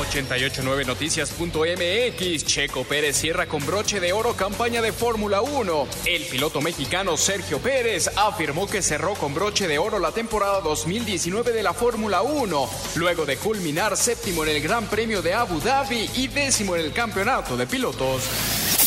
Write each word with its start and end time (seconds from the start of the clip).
889noticias.mx 0.00 2.44
Checo 2.44 2.84
Pérez 2.84 3.16
cierra 3.16 3.46
con 3.46 3.64
broche 3.66 4.00
de 4.00 4.14
oro 4.14 4.34
campaña 4.34 4.80
de 4.80 4.92
Fórmula 4.92 5.42
1. 5.42 5.88
El 6.06 6.22
piloto 6.24 6.62
mexicano 6.62 7.16
Sergio 7.16 7.58
Pérez 7.58 8.10
afirmó 8.16 8.66
que 8.66 8.82
cerró 8.82 9.14
con 9.14 9.34
broche 9.34 9.68
de 9.68 9.78
oro 9.78 9.98
la 9.98 10.12
temporada 10.12 10.60
2019 10.60 11.52
de 11.52 11.62
la 11.62 11.74
Fórmula 11.74 12.22
1, 12.22 12.70
luego 12.96 13.26
de 13.26 13.36
culminar 13.36 13.96
séptimo 13.96 14.44
en 14.44 14.56
el 14.56 14.62
Gran 14.62 14.86
Premio 14.86 15.22
de 15.22 15.34
Abu 15.34 15.60
Dhabi 15.60 16.10
y 16.16 16.28
décimo 16.28 16.76
en 16.76 16.86
el 16.86 16.92
Campeonato 16.92 17.56
de 17.56 17.66
Pilotos. 17.66 18.22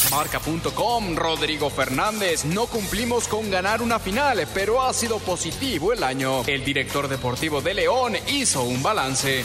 Marca.com, 0.09 1.15
Rodrigo 1.15 1.69
Fernández, 1.69 2.45
no 2.45 2.67
cumplimos 2.67 3.27
con 3.27 3.49
ganar 3.49 3.81
una 3.81 3.99
final, 3.99 4.47
pero 4.53 4.83
ha 4.83 4.93
sido 4.93 5.19
positivo 5.19 5.93
el 5.93 6.03
año. 6.03 6.43
El 6.45 6.63
director 6.63 7.07
deportivo 7.07 7.61
de 7.61 7.73
León 7.73 8.15
hizo 8.27 8.63
un 8.63 8.83
balance. 8.83 9.43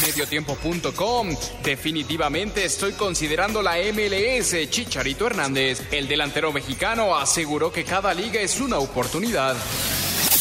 Mediotiempo.com, 0.00 1.36
definitivamente 1.62 2.64
estoy 2.64 2.92
considerando 2.92 3.62
la 3.62 3.76
MLS, 3.76 4.68
Chicharito 4.68 5.26
Hernández. 5.26 5.82
El 5.90 6.08
delantero 6.08 6.52
mexicano 6.52 7.16
aseguró 7.16 7.72
que 7.72 7.84
cada 7.84 8.12
liga 8.12 8.40
es 8.40 8.60
una 8.60 8.78
oportunidad. 8.78 9.56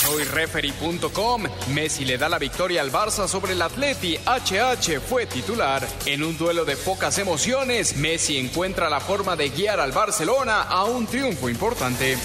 SoyReferee.com, 0.06 1.44
Messi 1.74 2.06
le 2.06 2.18
da 2.18 2.30
la 2.30 2.38
victoria 2.38 2.82
al 2.82 2.92
Barça 2.92 3.28
sobre 3.28 3.54
el 3.54 3.62
Atleti, 3.62 4.18
HH 4.18 5.00
fue 5.00 5.26
titular. 5.26 5.88
En 6.06 6.24
un 6.24 6.38
duelo 6.38 6.66
de 6.66 6.76
pocas 6.78 7.18
emociones, 7.18 7.96
Messi 7.98 8.38
encuentra 8.38 8.90
la 8.90 9.00
forma 9.00 9.36
de 9.36 9.50
guiar 9.50 9.80
al 9.80 9.92
Barcelona 9.92 10.64
a 10.64 10.84
un 10.84 11.08
triunfo 11.08 11.50
importante. 11.50 12.18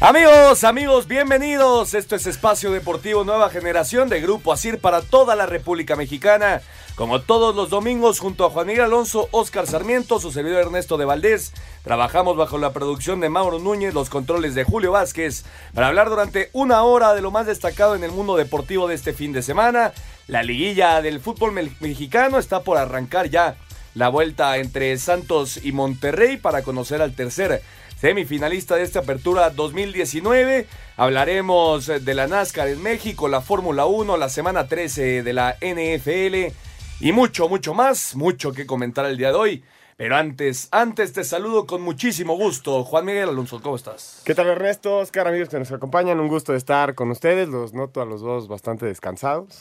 Amigos, 0.00 0.62
amigos, 0.62 1.08
bienvenidos. 1.08 1.92
Esto 1.92 2.14
es 2.14 2.24
Espacio 2.28 2.70
Deportivo 2.70 3.24
Nueva 3.24 3.50
Generación 3.50 4.08
de 4.08 4.20
Grupo 4.20 4.52
Asir 4.52 4.78
para 4.78 5.02
toda 5.02 5.34
la 5.34 5.44
República 5.44 5.96
Mexicana. 5.96 6.62
Como 6.94 7.20
todos 7.20 7.56
los 7.56 7.68
domingos, 7.68 8.20
junto 8.20 8.44
a 8.44 8.50
Juan 8.50 8.68
Miguel 8.68 8.84
Alonso, 8.84 9.28
Oscar 9.32 9.66
Sarmiento, 9.66 10.20
su 10.20 10.30
servidor 10.30 10.60
Ernesto 10.60 10.98
de 10.98 11.04
Valdés, 11.04 11.52
trabajamos 11.82 12.36
bajo 12.36 12.58
la 12.58 12.72
producción 12.72 13.18
de 13.18 13.28
Mauro 13.28 13.58
Núñez, 13.58 13.92
los 13.92 14.08
controles 14.08 14.54
de 14.54 14.62
Julio 14.62 14.92
Vázquez, 14.92 15.44
para 15.74 15.88
hablar 15.88 16.10
durante 16.10 16.50
una 16.52 16.84
hora 16.84 17.12
de 17.14 17.20
lo 17.20 17.32
más 17.32 17.46
destacado 17.46 17.96
en 17.96 18.04
el 18.04 18.12
mundo 18.12 18.36
deportivo 18.36 18.86
de 18.86 18.94
este 18.94 19.12
fin 19.12 19.32
de 19.32 19.42
semana. 19.42 19.92
La 20.28 20.44
liguilla 20.44 21.02
del 21.02 21.18
fútbol 21.18 21.54
mexicano 21.80 22.38
está 22.38 22.60
por 22.62 22.78
arrancar 22.78 23.30
ya 23.30 23.56
la 23.94 24.10
vuelta 24.10 24.58
entre 24.58 24.96
Santos 24.96 25.58
y 25.60 25.72
Monterrey 25.72 26.36
para 26.36 26.62
conocer 26.62 27.02
al 27.02 27.14
tercer 27.14 27.62
semifinalista 28.00 28.76
de 28.76 28.82
esta 28.82 29.00
apertura 29.00 29.50
2019. 29.50 30.66
Hablaremos 30.96 31.86
de 31.86 32.14
la 32.14 32.26
NASCAR 32.26 32.68
en 32.68 32.82
México, 32.82 33.28
la 33.28 33.40
Fórmula 33.40 33.86
1, 33.86 34.16
la 34.16 34.28
semana 34.28 34.68
13 34.68 35.22
de 35.22 35.32
la 35.32 35.56
NFL 35.60 36.54
y 37.00 37.12
mucho, 37.12 37.48
mucho 37.48 37.74
más, 37.74 38.14
mucho 38.14 38.52
que 38.52 38.66
comentar 38.66 39.06
el 39.06 39.16
día 39.16 39.28
de 39.28 39.34
hoy. 39.34 39.64
Pero 39.98 40.14
antes, 40.14 40.68
antes 40.70 41.12
te 41.12 41.24
saludo 41.24 41.66
con 41.66 41.82
muchísimo 41.82 42.36
gusto. 42.36 42.84
Juan 42.84 43.04
Miguel 43.04 43.30
Alonso, 43.30 43.60
¿cómo 43.60 43.74
estás? 43.74 44.22
¿Qué 44.24 44.32
tal 44.32 44.46
Ernesto? 44.46 44.98
Oscar, 44.98 45.26
amigos 45.26 45.48
que 45.48 45.58
nos 45.58 45.72
acompañan, 45.72 46.20
un 46.20 46.28
gusto 46.28 46.52
de 46.52 46.58
estar 46.58 46.94
con 46.94 47.10
ustedes. 47.10 47.48
Los 47.48 47.74
noto 47.74 48.00
a 48.00 48.04
los 48.04 48.20
dos 48.20 48.46
bastante 48.46 48.86
descansados, 48.86 49.60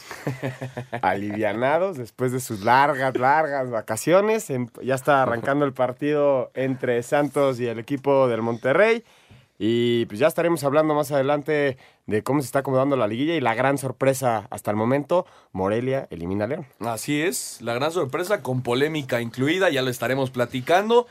alivianados 1.01 1.97
después 1.97 2.31
de 2.33 2.39
sus 2.39 2.63
largas, 2.63 3.17
largas 3.17 3.71
vacaciones. 3.71 4.51
Em, 4.51 4.67
ya 4.83 4.93
está 4.93 5.23
arrancando 5.23 5.65
el 5.65 5.73
partido 5.73 6.51
entre 6.53 7.01
Santos 7.01 7.59
y 7.59 7.65
el 7.65 7.79
equipo 7.79 8.27
del 8.27 8.43
Monterrey. 8.43 9.03
Y 9.59 10.05
pues 10.05 10.19
ya 10.19 10.27
estaremos 10.27 10.63
hablando 10.63 10.93
más 10.93 11.11
adelante 11.11 11.77
de 12.05 12.23
cómo 12.23 12.41
se 12.41 12.45
está 12.45 12.59
acomodando 12.59 12.95
la 12.95 13.07
liguilla 13.07 13.35
y 13.35 13.41
la 13.41 13.55
gran 13.55 13.77
sorpresa 13.77 14.47
hasta 14.51 14.71
el 14.71 14.77
momento, 14.77 15.25
Morelia 15.51 16.07
elimina 16.11 16.45
a 16.45 16.47
León. 16.47 16.67
Así 16.79 17.21
es, 17.21 17.61
la 17.61 17.73
gran 17.73 17.91
sorpresa 17.91 18.43
con 18.43 18.61
polémica 18.61 19.21
incluida, 19.21 19.69
ya 19.69 19.81
lo 19.81 19.89
estaremos 19.89 20.29
platicando. 20.29 21.07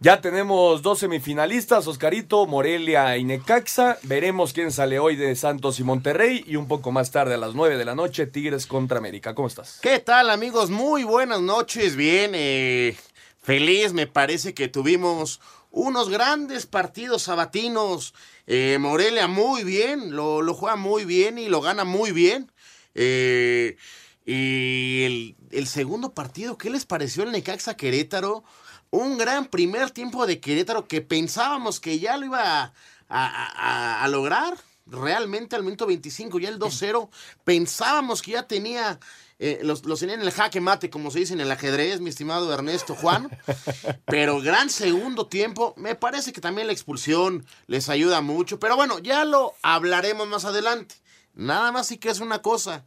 Ya 0.00 0.20
tenemos 0.20 0.82
dos 0.82 0.98
semifinalistas, 0.98 1.86
Oscarito, 1.86 2.46
Morelia 2.46 3.16
y 3.16 3.24
Necaxa. 3.24 3.96
Veremos 4.02 4.52
quién 4.52 4.72
sale 4.72 4.98
hoy 4.98 5.14
de 5.16 5.34
Santos 5.36 5.78
y 5.78 5.84
Monterrey. 5.84 6.44
Y 6.46 6.56
un 6.56 6.66
poco 6.66 6.90
más 6.90 7.10
tarde, 7.10 7.34
a 7.34 7.38
las 7.38 7.54
9 7.54 7.78
de 7.78 7.84
la 7.84 7.94
noche, 7.94 8.26
Tigres 8.26 8.66
contra 8.66 8.98
América. 8.98 9.34
¿Cómo 9.34 9.48
estás? 9.48 9.78
¿Qué 9.80 10.00
tal, 10.00 10.30
amigos? 10.30 10.68
Muy 10.68 11.04
buenas 11.04 11.40
noches. 11.40 11.94
Bien, 11.96 12.32
eh, 12.34 12.96
feliz. 13.40 13.92
Me 13.92 14.06
parece 14.06 14.52
que 14.52 14.68
tuvimos 14.68 15.40
unos 15.74 16.08
grandes 16.08 16.66
partidos 16.66 17.22
sabatinos. 17.22 18.14
Eh, 18.46 18.78
Morelia 18.80 19.26
muy 19.26 19.64
bien, 19.64 20.14
lo, 20.14 20.40
lo, 20.40 20.54
juega 20.54 20.76
muy 20.76 21.04
bien 21.04 21.36
y 21.36 21.48
lo 21.48 21.60
gana 21.60 21.84
muy 21.84 22.12
bien. 22.12 22.50
Eh, 22.94 23.76
y 24.24 25.34
el, 25.50 25.66
segundo 25.66 26.14
partido, 26.14 26.56
¿qué 26.56 26.70
les 26.70 26.86
pareció 26.86 27.24
el 27.24 27.32
Necaxa 27.32 27.76
Querétaro? 27.76 28.44
Un 28.90 29.18
gran 29.18 29.46
primer 29.46 29.90
tiempo 29.90 30.26
de 30.26 30.38
Querétaro 30.38 30.86
que 30.86 31.00
pensábamos 31.00 31.80
que 31.80 31.98
ya 31.98 32.16
lo 32.16 32.26
iba 32.26 32.62
a, 32.62 32.72
a, 33.08 34.04
a 34.04 34.08
lograr. 34.08 34.56
Realmente 34.86 35.56
al 35.56 35.64
minuto 35.64 35.86
25, 35.86 36.38
ya 36.38 36.50
el 36.50 36.58
2-0, 36.58 37.08
pensábamos 37.42 38.20
que 38.20 38.32
ya 38.32 38.46
tenía 38.46 39.00
eh, 39.38 39.60
los, 39.62 39.84
los, 39.84 40.00
tenían 40.00 40.20
en 40.20 40.26
el 40.26 40.32
jaque 40.32 40.60
mate, 40.60 40.90
como 40.90 41.10
se 41.10 41.20
dice 41.20 41.34
en 41.34 41.40
el 41.40 41.50
ajedrez, 41.50 42.00
mi 42.00 42.10
estimado 42.10 42.52
Ernesto 42.52 42.94
Juan. 42.94 43.28
Pero 44.06 44.40
gran 44.40 44.70
segundo 44.70 45.26
tiempo. 45.26 45.74
Me 45.76 45.94
parece 45.94 46.32
que 46.32 46.40
también 46.40 46.66
la 46.68 46.72
expulsión 46.72 47.44
les 47.66 47.88
ayuda 47.88 48.20
mucho. 48.20 48.58
Pero 48.60 48.76
bueno, 48.76 48.98
ya 49.00 49.24
lo 49.24 49.54
hablaremos 49.62 50.28
más 50.28 50.44
adelante. 50.44 50.94
Nada 51.34 51.72
más 51.72 51.88
sí 51.88 51.98
que 51.98 52.10
es 52.10 52.20
una 52.20 52.42
cosa. 52.42 52.84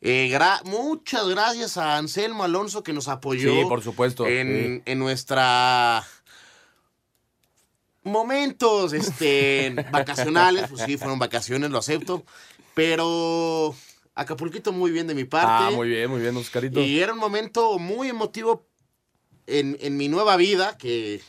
Eh, 0.00 0.36
muchas 0.64 1.28
gracias 1.28 1.76
a 1.76 1.96
Anselmo 1.96 2.44
Alonso 2.44 2.82
que 2.82 2.92
nos 2.92 3.08
apoyó. 3.08 3.52
Sí, 3.52 3.64
por 3.68 3.82
supuesto. 3.82 4.26
En, 4.26 4.82
en 4.86 4.98
nuestra 4.98 6.06
momentos 8.02 8.92
este, 8.92 9.70
vacacionales. 9.90 10.68
Pues 10.68 10.82
sí, 10.82 10.96
fueron 10.96 11.18
vacaciones, 11.18 11.70
lo 11.70 11.78
acepto. 11.78 12.24
Pero 12.74 13.74
Acapulquito 14.20 14.72
muy 14.72 14.90
bien 14.90 15.06
de 15.06 15.14
mi 15.14 15.24
parte. 15.24 15.48
Ah, 15.48 15.70
muy 15.72 15.88
bien, 15.88 16.10
muy 16.10 16.20
bien, 16.20 16.36
Oscarito. 16.36 16.80
Y 16.80 17.00
era 17.00 17.12
un 17.14 17.18
momento 17.18 17.78
muy 17.78 18.08
emotivo 18.08 18.66
en, 19.46 19.78
en 19.80 19.96
mi 19.96 20.08
nueva 20.08 20.36
vida, 20.36 20.76
que, 20.76 21.22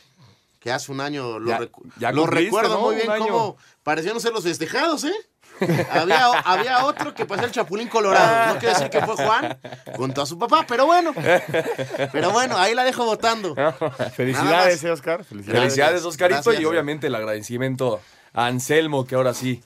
que 0.60 0.70
hace 0.70 0.92
un 0.92 1.00
año 1.00 1.38
lo, 1.38 1.48
Ya- 1.48 1.58
recu- 1.60 1.90
ya 1.98 2.12
lo 2.12 2.22
cumpliste, 2.22 2.44
recuerdo 2.44 2.74
¿no? 2.74 2.80
muy 2.82 2.96
bien 2.96 3.08
cómo 3.18 3.56
parecían 3.82 4.20
ser 4.20 4.32
los 4.32 4.44
festejados, 4.44 5.04
¿eh? 5.04 5.14
había, 5.90 6.26
había 6.40 6.84
otro 6.84 7.14
que 7.14 7.24
parecía 7.24 7.46
el 7.46 7.52
Chapulín 7.52 7.88
Colorado. 7.88 8.52
No 8.54 8.58
quiero 8.60 8.74
decir 8.74 8.90
que 8.90 9.00
fue 9.00 9.14
Juan 9.16 9.58
junto 9.96 10.20
a 10.22 10.26
su 10.26 10.38
papá, 10.38 10.64
pero 10.68 10.84
bueno. 10.86 11.12
Pero 12.12 12.30
bueno, 12.30 12.58
ahí 12.58 12.74
la 12.74 12.84
dejo 12.84 13.04
votando. 13.04 13.54
Felicidades, 14.16 14.82
eh, 14.84 14.90
Oscar. 14.90 15.24
Felicidades. 15.24 15.60
Felicidades, 15.62 16.04
Oscarito, 16.04 16.42
Gracias. 16.42 16.60
y 16.62 16.64
obviamente 16.66 17.06
el 17.06 17.14
agradecimiento 17.14 18.00
a 18.34 18.46
Anselmo, 18.46 19.06
que 19.06 19.14
ahora 19.14 19.34
sí 19.34 19.62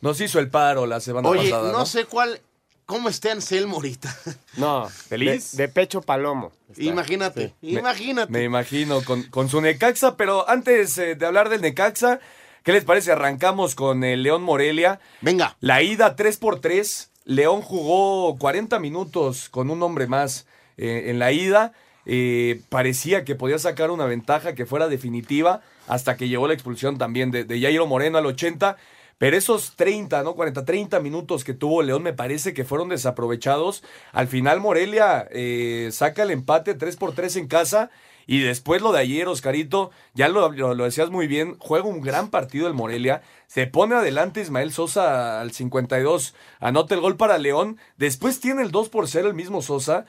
nos 0.00 0.20
hizo 0.20 0.38
el 0.38 0.48
paro 0.50 0.86
la 0.86 1.00
semana 1.00 1.28
Oye, 1.28 1.50
pasada. 1.50 1.72
no, 1.72 1.78
¿no? 1.78 1.86
sé 1.86 2.04
cuál 2.06 2.40
cómo 2.86 3.08
está 3.08 3.32
Anselmo 3.32 3.76
ahorita. 3.76 4.14
No, 4.56 4.88
¿Feliz? 4.88 5.56
De, 5.56 5.66
de 5.66 5.68
pecho 5.72 6.02
palomo. 6.02 6.52
está. 6.70 6.82
Imagínate, 6.82 7.54
Sí. 7.60 7.78
imagínate. 7.78 8.30
Me 8.32 8.42
imagino 8.44 9.02
con, 9.02 9.22
con 9.24 9.48
su 9.48 9.60
Necaxa, 9.60 10.16
pero 10.16 10.48
antes 10.48 10.98
eh, 10.98 11.14
de 11.14 11.24
hablar 11.26 11.48
del 11.48 11.62
Necaxa, 11.62 12.20
¿qué 12.62 12.72
les 12.72 12.84
parece? 12.84 13.12
Arrancamos 13.12 13.74
con 13.74 14.04
el 14.04 14.22
León 14.22 14.42
Morelia. 14.42 15.00
Venga. 15.22 15.56
La 15.60 15.82
ida 15.82 16.16
3 16.16 16.36
por 16.36 16.60
3 16.60 17.10
León 17.24 17.62
jugó 17.62 18.36
40 18.38 18.78
minutos 18.80 19.48
con 19.48 19.70
un 19.70 19.82
hombre 19.82 20.06
más 20.06 20.46
eh, 20.76 21.04
en 21.06 21.18
la 21.18 21.30
ida. 21.32 21.72
Eh, 22.04 22.60
parecía 22.68 23.24
que 23.24 23.36
podía 23.36 23.58
sacar 23.60 23.92
una 23.92 24.06
ventaja 24.06 24.54
que 24.56 24.66
fuera 24.66 24.88
definitiva 24.88 25.62
hasta 25.86 26.16
que 26.16 26.28
llegó 26.28 26.48
la 26.48 26.54
expulsión 26.54 26.98
también 26.98 27.30
de, 27.30 27.44
de 27.44 27.60
Jairo 27.60 27.86
Moreno 27.86 28.18
al 28.18 28.26
80. 28.26 28.76
Pero 29.22 29.36
esos 29.36 29.76
30, 29.76 30.24
¿no? 30.24 30.34
40, 30.34 30.64
30 30.64 30.98
minutos 30.98 31.44
que 31.44 31.54
tuvo 31.54 31.84
León 31.84 32.02
me 32.02 32.12
parece 32.12 32.54
que 32.54 32.64
fueron 32.64 32.88
desaprovechados. 32.88 33.84
Al 34.10 34.26
final 34.26 34.58
Morelia 34.58 35.28
eh, 35.30 35.90
saca 35.92 36.24
el 36.24 36.32
empate 36.32 36.74
3 36.74 36.96
por 36.96 37.12
3 37.14 37.36
en 37.36 37.46
casa. 37.46 37.90
Y 38.26 38.40
después 38.40 38.82
lo 38.82 38.90
de 38.90 38.98
ayer, 38.98 39.28
Oscarito, 39.28 39.92
ya 40.12 40.28
lo, 40.28 40.50
lo- 40.50 40.74
decías 40.74 41.10
muy 41.10 41.28
bien, 41.28 41.54
juega 41.60 41.86
un 41.86 42.00
gran 42.00 42.30
partido 42.30 42.66
el 42.66 42.74
Morelia. 42.74 43.22
Se 43.46 43.68
pone 43.68 43.94
adelante 43.94 44.40
Ismael 44.40 44.72
Sosa 44.72 45.40
al 45.40 45.52
52, 45.52 46.34
anota 46.58 46.96
el 46.96 47.00
gol 47.00 47.16
para 47.16 47.38
León. 47.38 47.78
Después 47.98 48.40
tiene 48.40 48.62
el 48.62 48.72
2 48.72 48.88
por 48.88 49.06
0 49.06 49.28
el 49.28 49.34
mismo 49.34 49.62
Sosa 49.62 50.04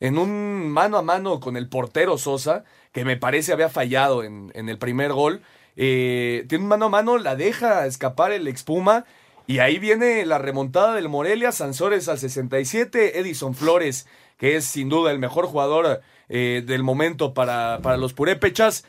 en 0.00 0.18
un 0.18 0.68
mano 0.68 0.98
a 0.98 1.02
mano 1.02 1.40
con 1.40 1.56
el 1.56 1.70
portero 1.70 2.18
Sosa, 2.18 2.64
que 2.92 3.06
me 3.06 3.16
parece 3.16 3.54
había 3.54 3.70
fallado 3.70 4.22
en 4.22 4.50
el 4.54 4.76
primer 4.78 5.14
gol. 5.14 5.40
Eh, 5.76 6.44
tiene 6.48 6.64
un 6.64 6.68
mano 6.68 6.86
a 6.86 6.90
mano, 6.90 7.18
la 7.18 7.36
deja 7.36 7.86
escapar 7.86 8.32
el 8.32 8.48
expuma. 8.48 9.04
Y 9.46 9.58
ahí 9.58 9.78
viene 9.78 10.24
la 10.26 10.38
remontada 10.38 10.94
del 10.94 11.08
Morelia, 11.08 11.50
Sansores 11.50 12.08
al 12.08 12.18
67, 12.18 13.18
Edison 13.18 13.54
Flores, 13.54 14.06
que 14.36 14.56
es 14.56 14.64
sin 14.64 14.88
duda 14.88 15.10
el 15.10 15.18
mejor 15.18 15.46
jugador 15.46 16.02
eh, 16.28 16.62
del 16.64 16.84
momento 16.84 17.34
para, 17.34 17.80
para 17.82 17.96
los 17.96 18.12
purépechas, 18.12 18.84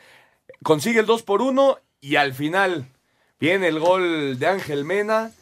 consigue 0.62 1.00
el 1.00 1.06
2 1.06 1.22
por 1.24 1.42
1 1.42 1.78
y 2.00 2.14
al 2.14 2.34
final 2.34 2.86
viene 3.40 3.66
el 3.66 3.80
gol 3.80 4.38
de 4.38 4.46
Ángel 4.46 4.84
Mena, 4.84 5.32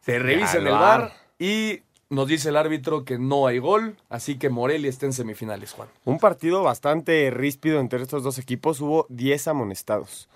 se 0.00 0.18
revisa 0.18 0.56
en 0.56 0.66
el 0.66 0.72
bar 0.72 1.12
y 1.38 1.80
nos 2.08 2.26
dice 2.26 2.48
el 2.48 2.56
árbitro 2.56 3.04
que 3.04 3.18
no 3.18 3.46
hay 3.46 3.58
gol, 3.58 3.96
así 4.08 4.38
que 4.38 4.48
Morelia 4.48 4.88
está 4.88 5.06
en 5.06 5.12
semifinales, 5.12 5.72
Juan. 5.72 5.88
Un 6.04 6.18
partido 6.18 6.62
bastante 6.62 7.30
ríspido 7.30 7.80
entre 7.80 8.02
estos 8.02 8.22
dos 8.22 8.38
equipos. 8.38 8.80
Hubo 8.80 9.06
10 9.10 9.48
amonestados. 9.48 10.28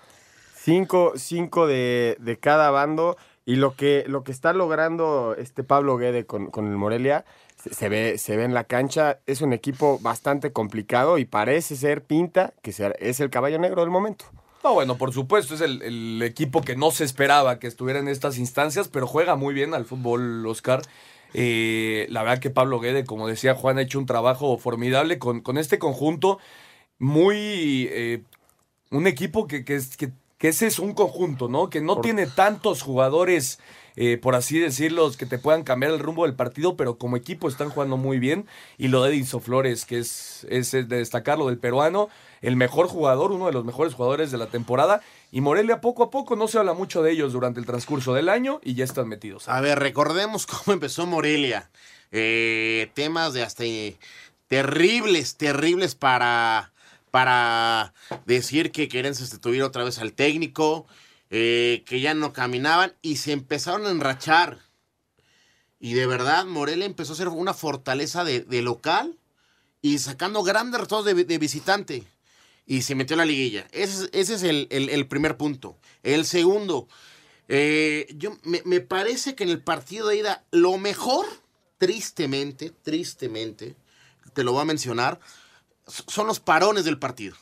5 0.66 1.12
cinco 1.16 1.68
de, 1.68 2.16
de 2.18 2.38
cada 2.38 2.70
bando. 2.72 3.16
Y 3.44 3.54
lo 3.54 3.76
que, 3.76 4.02
lo 4.08 4.24
que 4.24 4.32
está 4.32 4.52
logrando 4.52 5.36
este 5.38 5.62
Pablo 5.62 5.96
Guede 5.96 6.26
con, 6.26 6.48
con 6.50 6.66
el 6.66 6.76
Morelia 6.76 7.24
se, 7.62 7.72
se 7.72 7.88
ve, 7.88 8.18
se 8.18 8.36
ve 8.36 8.42
en 8.42 8.52
la 8.54 8.64
cancha. 8.64 9.20
Es 9.26 9.40
un 9.40 9.52
equipo 9.52 10.00
bastante 10.00 10.50
complicado 10.52 11.18
y 11.18 11.24
parece 11.24 11.76
ser 11.76 12.02
pinta 12.02 12.52
que 12.62 12.72
sea- 12.72 12.92
es 12.98 13.20
el 13.20 13.30
caballo 13.30 13.60
negro 13.60 13.82
del 13.82 13.90
momento. 13.90 14.24
No, 14.64 14.74
bueno, 14.74 14.98
por 14.98 15.12
supuesto, 15.12 15.54
es 15.54 15.60
el, 15.60 15.80
el 15.82 16.20
equipo 16.24 16.62
que 16.62 16.74
no 16.74 16.90
se 16.90 17.04
esperaba 17.04 17.60
que 17.60 17.68
estuviera 17.68 18.00
en 18.00 18.08
estas 18.08 18.36
instancias, 18.36 18.88
pero 18.88 19.06
juega 19.06 19.36
muy 19.36 19.54
bien 19.54 19.72
al 19.74 19.84
fútbol, 19.84 20.44
Oscar. 20.44 20.82
Eh, 21.32 22.06
la 22.10 22.24
verdad 22.24 22.40
que 22.40 22.50
Pablo 22.50 22.80
Guede, 22.80 23.04
como 23.04 23.28
decía 23.28 23.54
Juan, 23.54 23.78
ha 23.78 23.82
hecho 23.82 24.00
un 24.00 24.06
trabajo 24.06 24.58
formidable 24.58 25.20
con, 25.20 25.40
con 25.40 25.56
este 25.56 25.78
conjunto. 25.78 26.40
Muy. 26.98 27.88
eh, 27.92 28.22
un 28.90 29.06
equipo 29.06 29.46
que, 29.46 29.64
que, 29.64 29.80
que, 29.98 30.10
que 30.38 30.48
ese 30.48 30.66
es 30.66 30.78
un 30.78 30.92
conjunto, 30.92 31.48
¿no? 31.48 31.70
Que 31.70 31.80
no 31.80 32.00
tiene 32.00 32.26
tantos 32.26 32.82
jugadores, 32.82 33.58
eh, 33.96 34.18
por 34.18 34.34
así 34.34 34.58
decirlo, 34.58 35.10
que 35.12 35.24
te 35.24 35.38
puedan 35.38 35.62
cambiar 35.62 35.92
el 35.92 35.98
rumbo 35.98 36.24
del 36.24 36.34
partido, 36.34 36.76
pero 36.76 36.98
como 36.98 37.16
equipo 37.16 37.48
están 37.48 37.70
jugando 37.70 37.96
muy 37.96 38.18
bien. 38.18 38.46
Y 38.76 38.88
lo 38.88 39.02
de 39.02 39.10
Edison 39.10 39.40
Flores, 39.40 39.86
que 39.86 39.98
es, 39.98 40.46
es 40.50 40.72
de 40.72 40.84
destacar, 40.84 41.38
lo 41.38 41.46
del 41.46 41.58
peruano, 41.58 42.08
el 42.42 42.56
mejor 42.56 42.88
jugador, 42.88 43.32
uno 43.32 43.46
de 43.46 43.52
los 43.52 43.64
mejores 43.64 43.94
jugadores 43.94 44.30
de 44.30 44.38
la 44.38 44.48
temporada. 44.48 45.00
Y 45.32 45.40
Morelia 45.40 45.80
poco 45.80 46.02
a 46.02 46.10
poco, 46.10 46.36
no 46.36 46.48
se 46.48 46.58
habla 46.58 46.74
mucho 46.74 47.02
de 47.02 47.12
ellos 47.12 47.32
durante 47.32 47.60
el 47.60 47.66
transcurso 47.66 48.12
del 48.12 48.28
año 48.28 48.60
y 48.62 48.74
ya 48.74 48.84
están 48.84 49.08
metidos. 49.08 49.48
A 49.48 49.60
ver, 49.60 49.78
recordemos 49.78 50.46
cómo 50.46 50.74
empezó 50.74 51.06
Morelia. 51.06 51.70
Eh, 52.12 52.90
temas 52.94 53.32
de 53.32 53.42
hasta 53.42 53.64
eh, 53.64 53.96
terribles, 54.48 55.36
terribles 55.36 55.94
para, 55.94 56.72
para 57.16 57.94
decir 58.26 58.72
que 58.72 58.88
quieren 58.88 59.14
sustituir 59.14 59.62
otra 59.62 59.84
vez 59.84 59.98
al 60.00 60.12
técnico, 60.12 60.86
eh, 61.30 61.82
que 61.86 62.02
ya 62.02 62.12
no 62.12 62.34
caminaban 62.34 62.92
y 63.00 63.16
se 63.16 63.32
empezaron 63.32 63.86
a 63.86 63.90
enrachar. 63.90 64.58
Y 65.80 65.94
de 65.94 66.06
verdad, 66.06 66.44
Morelia 66.44 66.84
empezó 66.84 67.14
a 67.14 67.16
ser 67.16 67.28
una 67.28 67.54
fortaleza 67.54 68.22
de, 68.22 68.44
local 68.60 69.16
y 69.80 69.96
sacando 69.96 70.42
grandes 70.42 70.78
resultados 70.78 71.06
de, 71.06 71.38
visitante. 71.38 72.04
Y 72.66 72.82
se 72.82 72.94
metió 72.94 73.14
a 73.14 73.16
la 73.16 73.24
liguilla. 73.24 73.66
Ese, 73.72 74.04
es- 74.04 74.10
ese 74.12 74.34
es 74.34 74.42
el, 74.42 74.66
el- 74.68 75.08
primer 75.08 75.38
punto. 75.38 75.78
El 76.02 76.26
segundo, 76.26 76.86
eh, 77.48 78.08
yo, 78.18 78.36
me, 78.42 78.60
me 78.66 78.80
parece 78.80 79.34
que 79.34 79.44
en 79.44 79.48
el 79.48 79.62
partido 79.62 80.08
de 80.08 80.18
ida, 80.18 80.44
lo 80.50 80.76
mejor, 80.76 81.24
tristemente, 81.78 82.74
tristemente, 82.82 83.74
te 84.34 84.44
lo 84.44 84.52
voy 84.52 84.60
a 84.60 84.66
mencionar, 84.66 85.18
son 85.86 86.26
los 86.26 86.40
parones 86.40 86.84
del 86.84 86.98
partido. 86.98 87.36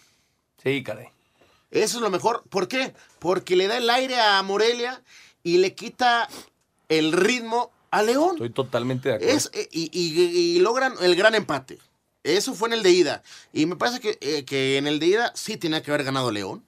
Sí, 0.62 0.82
caray. 0.82 1.08
Eso 1.70 1.96
es 1.98 2.02
lo 2.02 2.10
mejor. 2.10 2.44
¿Por 2.48 2.68
qué? 2.68 2.94
Porque 3.18 3.56
le 3.56 3.66
da 3.66 3.76
el 3.78 3.90
aire 3.90 4.20
a 4.20 4.42
Morelia 4.42 5.02
y 5.42 5.58
le 5.58 5.74
quita 5.74 6.28
el 6.88 7.12
ritmo 7.12 7.72
a 7.90 8.02
León. 8.02 8.32
Estoy 8.32 8.50
totalmente 8.50 9.08
de 9.08 9.14
acuerdo. 9.16 9.34
Es, 9.36 9.50
eh, 9.54 9.68
y, 9.72 9.90
y- 9.92 10.56
y 10.56 10.58
logran 10.60 10.94
el 11.00 11.16
gran 11.16 11.34
empate. 11.34 11.78
Eso 12.22 12.54
fue 12.54 12.68
en 12.68 12.74
el 12.74 12.82
de 12.82 12.90
ida. 12.90 13.22
Y 13.52 13.66
me 13.66 13.76
parece 13.76 14.00
que, 14.00 14.18
eh, 14.20 14.44
que 14.44 14.78
en 14.78 14.86
el 14.86 14.98
de 14.98 15.06
ida 15.06 15.32
sí 15.34 15.56
tenía 15.56 15.82
que 15.82 15.90
haber 15.90 16.04
ganado 16.04 16.30
León. 16.30 16.64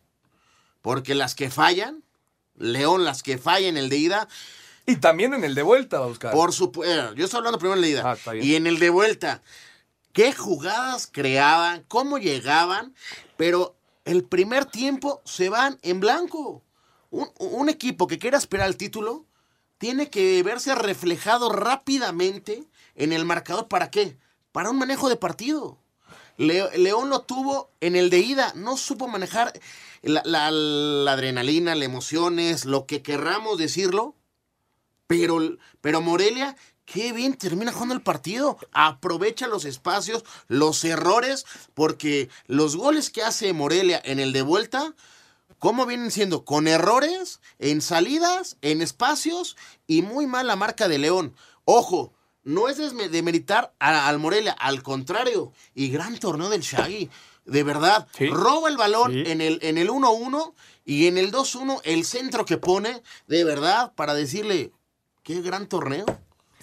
Porque 0.82 1.14
las 1.14 1.34
que 1.34 1.50
fallan, 1.50 2.02
León, 2.56 3.04
las 3.04 3.22
que 3.22 3.38
fallan 3.38 3.70
en 3.70 3.76
el 3.76 3.88
de 3.88 3.96
ida, 3.96 4.28
Y 4.86 4.96
también 4.96 5.34
en 5.34 5.42
el 5.44 5.54
de 5.54 5.62
vuelta, 5.62 6.00
Oscar. 6.02 6.32
por 6.32 6.52
supuesto. 6.52 7.14
Yo 7.14 7.24
estoy 7.24 7.38
hablando 7.38 7.58
primero 7.58 7.78
en 7.78 7.84
el 7.84 7.90
de 7.90 7.90
ida. 7.98 8.10
Ah, 8.10 8.14
está 8.14 8.32
bien. 8.32 8.44
y 8.44 8.54
en 8.54 8.66
el 8.66 8.78
de 8.78 8.90
vuelta, 8.90 9.42
qué 10.16 10.32
jugadas 10.32 11.06
creaban, 11.12 11.84
cómo 11.88 12.16
llegaban. 12.16 12.94
Pero 13.36 13.76
el 14.06 14.24
primer 14.24 14.64
tiempo 14.64 15.20
se 15.26 15.50
van 15.50 15.78
en 15.82 16.00
blanco. 16.00 16.62
Un, 17.10 17.68
equipo 17.68 18.06
que 18.06 18.18
quiera 18.18 18.38
aspirar 18.38 18.64
al 18.66 18.78
título 18.78 19.26
tiene 19.76 20.08
que 20.08 20.42
verse 20.42 20.74
reflejado 20.74 21.50
rápidamente 21.52 22.64
en 22.94 23.12
el 23.12 23.26
marcador. 23.26 23.68
¿Para 23.68 23.90
qué? 23.90 24.16
Para 24.52 24.70
un 24.70 24.78
manejo 24.78 25.10
de 25.10 25.16
partido. 25.16 25.76
Le- 26.38 26.78
León 26.78 27.10
lo 27.10 27.20
tuvo 27.20 27.70
en 27.80 27.94
el 27.94 28.08
de 28.08 28.20
ida, 28.20 28.52
no 28.54 28.78
supo 28.78 29.08
manejar 29.08 29.52
la, 30.00 30.22
la- 30.24 30.50
la 30.50 31.12
adrenalina, 31.12 31.74
las 31.74 31.84
emociones, 31.84 32.64
lo 32.64 32.86
que 32.86 33.02
querramos 33.02 33.58
decirlo, 33.58 34.14
pero, 35.06 35.38
pero 35.82 36.00
Morelia, 36.00 36.56
qué 36.86 37.12
bien 37.12 37.34
termina 37.34 37.72
jugando 37.72 37.94
el 37.94 38.00
partido, 38.00 38.56
aprovecha 38.72 39.46
los 39.48 39.64
espacios, 39.66 40.24
los 40.48 40.82
errores, 40.84 41.44
porque 41.74 42.30
los 42.46 42.76
goles 42.76 43.10
que 43.10 43.22
hace 43.22 43.52
Morelia 43.52 44.00
en 44.04 44.20
el 44.20 44.32
de 44.32 44.42
vuelta, 44.42 44.94
¿cómo 45.58 45.84
vienen 45.84 46.10
siendo? 46.10 46.44
Con 46.44 46.68
errores, 46.68 47.40
en 47.58 47.82
salidas, 47.82 48.56
en 48.62 48.80
espacios 48.80 49.56
y 49.86 50.02
muy 50.02 50.26
mala 50.26 50.56
marca 50.56 50.88
de 50.88 50.98
León. 50.98 51.34
Ojo, 51.64 52.14
no 52.44 52.68
es 52.68 52.78
demeritar 53.10 53.74
al 53.80 54.18
Morelia, 54.20 54.52
al 54.52 54.82
contrario, 54.84 55.52
y 55.74 55.90
gran 55.90 56.16
torneo 56.18 56.48
del 56.48 56.62
Shaggy. 56.62 57.10
De 57.44 57.62
verdad, 57.62 58.06
Sí. 58.16 58.28
roba 58.28 58.68
el 58.68 58.76
balón 58.76 59.12
Sí. 59.12 59.22
en 59.26 59.40
el 59.40 59.58
en 59.62 59.78
el 59.78 59.88
1-1 59.90 60.54
y 60.84 61.06
en 61.08 61.18
el 61.18 61.30
2-1 61.30 61.80
el 61.84 62.04
centro 62.04 62.44
que 62.44 62.56
pone, 62.58 63.02
de 63.26 63.44
verdad, 63.44 63.92
para 63.94 64.14
decirle, 64.14 64.72
qué 65.24 65.42
gran 65.42 65.68
torneo. 65.68 66.06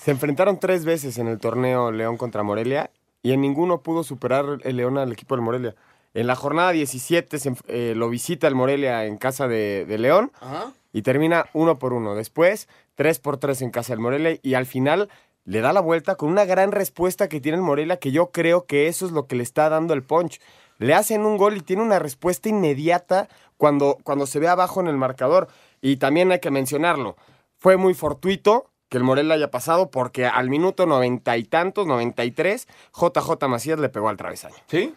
Se 0.04 0.12
enfrentaron 0.12 0.60
tres 0.60 0.84
veces 0.84 1.18
en 1.18 1.30
el 1.30 1.40
torneo 1.40 1.90
León 1.90 2.18
contra 2.18 2.44
Morelia 2.44 2.92
y 3.22 3.32
en 3.32 3.40
ninguno 3.40 3.80
pudo 3.84 4.04
superar 4.04 4.60
el 4.64 4.76
León 4.76 4.98
al 4.98 5.14
equipo 5.14 5.34
del 5.34 5.46
Morelia. 5.46 5.76
En 6.14 6.28
la 6.28 6.36
jornada 6.36 6.74
17 6.74 7.40
se 7.40 7.56
eh, 7.68 7.94
lo 7.96 8.10
visita 8.10 8.50
el 8.50 8.54
Morelia 8.54 9.06
en 9.06 9.16
casa 9.16 9.48
de, 9.48 9.86
de 9.86 9.98
León 9.98 10.34
Ajá. 10.42 10.74
y 10.92 11.04
termina 11.04 11.46
uno 11.54 11.80
por 11.80 11.94
uno. 11.94 12.16
Después, 12.16 12.68
tres 12.96 13.20
por 13.20 13.38
tres 13.38 13.62
en 13.62 13.72
casa 13.72 13.94
del 13.94 14.02
Morelia 14.02 14.38
y 14.42 14.56
al 14.56 14.66
final 14.66 15.08
le 15.46 15.62
da 15.62 15.72
la 15.72 15.80
vuelta 15.80 16.16
con 16.16 16.30
una 16.30 16.44
gran 16.44 16.74
respuesta 16.74 17.30
que 17.30 17.40
tiene 17.40 17.60
el 17.60 17.64
Morelia 17.64 17.96
que 17.96 18.12
yo 18.12 18.32
creo 18.32 18.66
que 18.66 18.88
eso 18.88 19.06
es 19.06 19.14
lo 19.14 19.26
que 19.26 19.38
le 19.38 19.44
está 19.44 19.70
dando 19.70 19.94
el 19.94 20.04
punch. 20.04 20.42
Le 20.80 20.94
hacen 20.96 21.26
un 21.26 21.38
gol 21.38 21.56
y 21.56 21.62
tiene 21.62 21.82
una 21.82 22.00
respuesta 22.00 22.50
inmediata 22.50 23.30
cuando, 23.56 23.98
cuando 24.04 24.26
se 24.26 24.40
ve 24.40 24.50
abajo 24.50 24.82
en 24.82 24.88
el 24.88 24.98
marcador. 24.98 25.48
Y 25.80 25.96
también 25.96 26.30
hay 26.34 26.40
que 26.40 26.52
mencionarlo, 26.52 27.16
fue 27.58 27.78
muy 27.78 27.94
fortuito 27.94 28.73
que 28.94 29.00
el 29.00 29.04
Morelia 29.04 29.34
haya 29.34 29.50
pasado 29.50 29.90
porque 29.90 30.28
al 30.28 30.52
minuto 30.52 30.86
noventa 30.86 31.36
y 31.36 31.44
tantos, 31.46 31.88
93, 31.88 32.68
JJ 32.94 33.48
Macías 33.50 33.80
le 33.80 33.90
pegó 33.90 34.08
al 34.08 34.18
travesaño. 34.18 34.54
¿Sí? 34.68 34.94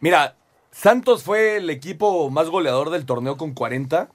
Mira, 0.00 0.34
Santos 0.72 1.22
fue 1.22 1.58
el 1.58 1.70
equipo 1.70 2.28
más 2.30 2.48
goleador 2.48 2.90
del 2.90 3.06
torneo 3.06 3.36
con 3.36 3.52
40 3.54 4.08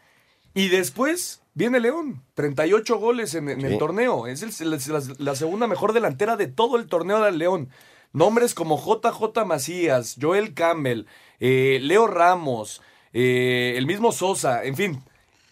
y 0.54 0.68
después 0.68 1.42
viene 1.54 1.80
León. 1.80 2.22
38 2.34 2.98
goles 3.00 3.34
en, 3.34 3.48
en 3.48 3.62
el 3.62 3.78
torneo. 3.78 4.28
Es 4.28 4.42
el- 4.44 4.70
la, 4.72 4.78
la- 5.00 5.16
la 5.18 5.36
segunda 5.38 5.68
mejor 5.68 5.94
delantera 5.94 6.36
de 6.36 6.48
todo 6.48 6.76
el 6.76 6.88
torneo 6.88 7.22
del 7.22 7.38
León. 7.38 7.70
Nombres 8.12 8.54
como 8.54 8.78
JJ 8.78 9.46
Macías, 9.46 10.18
Joel 10.22 10.54
Campbell, 10.54 11.06
eh, 11.40 11.80
Leo 11.82 12.08
Ramos, 12.08 12.82
eh, 13.14 13.76
el 13.78 13.86
mismo 13.86 14.12
Sosa, 14.12 14.66
en 14.66 14.76
fin. 14.76 15.02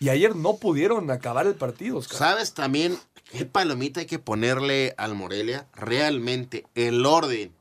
Y 0.01 0.09
ayer 0.09 0.35
no 0.35 0.57
pudieron 0.57 1.09
acabar 1.09 1.47
el 1.47 1.55
partido, 1.55 1.99
Oscar. 1.99 2.17
¿Sabes 2.17 2.53
también 2.53 2.97
qué 3.35 3.45
palomita 3.45 3.99
hay 3.99 4.05
que 4.05 4.19
ponerle 4.19 4.93
al 4.97 5.15
Morelia? 5.15 5.67
Realmente 5.73 6.65
el 6.73 7.05
orden, 7.05 7.53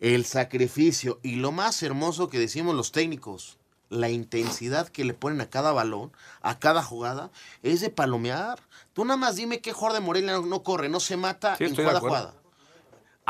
el 0.00 0.24
sacrificio 0.24 1.20
y 1.22 1.36
lo 1.36 1.52
más 1.52 1.82
hermoso 1.82 2.28
que 2.28 2.38
decimos 2.38 2.74
los 2.74 2.92
técnicos, 2.92 3.58
la 3.90 4.08
intensidad 4.08 4.88
que 4.88 5.04
le 5.04 5.14
ponen 5.14 5.40
a 5.40 5.50
cada 5.50 5.72
balón, 5.72 6.12
a 6.40 6.58
cada 6.58 6.82
jugada, 6.82 7.30
es 7.62 7.80
de 7.80 7.90
palomear. 7.90 8.60
Tú 8.92 9.04
nada 9.04 9.16
más 9.18 9.36
dime 9.36 9.60
qué 9.60 9.72
jugador 9.72 10.00
de 10.00 10.06
Morelia 10.06 10.32
no, 10.32 10.46
no 10.46 10.62
corre, 10.62 10.88
no 10.88 11.00
se 11.00 11.16
mata 11.16 11.56
Sí, 11.56 11.64
en 11.64 11.74
cada 11.74 12.00
jugada. 12.00 12.34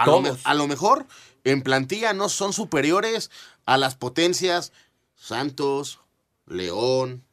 Lo, 0.07 0.23
a 0.45 0.54
lo 0.54 0.69
mejor 0.69 1.07
en 1.45 1.62
plantilla 1.62 2.12
no 2.12 2.28
son 2.28 2.52
superiores 2.52 3.30
a 3.66 3.76
las 3.76 3.97
potencias 3.97 4.73
Santos, 5.16 6.00
León, 6.47 7.25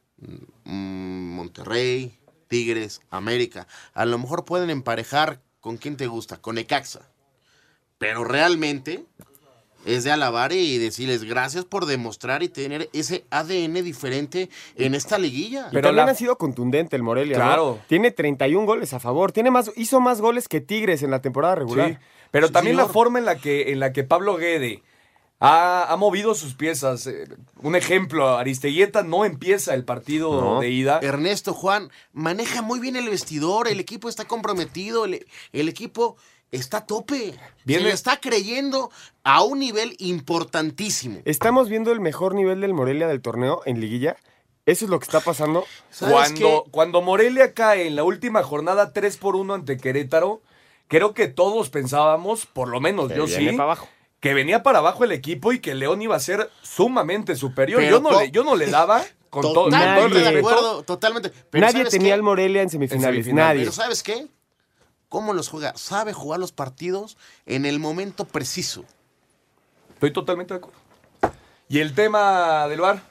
mm, 0.64 1.34
Monterrey, 1.34 2.17
Tigres, 2.48 3.00
América. 3.10 3.66
A 3.94 4.04
lo 4.04 4.18
mejor 4.18 4.44
pueden 4.44 4.70
emparejar 4.70 5.40
con 5.60 5.76
quién 5.76 5.96
te 5.96 6.06
gusta, 6.06 6.38
con 6.38 6.58
Ecaxa. 6.58 7.08
Pero 7.98 8.24
realmente 8.24 9.04
es 9.86 10.04
de 10.04 10.10
alabar 10.10 10.52
y 10.52 10.78
decirles 10.78 11.24
gracias 11.24 11.64
por 11.64 11.86
demostrar 11.86 12.42
y 12.42 12.48
tener 12.48 12.88
ese 12.92 13.24
ADN 13.30 13.82
diferente 13.82 14.50
en 14.76 14.94
esta 14.94 15.18
liguilla. 15.18 15.62
Pero 15.70 15.72
Pero 15.72 15.88
también 15.88 16.06
la- 16.06 16.12
ha 16.12 16.14
sido 16.14 16.36
contundente 16.36 16.96
el 16.96 17.02
Morelia, 17.02 17.38
¿no? 17.38 17.44
Claro. 17.44 17.80
Tiene 17.88 18.10
31 18.10 18.66
goles 18.66 18.92
a 18.92 19.00
favor. 19.00 19.32
Tiene 19.32 19.50
más, 19.50 19.70
hizo 19.76 20.00
más 20.00 20.20
goles 20.20 20.48
que 20.48 20.60
Tigres 20.60 21.02
en 21.02 21.10
la 21.10 21.20
temporada 21.22 21.54
regular. 21.54 21.90
Sí, 21.90 21.96
Pero 22.30 22.48
Sí, 22.48 22.52
también 22.52 22.76
la 22.76 22.86
forma 22.86 23.18
en 23.18 23.24
la 23.24 23.36
que, 23.38 23.72
en 23.72 23.80
la 23.80 23.92
que 23.92 24.04
Pablo 24.04 24.36
Guede 24.36 24.82
ha, 25.40 25.92
ha 25.92 25.96
movido 25.96 26.34
sus 26.34 26.54
piezas. 26.54 27.06
eh, 27.06 27.26
un 27.62 27.76
ejemplo, 27.76 28.36
Aristeguieta 28.36 29.02
no 29.02 29.24
empieza 29.24 29.74
el 29.74 29.84
partido 29.84 30.40
No. 30.40 30.60
de 30.60 30.70
ida. 30.70 30.98
Ernesto 31.02 31.54
Juan 31.54 31.90
maneja 32.12 32.62
muy 32.62 32.80
bien 32.80 32.96
el 32.96 33.08
vestidor, 33.08 33.68
el 33.68 33.80
equipo 33.80 34.08
está 34.08 34.26
comprometido, 34.26 35.04
el, 35.04 35.26
el 35.52 35.68
equipo 35.68 36.16
está 36.50 36.78
a 36.78 36.86
tope. 36.86 37.34
Viene- 37.64 37.82
Se 37.82 37.88
le 37.88 37.94
está 37.94 38.18
creyendo 38.20 38.90
a 39.22 39.42
un 39.42 39.58
nivel 39.58 39.94
importantísimo. 39.98 41.20
Estamos 41.24 41.68
viendo 41.68 41.92
el 41.92 42.00
mejor 42.00 42.34
nivel 42.34 42.60
del 42.60 42.74
Morelia 42.74 43.06
del 43.08 43.20
torneo 43.20 43.62
en 43.66 43.80
liguilla. 43.80 44.16
Eso 44.66 44.84
es 44.84 44.90
lo 44.90 44.98
que 44.98 45.04
está 45.04 45.20
pasando. 45.20 45.64
¿Sabes 45.90 46.14
Cuando, 46.14 46.64
qué? 46.64 46.70
cuando 46.70 47.00
Morelia 47.02 47.54
cae 47.54 47.86
en 47.86 47.96
la 47.96 48.04
última 48.04 48.42
jornada 48.42 48.92
3 48.92 49.16
por 49.16 49.34
1 49.36 49.54
ante 49.54 49.76
Querétaro, 49.78 50.42
creo 50.88 51.14
que 51.14 51.26
todos 51.28 51.70
pensábamos, 51.70 52.44
por 52.46 52.68
lo 52.68 52.78
menos 52.80 53.08
yo 53.14 53.24
viene 53.26 53.50
sí, 53.52 53.56
para 53.56 53.64
abajo. 53.64 53.88
Que 54.20 54.34
venía 54.34 54.62
para 54.62 54.78
abajo 54.78 55.04
el 55.04 55.12
equipo 55.12 55.52
y 55.52 55.60
que 55.60 55.74
León 55.74 56.02
iba 56.02 56.16
a 56.16 56.20
ser 56.20 56.50
sumamente 56.62 57.36
superior. 57.36 57.80
Pero 57.80 57.98
yo, 57.98 58.02
no 58.02 58.20
le, 58.20 58.30
yo 58.30 58.44
no 58.44 58.56
le 58.56 58.66
daba, 58.70 59.04
con 59.30 59.42
todo, 59.42 59.64
Totalmente 59.64 60.18
de 60.18 60.38
acuerdo, 60.38 60.82
totalmente. 60.82 61.30
Pero 61.50 61.66
Nadie 61.66 61.78
¿sabes 61.78 61.92
tenía 61.92 62.14
al 62.14 62.22
Morelia 62.22 62.62
en 62.62 62.70
semifinales. 62.70 63.14
semifinales. 63.14 63.46
Nadie. 63.48 63.60
Pero 63.60 63.72
¿sabes 63.72 64.02
qué? 64.02 64.26
¿Cómo 65.08 65.32
los 65.32 65.48
juega? 65.48 65.74
Sabe 65.76 66.12
jugar 66.12 66.40
los 66.40 66.52
partidos 66.52 67.16
en 67.46 67.64
el 67.64 67.78
momento 67.78 68.24
preciso. 68.26 68.84
Estoy 69.94 70.12
totalmente 70.12 70.54
de 70.54 70.58
acuerdo. 70.58 70.78
¿Y 71.68 71.80
el 71.80 71.94
tema 71.94 72.66
del 72.68 72.80
bar? 72.80 73.02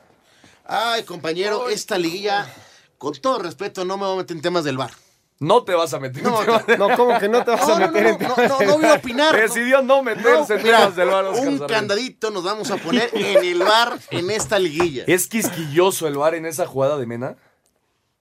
Ay, 0.65 1.03
compañero, 1.03 1.69
esta 1.69 1.97
liguilla, 1.97 2.51
con 2.97 3.13
todo 3.13 3.39
respeto, 3.39 3.85
no 3.85 3.97
me 3.97 4.05
voy 4.05 4.15
a 4.15 4.17
meter 4.17 4.35
en 4.35 4.41
temas 4.41 4.63
del 4.63 4.77
bar. 4.77 4.91
No 5.39 5.63
te 5.63 5.75
vas 5.75 5.93
a 5.93 5.99
meter 5.99 6.25
en 6.25 6.31
No, 6.31 6.39
temas 6.39 6.65
de- 6.65 6.77
No, 6.77 6.97
¿cómo 6.97 7.19
que 7.19 7.29
no 7.29 7.43
te 7.43 7.51
vas 7.51 7.67
No, 7.67 7.75
a 7.75 7.79
no, 7.79 7.87
meter 7.91 8.03
no, 8.03 8.09
en 8.09 8.27
no, 8.47 8.47
no, 8.47 8.59
no 8.65 8.77
voy 8.79 8.85
a 8.85 8.93
opinar. 8.95 9.33
no. 9.35 9.39
Decidió 9.39 9.81
no 9.83 10.01
meterse 10.01 10.55
en 10.55 10.63
Mira, 10.63 10.77
temas 10.79 10.95
del 10.95 11.09
bar. 11.09 11.25
Oscar 11.25 11.47
un 11.47 11.59
candadito 11.59 12.31
nos 12.31 12.43
vamos 12.43 12.71
a 12.71 12.77
poner 12.77 13.09
en 13.13 13.43
el 13.45 13.59
bar 13.59 13.99
en 14.09 14.31
esta 14.31 14.57
liguilla. 14.57 15.03
¿Es 15.05 15.27
quisquilloso 15.27 16.07
el 16.07 16.17
bar 16.17 16.33
en 16.35 16.45
esa 16.47 16.65
jugada 16.65 16.97
de 16.97 17.05
Mena? 17.05 17.35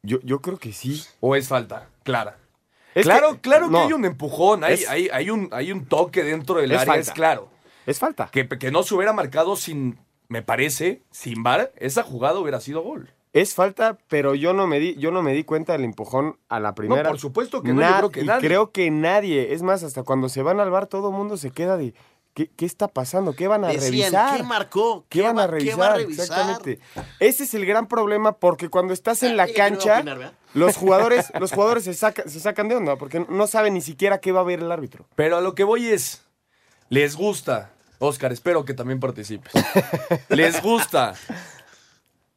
Yo, 0.03 0.19
yo 0.23 0.41
creo 0.41 0.59
que 0.59 0.73
sí. 0.73 1.03
¿O 1.21 1.35
es 1.37 1.49
falta? 1.49 1.89
Clara. 2.03 2.37
Es 2.95 3.05
claro, 3.05 3.33
que- 3.35 3.41
claro 3.41 3.71
que 3.71 3.77
hay 3.79 3.93
un 3.93 4.05
empujón, 4.05 4.63
hay, 4.65 4.75
Es- 4.75 4.89
hay, 4.89 5.09
hay 5.13 5.31
un, 5.31 5.49
hay 5.53 5.73
un 5.73 5.87
toque 5.87 6.23
dentro 6.23 6.57
del 6.57 6.73
Es 6.73 6.79
área, 6.81 6.95
falta. 6.95 7.01
es 7.11 7.11
claro. 7.15 7.49
Es 7.87 7.99
falta. 7.99 8.29
Que, 8.31 8.47
que 8.49 8.71
no 8.71 8.83
se 8.83 8.95
hubiera 8.95 9.13
marcado 9.13 9.57
sin, 9.57 9.99
me 10.29 10.43
parece, 10.43 11.03
sin 11.11 11.43
bar, 11.43 11.73
esa 11.77 12.03
jugada 12.03 12.39
hubiera 12.39 12.61
sido 12.61 12.83
gol. 12.83 13.11
Es 13.39 13.55
falta, 13.55 13.99
pero 14.09 14.35
yo 14.35 14.53
no 14.55 14.67
me 14.67 14.79
di, 14.81 14.95
yo 14.97 15.11
no 15.11 15.23
me 15.23 15.33
di 15.35 15.45
cuenta 15.45 15.73
del 15.73 15.85
empujón 15.85 16.39
a 16.49 16.59
la 16.59 16.75
primera. 16.75 17.09
por 17.11 17.19
supuesto 17.21 17.63
que 17.63 17.73
no, 17.75 17.83
yo 17.83 17.89
creo 17.99 18.11
que 18.11 18.25
nadie. 18.25 18.49
creo 18.49 18.71
que 18.73 18.91
nadie. 18.91 19.53
Es 19.53 19.63
más, 19.63 19.83
hasta 19.83 20.03
cuando 20.05 20.29
se 20.29 20.43
van 20.43 20.59
al 20.59 20.71
bar, 20.71 20.87
todo 20.87 21.11
el 21.11 21.15
mundo 21.15 21.37
se 21.37 21.51
queda 21.51 21.77
de. 21.77 21.93
¿Qué, 22.33 22.51
qué 22.55 22.67
está 22.67 22.89
pasando? 22.89 23.35
¿Qué 23.35 23.49
van 23.49 23.65
a 23.65 23.69
Decían, 23.69 23.83
revisar? 23.93 24.37
¿qué 24.37 24.43
marcó? 24.43 25.05
¿Qué 25.09 25.23
van 25.23 25.39
a 25.39 25.43
va- 25.43 25.47
revisar? 25.47 25.75
¿Qué 25.75 25.81
va 25.81 25.87
a 25.87 25.97
revisar? 25.97 26.25
Exactamente. 26.25 26.81
Ese 27.19 27.45
es 27.45 27.55
el 27.55 27.65
gran 27.67 27.87
problema 27.89 28.33
porque 28.33 28.69
cuando 28.69 28.93
estás 28.93 29.23
en 29.23 29.37
la 29.39 29.45
Ah, 29.45 29.47
ella 29.47 29.55
que 29.55 29.71
no 29.71 29.79
va 29.87 29.97
a 29.99 30.05
cancha, 30.05 30.33
los 30.55 30.77
jugadores, 30.77 31.31
los 31.41 31.53
jugadores 31.53 31.85
se, 31.85 31.95
saca- 31.95 32.29
se 32.29 32.41
sacan 32.41 32.69
de 32.69 32.77
onda 32.77 32.97
porque 32.97 33.25
no 33.29 33.47
saben 33.47 33.73
ni 33.75 33.81
siquiera 33.81 34.19
qué 34.19 34.33
va 34.33 34.41
a 34.41 34.45
ver 34.45 34.61
el 34.61 34.71
árbitro. 34.73 35.07
Pero 35.15 35.37
a 35.39 35.41
lo 35.41 35.55
que 35.55 35.65
voy 35.65 35.87
es, 35.89 36.25
les 36.91 37.17
gusta, 37.17 37.71
Oscar, 38.01 38.33
espero 38.33 38.65
que 38.67 38.75
también 38.75 39.01
participes. 39.01 39.53
les 40.29 40.61
gusta 40.63 41.15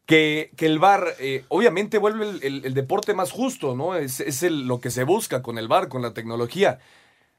que, 0.09 0.49
que 0.57 0.65
el 0.65 0.79
bar, 0.79 1.13
obviamente 1.49 1.99
vuelve 1.99 2.27
el, 2.27 2.43
el- 2.43 2.65
el 2.65 2.73
deporte 2.73 3.13
más 3.13 3.31
justo, 3.31 3.75
¿no? 3.75 3.93
Es, 3.93 4.19
es 4.21 4.41
el- 4.41 4.65
lo 4.65 4.79
que 4.81 4.89
se 4.89 5.03
busca 5.03 5.43
con 5.43 5.59
el 5.59 5.67
bar, 5.67 5.87
con 5.87 6.01
la 6.01 6.15
tecnología. 6.15 6.79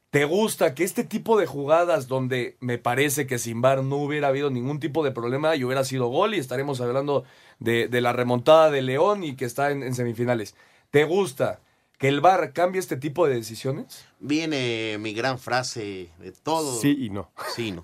¿Te 0.09 0.23
gusta 0.23 0.73
que 0.73 0.85
este 0.85 1.03
tipo 1.03 1.37
de 1.37 1.47
jugadas 1.47 2.07
donde 2.07 2.55
me 2.61 2.77
parece 2.77 3.27
que 3.27 3.39
sin 3.39 3.59
bar 3.61 3.83
no 3.83 3.97
hubiera 3.97 4.29
habido 4.29 4.49
ningún 4.49 4.79
tipo 4.79 5.03
de 5.03 5.11
problema 5.11 5.53
y 5.57 5.65
hubiera 5.65 5.83
sido 5.83 6.07
gol 6.07 6.33
y 6.33 6.39
estaremos 6.39 6.79
hablando 6.79 7.25
de, 7.59 7.89
de 7.89 7.99
la 7.99 8.13
remontada 8.13 8.71
de 8.71 8.81
León 8.81 9.25
y 9.25 9.35
que 9.35 9.43
está 9.43 9.71
en, 9.71 9.83
en 9.83 9.93
semifinales? 9.93 10.55
¿Te 10.91 11.03
gusta 11.03 11.59
que 11.97 12.07
el 12.07 12.21
bar 12.21 12.53
cambie 12.53 12.79
este 12.79 12.95
tipo 12.95 13.27
de 13.27 13.35
decisiones? 13.35 14.05
Viene 14.21 14.97
mi 14.97 15.13
gran 15.13 15.39
frase 15.39 16.09
de 16.19 16.31
todo. 16.31 16.79
Sí 16.79 16.95
y 17.01 17.09
no. 17.09 17.29
Sí, 17.53 17.73
no. 17.73 17.83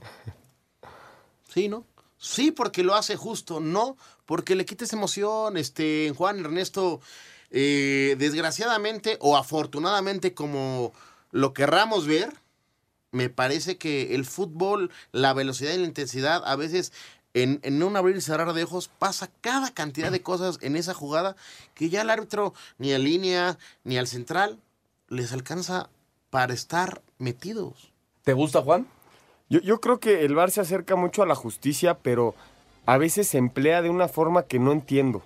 Sí, 1.50 1.68
¿no? 1.68 1.84
Sí, 2.18 2.52
porque 2.52 2.84
lo 2.84 2.96
hace 2.96 3.16
justo, 3.16 3.60
no, 3.60 3.98
porque 4.26 4.56
le 4.56 4.66
quites 4.66 4.94
emoción, 4.94 5.56
este, 5.58 6.14
Juan 6.16 6.40
Ernesto, 6.40 7.00
eh, 7.52 8.16
desgraciadamente 8.18 9.18
o 9.22 9.38
afortunadamente 9.38 10.34
como 10.34 10.94
lo 11.32 11.54
querramos 11.54 12.08
ver, 12.08 12.34
me 13.12 13.30
parece 13.30 13.78
que 13.78 14.16
el 14.16 14.26
fútbol, 14.26 14.92
la 15.12 15.34
velocidad 15.34 15.74
y 15.74 15.78
la 15.78 15.86
intensidad, 15.86 16.44
a 16.46 16.56
veces 16.56 16.92
en, 17.34 17.60
en 17.64 17.82
un 17.84 17.96
abrir 17.96 18.18
y 18.18 18.22
cerrar 18.22 18.52
de 18.54 18.64
ojos 18.64 18.90
pasa 19.00 19.30
cada 19.42 19.72
cantidad 19.72 20.12
de 20.12 20.22
cosas 20.22 20.58
en 20.62 20.76
esa 20.76 20.94
jugada 20.94 21.36
que 21.76 21.90
ya 21.90 22.02
el 22.02 22.10
árbitro 22.10 22.54
ni 22.80 22.94
a 22.94 23.00
línea 23.00 23.58
ni 23.84 23.98
al 23.98 24.08
central 24.08 24.60
les 25.08 25.32
alcanza 25.32 25.90
para 26.30 26.54
estar 26.54 27.02
metidos. 27.18 27.92
¿Te 28.24 28.34
gusta, 28.34 28.62
Juan? 28.62 28.88
Yo, 29.50 29.60
yo 29.62 29.80
creo 29.80 30.00
que 30.00 30.26
el 30.26 30.36
VAR 30.36 30.52
se 30.52 30.62
acerca 30.62 30.96
mucho 30.96 31.24
a 31.24 31.26
la 31.26 31.36
justicia, 31.36 31.96
pero 32.02 32.36
a 32.86 32.98
veces 32.98 33.28
se 33.28 33.38
emplea 33.38 33.82
de 33.82 33.90
una 33.90 34.08
forma 34.08 34.44
que 34.44 34.60
no 34.60 34.72
entiendo, 34.72 35.22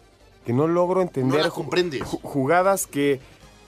que 0.46 0.54
no 0.54 0.68
logro 0.68 1.02
entender. 1.02 1.40
No 1.40 1.44
la 1.46 1.50
comprendes. 1.52 2.02
ju- 2.04 2.20
Jugadas 2.22 2.88
que 2.88 3.20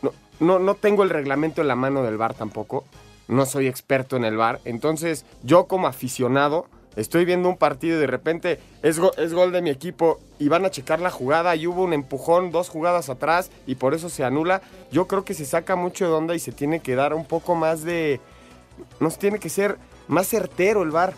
no, 0.02 0.12
no, 0.40 0.60
no 0.60 0.76
tengo 0.76 1.04
el 1.04 1.10
reglamento 1.10 1.62
en 1.62 1.68
la 1.68 1.76
mano 1.76 2.04
del 2.04 2.18
VAR 2.18 2.34
tampoco, 2.34 2.84
no 3.28 3.46
soy 3.46 3.68
experto 3.68 4.16
en 4.18 4.26
el 4.26 4.38
VAR, 4.38 4.60
entonces 4.66 5.26
yo 5.44 5.66
como 5.66 5.88
aficionado 5.88 6.66
estoy 6.96 7.26
viendo 7.26 7.50
un 7.50 7.58
partido 7.58 7.98
y 7.98 8.02
de 8.02 8.06
repente 8.08 8.60
es, 8.84 9.00
go- 9.00 9.14
es 9.18 9.34
gol 9.34 9.52
de 9.52 9.64
mi 9.64 9.72
equipo 9.72 10.20
y 10.38 10.50
van 10.50 10.66
a 10.66 10.70
checar 10.70 11.00
la 11.00 11.10
jugada 11.10 11.56
y 11.56 11.66
hubo 11.66 11.84
un 11.84 11.94
empujón 11.94 12.52
dos 12.52 12.70
jugadas 12.70 13.10
atrás 13.10 13.50
y 13.66 13.76
por 13.76 13.96
eso 13.96 14.10
se 14.10 14.24
anula. 14.24 14.62
Yo 14.92 15.08
creo 15.08 15.24
que 15.26 15.34
se 15.34 15.46
saca 15.46 15.76
mucho 15.76 16.06
de 16.06 16.12
onda 16.14 16.36
y 16.36 16.40
se 16.40 16.52
tiene 16.52 16.82
que 16.82 16.94
dar 16.96 17.16
un 17.16 17.26
poco 17.26 17.56
más 17.56 17.84
de... 17.84 18.20
Nos 19.00 19.18
tiene 19.18 19.40
que 19.40 19.50
ser 19.50 19.78
más 20.08 20.28
certero 20.28 20.84
el 20.84 20.92
VAR. 20.92 21.14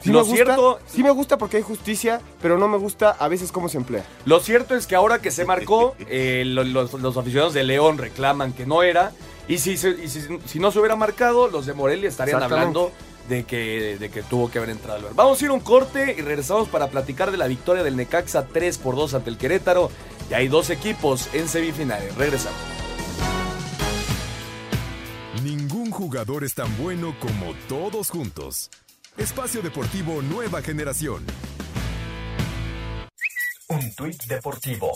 Sí 0.00 0.10
Lo 0.10 0.18
me 0.20 0.24
gusta, 0.30 0.34
cierto- 0.44 0.78
sí 0.86 1.02
me 1.04 1.10
gusta 1.10 1.38
porque 1.38 1.58
hay 1.58 1.62
justicia, 1.62 2.20
pero 2.40 2.58
no 2.58 2.66
me 2.66 2.76
gusta 2.76 3.10
a 3.10 3.28
veces 3.28 3.52
cómo 3.52 3.68
se 3.68 3.76
emplea. 3.78 4.04
Lo 4.24 4.40
cierto 4.40 4.74
es 4.74 4.86
que 4.88 4.96
ahora 4.96 5.20
que 5.20 5.30
se 5.30 5.44
marcó, 5.44 5.94
eh, 6.08 6.42
lo- 6.44 6.64
los, 6.64 6.92
los 6.94 7.16
aficionados 7.16 7.54
de 7.54 7.62
León 7.62 7.98
reclaman 7.98 8.52
que 8.52 8.66
no 8.66 8.82
era. 8.82 9.12
Y 9.48 9.58
si, 9.58 9.76
se- 9.76 9.90
y 10.02 10.08
si, 10.08 10.20
si 10.44 10.58
no 10.58 10.72
se 10.72 10.78
hubiera 10.80 10.96
marcado, 10.96 11.46
los 11.48 11.66
de 11.66 11.72
Morelia 11.74 12.08
estarían 12.08 12.42
hablando 12.42 12.90
de 13.28 13.44
que, 13.44 13.96
de 14.00 14.08
que 14.10 14.22
tuvo 14.24 14.50
que 14.50 14.58
haber 14.58 14.70
entrado 14.70 14.98
el 14.98 15.04
VAR. 15.04 15.14
Vamos 15.14 15.40
a 15.40 15.44
ir 15.44 15.50
a 15.50 15.54
un 15.54 15.60
corte 15.60 16.16
y 16.18 16.20
regresamos 16.20 16.68
para 16.68 16.88
platicar 16.88 17.30
de 17.30 17.36
la 17.36 17.46
victoria 17.46 17.84
del 17.84 17.96
Necaxa 17.96 18.46
3 18.46 18.78
por 18.78 18.96
2 18.96 19.14
ante 19.14 19.30
el 19.30 19.38
Querétaro. 19.38 19.88
Y 20.30 20.34
hay 20.34 20.48
dos 20.48 20.70
equipos 20.70 21.28
en 21.32 21.46
semifinales. 21.46 22.12
Regresamos. 22.16 22.58
Ningún 26.12 26.26
jugador 26.26 26.44
es 26.44 26.54
tan 26.54 26.76
bueno 26.76 27.16
como 27.20 27.54
todos 27.70 28.10
juntos. 28.10 28.70
Espacio 29.16 29.62
Deportivo 29.62 30.20
Nueva 30.20 30.60
Generación. 30.60 31.24
Un 33.68 33.94
tuit 33.94 34.22
deportivo. 34.24 34.90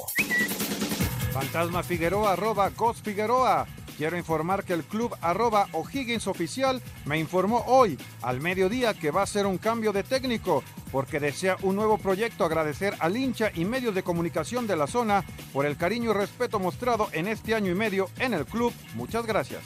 Fantasma 1.32 1.82
Figueroa 1.82 2.34
arroba 2.34 2.68
Ghost 2.68 3.02
Figueroa. 3.02 3.66
Quiero 3.96 4.18
informar 4.18 4.64
que 4.64 4.74
el 4.74 4.84
club 4.84 5.16
arroba 5.22 5.68
O'Higgins 5.72 6.26
Oficial 6.26 6.82
me 7.06 7.18
informó 7.18 7.64
hoy 7.66 7.98
al 8.20 8.42
mediodía 8.42 8.92
que 8.92 9.10
va 9.10 9.22
a 9.22 9.26
ser 9.26 9.46
un 9.46 9.56
cambio 9.56 9.94
de 9.94 10.02
técnico 10.02 10.62
porque 10.92 11.18
desea 11.18 11.56
un 11.62 11.76
nuevo 11.76 11.96
proyecto. 11.96 12.44
Agradecer 12.44 12.94
al 12.98 13.16
hincha 13.16 13.50
y 13.54 13.64
medios 13.64 13.94
de 13.94 14.02
comunicación 14.02 14.66
de 14.66 14.76
la 14.76 14.86
zona 14.86 15.24
por 15.54 15.64
el 15.64 15.78
cariño 15.78 16.10
y 16.10 16.14
respeto 16.14 16.58
mostrado 16.58 17.08
en 17.12 17.26
este 17.26 17.54
año 17.54 17.72
y 17.72 17.74
medio 17.74 18.10
en 18.18 18.34
el 18.34 18.44
club. 18.44 18.70
Muchas 18.94 19.24
gracias. 19.24 19.62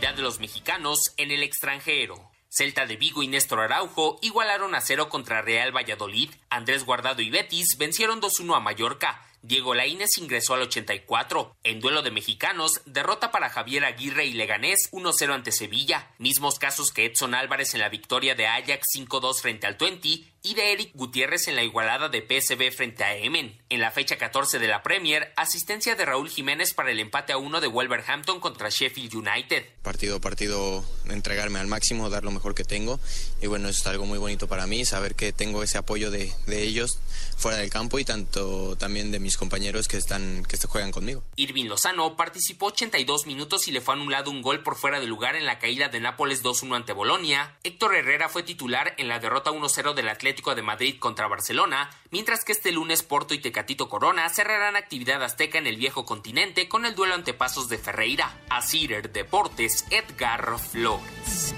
De 0.00 0.22
los 0.22 0.40
mexicanos 0.40 1.12
en 1.18 1.30
el 1.30 1.42
extranjero. 1.42 2.30
Celta 2.48 2.86
de 2.86 2.96
Vigo 2.96 3.22
y 3.22 3.28
Néstor 3.28 3.60
Araujo 3.60 4.18
igualaron 4.22 4.74
a 4.74 4.80
cero 4.80 5.08
contra 5.08 5.42
Real 5.42 5.76
Valladolid. 5.76 6.30
Andrés 6.48 6.84
Guardado 6.84 7.22
y 7.22 7.30
Betis 7.30 7.76
vencieron 7.78 8.20
2-1 8.20 8.56
a 8.56 8.60
Mallorca. 8.60 9.22
Diego 9.42 9.72
Laínez 9.72 10.18
ingresó 10.18 10.54
al 10.54 10.62
84. 10.62 11.54
En 11.62 11.80
duelo 11.80 12.02
de 12.02 12.10
mexicanos, 12.10 12.80
derrota 12.86 13.30
para 13.30 13.50
Javier 13.50 13.84
Aguirre 13.84 14.24
y 14.24 14.32
Leganés 14.32 14.90
1-0 14.90 15.32
ante 15.32 15.52
Sevilla. 15.52 16.10
Mismos 16.18 16.58
casos 16.58 16.92
que 16.92 17.04
Edson 17.04 17.34
Álvarez 17.34 17.74
en 17.74 17.80
la 17.80 17.88
victoria 17.88 18.34
de 18.34 18.46
Ajax 18.46 18.88
5-2 18.96 19.40
frente 19.40 19.66
al 19.66 19.76
20 19.76 20.29
y 20.42 20.54
de 20.54 20.72
Eric 20.72 20.92
Gutiérrez 20.94 21.48
en 21.48 21.56
la 21.56 21.62
igualada 21.62 22.08
de 22.08 22.22
PSB 22.22 22.72
frente 22.72 23.04
a 23.04 23.14
Emen. 23.14 23.60
En 23.68 23.80
la 23.80 23.90
fecha 23.90 24.16
14 24.16 24.58
de 24.58 24.68
la 24.68 24.82
Premier, 24.82 25.32
asistencia 25.36 25.94
de 25.96 26.04
Raúl 26.04 26.30
Jiménez 26.30 26.72
para 26.72 26.90
el 26.90 26.98
empate 26.98 27.32
a 27.32 27.36
uno 27.36 27.60
de 27.60 27.66
Wolverhampton 27.66 28.40
contra 28.40 28.70
Sheffield 28.70 29.14
United. 29.14 29.66
Partido 29.82 30.16
a 30.16 30.20
partido, 30.20 30.84
entregarme 31.08 31.58
al 31.58 31.66
máximo, 31.66 32.08
dar 32.08 32.24
lo 32.24 32.30
mejor 32.30 32.54
que 32.54 32.64
tengo. 32.64 32.98
Y 33.42 33.48
bueno, 33.48 33.68
eso 33.68 33.80
es 33.80 33.86
algo 33.86 34.06
muy 34.06 34.18
bonito 34.18 34.48
para 34.48 34.66
mí, 34.66 34.84
saber 34.84 35.14
que 35.14 35.32
tengo 35.32 35.62
ese 35.62 35.78
apoyo 35.78 36.10
de, 36.10 36.32
de 36.46 36.62
ellos 36.62 36.98
fuera 37.36 37.58
del 37.58 37.70
campo 37.70 37.98
y 37.98 38.04
tanto 38.04 38.76
también 38.76 39.10
de 39.10 39.18
mis 39.18 39.36
compañeros 39.36 39.88
que 39.88 39.96
están 39.96 40.44
que 40.44 40.56
juegan 40.56 40.92
conmigo. 40.92 41.22
Irving 41.36 41.66
Lozano 41.66 42.16
participó 42.16 42.66
82 42.66 43.26
minutos 43.26 43.66
y 43.68 43.72
le 43.72 43.80
fue 43.80 43.94
anulado 43.94 44.30
un 44.30 44.42
gol 44.42 44.62
por 44.62 44.76
fuera 44.76 45.00
de 45.00 45.06
lugar 45.06 45.36
en 45.36 45.46
la 45.46 45.58
caída 45.58 45.88
de 45.88 46.00
Nápoles 46.00 46.42
2-1 46.42 46.76
ante 46.76 46.92
Bolonia. 46.92 47.56
Héctor 47.62 47.94
Herrera 47.94 48.28
fue 48.28 48.42
titular 48.42 48.94
en 48.98 49.08
la 49.08 49.18
derrota 49.18 49.50
1-0 49.50 49.94
del 49.94 50.08
Atlético 50.08 50.29
de 50.30 50.62
Madrid 50.62 50.96
contra 50.98 51.28
Barcelona, 51.28 51.90
mientras 52.10 52.44
que 52.44 52.52
este 52.52 52.72
lunes 52.72 53.02
Porto 53.02 53.34
y 53.34 53.38
Tecatito 53.38 53.88
Corona 53.88 54.28
cerrarán 54.28 54.76
actividad 54.76 55.22
azteca 55.22 55.58
en 55.58 55.66
el 55.66 55.76
viejo 55.76 56.04
continente 56.04 56.68
con 56.68 56.86
el 56.86 56.94
duelo 56.94 57.14
ante 57.14 57.34
Pasos 57.34 57.68
de 57.68 57.78
Ferreira. 57.78 58.32
A 58.48 58.62
Cider 58.62 59.12
Deportes, 59.12 59.84
Edgar 59.90 60.58
Flores. 60.58 61.54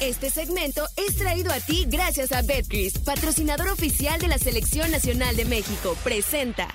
Este 0.00 0.30
segmento 0.30 0.86
es 0.96 1.16
traído 1.16 1.52
a 1.52 1.58
ti 1.58 1.86
gracias 1.88 2.30
a 2.32 2.42
Betcris, 2.42 2.98
patrocinador 2.98 3.68
oficial 3.68 4.20
de 4.20 4.28
la 4.28 4.38
Selección 4.38 4.90
Nacional 4.90 5.34
de 5.36 5.44
México. 5.44 5.96
Presenta. 6.04 6.68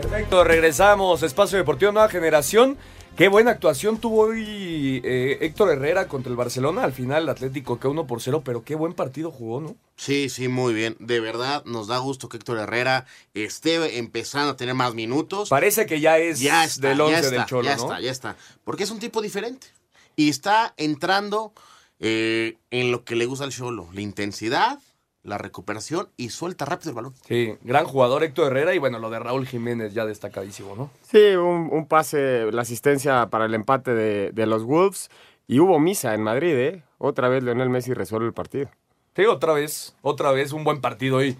Perfecto, 0.00 0.44
regresamos. 0.44 1.22
Espacio 1.22 1.58
Deportivo 1.58 1.90
Nueva 1.90 2.08
Generación. 2.08 2.78
Qué 3.16 3.28
buena 3.28 3.52
actuación 3.52 3.96
tuvo 3.96 4.26
hoy 4.26 5.00
eh, 5.02 5.38
Héctor 5.40 5.70
Herrera 5.70 6.06
contra 6.06 6.28
el 6.28 6.36
Barcelona. 6.36 6.84
Al 6.84 6.92
final, 6.92 7.22
el 7.22 7.28
Atlético 7.30 7.80
que 7.80 7.88
1 7.88 8.06
por 8.06 8.20
0, 8.20 8.42
pero 8.44 8.62
qué 8.62 8.74
buen 8.74 8.92
partido 8.92 9.30
jugó, 9.30 9.62
¿no? 9.62 9.74
Sí, 9.96 10.28
sí, 10.28 10.48
muy 10.48 10.74
bien. 10.74 10.96
De 10.98 11.18
verdad, 11.20 11.64
nos 11.64 11.86
da 11.86 11.96
gusto 11.96 12.28
que 12.28 12.36
Héctor 12.36 12.58
Herrera 12.58 13.06
esté 13.32 13.96
empezando 13.96 14.50
a 14.50 14.56
tener 14.56 14.74
más 14.74 14.92
minutos. 14.92 15.48
Parece 15.48 15.86
que 15.86 15.98
ya 15.98 16.18
es 16.18 16.40
ya 16.40 16.64
está, 16.64 16.88
del 16.88 17.00
11 17.00 17.12
ya 17.12 17.18
está, 17.20 17.30
del 17.30 17.46
Cholo, 17.46 17.62
ya 17.62 17.76
¿no? 17.76 17.82
está, 17.84 18.00
ya 18.00 18.10
está. 18.10 18.36
Porque 18.64 18.82
es 18.82 18.90
un 18.90 18.98
tipo 18.98 19.22
diferente. 19.22 19.68
Y 20.14 20.28
está 20.28 20.74
entrando 20.76 21.54
eh, 22.00 22.58
en 22.70 22.92
lo 22.92 23.02
que 23.04 23.16
le 23.16 23.24
gusta 23.24 23.46
al 23.46 23.50
Cholo. 23.50 23.88
La 23.94 24.02
intensidad, 24.02 24.78
la 25.26 25.38
recuperación 25.38 26.08
y 26.16 26.30
suelta 26.30 26.64
rápido 26.64 26.90
el 26.90 26.96
balón. 26.96 27.14
Sí, 27.26 27.54
gran 27.62 27.84
jugador 27.84 28.22
Héctor 28.24 28.46
Herrera 28.52 28.74
y 28.74 28.78
bueno, 28.78 28.98
lo 28.98 29.10
de 29.10 29.18
Raúl 29.18 29.46
Jiménez 29.46 29.92
ya 29.92 30.06
destacadísimo, 30.06 30.74
¿no? 30.76 30.90
Sí, 31.02 31.34
un, 31.36 31.68
un 31.72 31.86
pase, 31.86 32.50
la 32.52 32.62
asistencia 32.62 33.26
para 33.28 33.44
el 33.46 33.54
empate 33.54 33.94
de, 33.94 34.30
de 34.32 34.46
los 34.46 34.64
Wolves. 34.64 35.10
Y 35.48 35.60
hubo 35.60 35.78
misa 35.78 36.14
en 36.14 36.22
Madrid, 36.22 36.54
¿eh? 36.56 36.82
Otra 36.98 37.28
vez 37.28 37.42
Leonel 37.42 37.70
Messi 37.70 37.92
resuelve 37.94 38.26
el 38.26 38.32
partido. 38.32 38.68
Sí, 39.14 39.24
otra 39.26 39.52
vez, 39.52 39.94
otra 40.02 40.30
vez 40.32 40.52
un 40.52 40.64
buen 40.64 40.80
partido 40.80 41.18
hoy. 41.18 41.36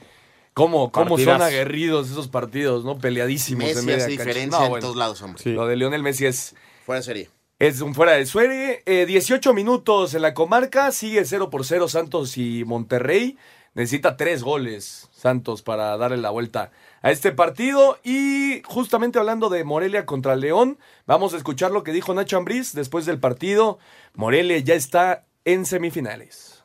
¿Cómo, 0.54 0.90
cómo 0.90 1.18
son 1.18 1.42
aguerridos 1.42 2.10
esos 2.10 2.28
partidos, 2.28 2.84
¿no? 2.84 2.96
Peleadísimos 2.98 3.64
Messi 3.64 3.78
en 3.80 3.84
media 3.84 3.98
hace 4.04 4.10
diferencia 4.10 4.58
No, 4.58 4.64
en 4.64 4.70
bueno, 4.70 4.82
todos 4.86 4.96
lados, 4.96 5.20
hombre. 5.22 5.42
Sí. 5.42 5.50
Lo 5.52 5.66
de 5.66 5.76
Lionel 5.76 6.02
Messi 6.02 6.24
es, 6.24 6.54
Fuera 6.86 7.00
de 7.00 7.04
serie. 7.04 7.30
es 7.58 7.80
un 7.82 7.94
fuera 7.94 8.12
de 8.12 8.24
suerte. 8.24 8.82
Eh, 8.86 9.04
18 9.06 9.52
minutos 9.52 10.14
en 10.14 10.22
la 10.22 10.32
comarca, 10.32 10.92
sigue 10.92 11.24
0 11.24 11.50
por 11.50 11.66
0 11.66 11.88
Santos 11.88 12.38
y 12.38 12.64
Monterrey. 12.64 13.36
Necesita 13.76 14.16
tres 14.16 14.42
goles 14.42 15.10
Santos 15.12 15.60
para 15.60 15.94
darle 15.98 16.16
la 16.16 16.30
vuelta 16.30 16.72
a 17.02 17.10
este 17.10 17.30
partido. 17.30 17.98
Y 18.02 18.62
justamente 18.64 19.18
hablando 19.18 19.50
de 19.50 19.64
Morelia 19.64 20.06
contra 20.06 20.34
León, 20.34 20.78
vamos 21.06 21.34
a 21.34 21.36
escuchar 21.36 21.72
lo 21.72 21.84
que 21.84 21.92
dijo 21.92 22.14
Nacho 22.14 22.38
Ambriz 22.38 22.72
después 22.72 23.04
del 23.04 23.20
partido. 23.20 23.78
Morelia 24.14 24.56
ya 24.60 24.74
está 24.74 25.26
en 25.44 25.66
semifinales. 25.66 26.62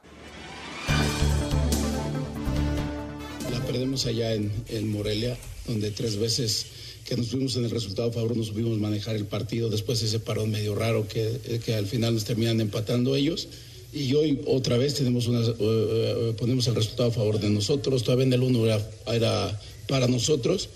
La 3.51 3.59
perdemos 3.65 4.05
allá 4.05 4.33
en, 4.33 4.49
en 4.69 4.89
Morelia, 4.89 5.37
donde 5.67 5.91
tres 5.91 6.17
veces 6.17 7.01
que 7.05 7.17
nos 7.17 7.29
fuimos 7.29 7.57
en 7.57 7.65
el 7.65 7.71
resultado 7.71 8.09
favor 8.13 8.37
no 8.37 8.43
supimos 8.45 8.79
manejar 8.79 9.17
el 9.17 9.25
partido. 9.25 9.69
Después 9.69 10.01
ese 10.01 10.21
parón 10.21 10.49
medio 10.49 10.75
raro 10.75 11.05
que, 11.09 11.59
que 11.65 11.75
al 11.75 11.87
final 11.87 12.13
nos 12.13 12.23
terminan 12.23 12.61
empatando 12.61 13.17
ellos. 13.17 13.49
Y 13.93 14.13
hoy 14.13 14.39
otra 14.47 14.77
vez 14.77 14.95
tenemos 14.95 15.27
una, 15.27 15.41
eh, 15.41 15.53
eh, 15.59 16.33
ponemos 16.37 16.67
el 16.67 16.75
resultado 16.75 17.09
a 17.09 17.13
favor 17.13 17.39
de 17.39 17.49
nosotros. 17.49 18.03
Todavía 18.03 18.25
en 18.25 18.33
el 18.33 18.43
uno 18.43 18.65
era, 18.65 18.89
era 19.07 19.59
para 19.87 20.07
nosotros. 20.07 20.69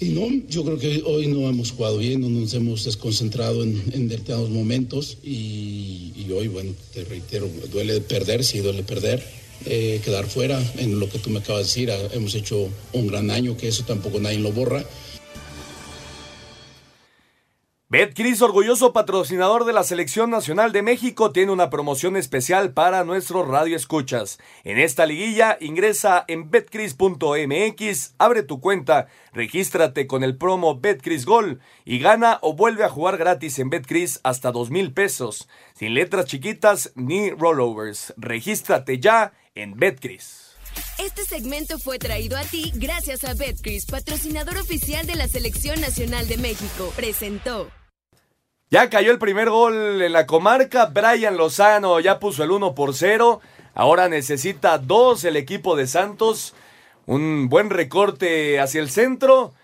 Y 0.00 0.10
no, 0.10 0.28
yo 0.48 0.64
creo 0.64 0.78
que 0.78 1.02
hoy 1.04 1.26
no 1.26 1.48
hemos 1.48 1.72
jugado 1.72 1.98
bien, 1.98 2.20
no 2.20 2.28
nos 2.28 2.54
hemos 2.54 2.84
desconcentrado 2.84 3.64
en, 3.64 4.08
determinados 4.08 4.50
momentos. 4.50 5.18
Y, 5.24 6.12
y 6.16 6.30
hoy, 6.32 6.48
bueno, 6.48 6.72
te 6.92 7.04
reitero, 7.04 7.48
duele 7.72 8.00
perder, 8.00 8.44
sí 8.44 8.58
duele 8.58 8.82
perder 8.82 9.22
eh, 9.66 10.00
quedar 10.04 10.26
fuera 10.26 10.62
en 10.78 11.00
lo 11.00 11.08
que 11.08 11.18
tú 11.18 11.30
me 11.30 11.40
acabas 11.40 11.62
de 11.62 11.64
decir. 11.64 11.90
ah, 11.90 11.98
Hemos 12.12 12.34
hecho 12.34 12.68
un 12.92 13.06
gran 13.08 13.30
año, 13.30 13.56
que 13.56 13.68
eso 13.68 13.84
tampoco 13.84 14.20
nadie 14.20 14.38
lo 14.38 14.52
borra. 14.52 14.84
Betcris, 17.90 18.42
orgulloso 18.42 18.92
patrocinador 18.92 19.64
de 19.64 19.72
la 19.72 19.82
Selección 19.82 20.28
Nacional 20.28 20.72
de 20.72 20.82
México, 20.82 21.32
tiene 21.32 21.52
una 21.52 21.70
promoción 21.70 22.18
especial 22.18 22.74
para 22.74 23.02
nuestros 23.02 23.48
radioescuchas. 23.48 24.38
En 24.62 24.78
esta 24.78 25.06
liguilla, 25.06 25.56
ingresa 25.58 26.22
en 26.28 26.50
betcris.mx, 26.50 28.14
abre 28.18 28.42
tu 28.42 28.60
cuenta, 28.60 29.08
regístrate 29.32 30.06
con 30.06 30.22
el 30.22 30.36
promo 30.36 30.78
Betcris 30.78 31.24
Gol 31.24 31.60
y 31.86 31.98
gana 31.98 32.38
o 32.42 32.52
vuelve 32.52 32.84
a 32.84 32.90
jugar 32.90 33.16
gratis 33.16 33.58
en 33.58 33.70
Betcris 33.70 34.20
hasta 34.22 34.52
dos 34.52 34.68
mil 34.68 34.92
pesos, 34.92 35.48
sin 35.72 35.94
letras 35.94 36.26
chiquitas 36.26 36.92
ni 36.94 37.30
rollovers. 37.30 38.12
Regístrate 38.18 39.00
ya 39.00 39.32
en 39.54 39.78
Betcris. 39.78 40.58
Este 40.98 41.24
segmento 41.24 41.78
fue 41.78 41.98
traído 41.98 42.36
a 42.36 42.42
ti 42.42 42.70
gracias 42.74 43.24
a 43.24 43.32
Betcris, 43.32 43.86
patrocinador 43.86 44.58
oficial 44.58 45.06
de 45.06 45.14
la 45.14 45.26
Selección 45.26 45.80
Nacional 45.80 46.28
de 46.28 46.36
México. 46.36 46.92
Presentó. 46.94 47.70
Ya 48.70 48.90
cayó 48.90 49.12
el 49.12 49.18
primer 49.18 49.48
gol 49.48 50.02
en 50.02 50.12
la 50.12 50.26
comarca. 50.26 50.86
Brian 50.86 51.38
Lozano 51.38 52.00
ya 52.00 52.18
puso 52.18 52.44
el 52.44 52.50
1 52.50 52.74
por 52.74 52.94
0. 52.94 53.40
Ahora 53.74 54.10
necesita 54.10 54.76
dos 54.76 55.24
el 55.24 55.36
equipo 55.36 55.74
de 55.74 55.86
Santos. 55.86 56.54
Un 57.06 57.48
buen 57.48 57.70
recorte 57.70 58.60
hacia 58.60 58.82
el 58.82 58.90
centro. 58.90 59.54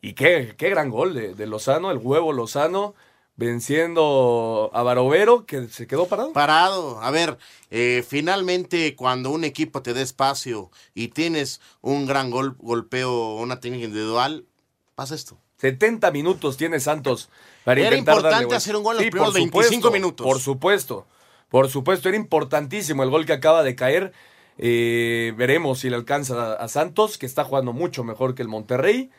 Y 0.00 0.12
qué, 0.12 0.54
qué 0.56 0.70
gran 0.70 0.90
gol 0.90 1.14
de, 1.14 1.46
Lozano, 1.46 1.90
el 1.90 1.98
huevo 1.98 2.32
Lozano, 2.32 2.94
venciendo 3.34 4.70
a 4.72 4.82
Barovero, 4.84 5.44
que 5.44 5.66
se 5.66 5.88
quedó 5.88 6.06
parado. 6.06 6.32
Parado. 6.32 7.02
A 7.02 7.10
ver, 7.10 7.36
eh, 7.72 8.04
finalmente 8.08 8.94
cuando 8.94 9.30
un 9.30 9.42
equipo 9.42 9.82
te 9.82 9.92
da 9.92 10.00
espacio 10.00 10.70
y 10.94 11.08
tienes 11.08 11.60
un 11.80 12.06
gran 12.06 12.30
gol, 12.30 12.54
golpeo, 12.58 13.34
una 13.34 13.58
técnica 13.58 13.86
individual, 13.86 14.46
pasa 14.94 15.16
esto. 15.16 15.36
70 15.60 16.10
minutos 16.10 16.56
tiene 16.56 16.80
Santos 16.80 17.28
para 17.64 17.80
Era 17.80 17.90
intentar 17.90 18.14
darle 18.22 18.28
importante 18.28 18.54
hacer 18.56 18.76
un 18.76 18.82
gol 18.82 18.96
en 18.96 18.96
los 18.96 19.04
Sí, 19.04 19.10
primeros 19.10 19.34
por 19.34 19.40
25 19.40 19.68
supuesto, 19.68 19.90
minutos. 19.90 20.26
Por 20.26 20.40
supuesto, 20.40 21.06
por 21.50 21.68
supuesto, 21.68 22.08
era 22.08 22.16
importantísimo 22.16 23.02
el 23.02 23.10
gol 23.10 23.26
que 23.26 23.34
acaba 23.34 23.62
de 23.62 23.74
caer. 23.74 24.12
Eh, 24.56 25.34
veremos 25.36 25.80
si 25.80 25.90
le 25.90 25.96
alcanza 25.96 26.54
a 26.54 26.68
Santos, 26.68 27.18
que 27.18 27.26
está 27.26 27.44
jugando 27.44 27.72
mucho 27.72 28.04
mejor 28.04 28.34
que 28.34 28.42
el 28.42 28.48
Monterrey. 28.48 29.10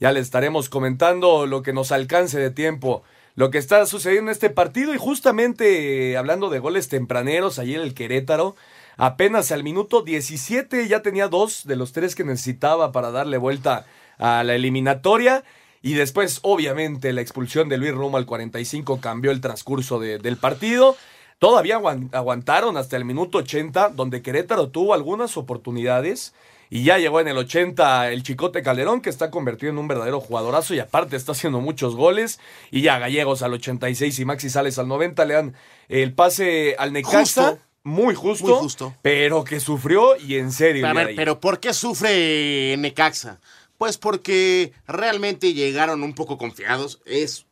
Ya 0.00 0.10
le 0.10 0.20
estaremos 0.20 0.68
comentando 0.68 1.46
lo 1.46 1.62
que 1.62 1.72
nos 1.72 1.92
alcance 1.92 2.38
de 2.40 2.50
tiempo, 2.50 3.04
lo 3.36 3.50
que 3.50 3.58
está 3.58 3.86
sucediendo 3.86 4.30
en 4.30 4.32
este 4.32 4.50
partido. 4.50 4.94
Y 4.94 4.98
justamente 4.98 6.10
eh, 6.12 6.16
hablando 6.16 6.50
de 6.50 6.58
goles 6.58 6.88
tempraneros, 6.88 7.60
ayer 7.60 7.80
el 7.80 7.94
Querétaro, 7.94 8.56
apenas 8.96 9.52
al 9.52 9.62
minuto 9.62 10.02
17 10.02 10.88
ya 10.88 11.02
tenía 11.02 11.28
dos 11.28 11.64
de 11.66 11.76
los 11.76 11.92
tres 11.92 12.14
que 12.16 12.24
necesitaba 12.24 12.90
para 12.90 13.12
darle 13.12 13.36
vuelta 13.38 13.86
a 14.18 14.42
la 14.42 14.54
eliminatoria. 14.56 15.44
Y 15.84 15.92
después, 15.94 16.38
obviamente, 16.42 17.12
la 17.12 17.20
expulsión 17.20 17.68
de 17.68 17.76
Luis 17.76 17.92
Romo 17.92 18.16
al 18.16 18.24
45 18.24 19.00
cambió 19.00 19.30
el 19.30 19.40
transcurso 19.42 19.98
de- 20.00 20.18
del 20.18 20.38
partido. 20.38 20.96
Todavía 21.38 21.76
aguantaron 22.12 22.78
hasta 22.78 22.96
el 22.96 23.04
minuto 23.04 23.38
80, 23.38 23.90
donde 23.90 24.22
Querétaro 24.22 24.68
tuvo 24.70 24.94
algunas 24.94 25.36
oportunidades. 25.36 26.32
Y 26.70 26.84
ya 26.84 26.96
llegó 26.98 27.20
en 27.20 27.28
el 27.28 27.36
80 27.36 28.10
el 28.10 28.22
Chicote 28.22 28.62
Calderón, 28.62 29.02
que 29.02 29.10
está 29.10 29.30
convertido 29.30 29.70
en 29.72 29.78
un 29.78 29.86
verdadero 29.86 30.20
jugadorazo 30.20 30.74
y 30.74 30.78
aparte 30.80 31.16
está 31.16 31.32
haciendo 31.32 31.60
muchos 31.60 31.94
goles. 31.94 32.40
Y 32.70 32.80
ya 32.80 32.98
Gallegos 32.98 33.42
al 33.42 33.52
86 33.52 34.18
y 34.18 34.24
Maxi 34.24 34.48
Sales 34.48 34.78
al 34.78 34.88
90 34.88 35.24
le 35.26 35.34
dan 35.34 35.54
el 35.88 36.14
pase 36.14 36.76
al 36.78 36.94
Necaxa. 36.94 37.58
Muy 37.86 38.14
justo, 38.14 38.46
Muy 38.46 38.54
justo. 38.60 38.94
pero 39.02 39.44
que 39.44 39.60
sufrió 39.60 40.16
y 40.16 40.36
en 40.36 40.50
serio. 40.50 40.86
A 40.88 40.94
ver, 40.94 41.12
pero 41.14 41.38
¿por 41.38 41.60
qué 41.60 41.74
sufre 41.74 42.74
Necaxa? 42.78 43.40
Pues 43.78 43.98
porque 43.98 44.72
realmente 44.86 45.52
llegaron 45.52 46.02
un 46.02 46.14
poco 46.14 46.38
confiados. 46.38 47.00
Es, 47.04 47.46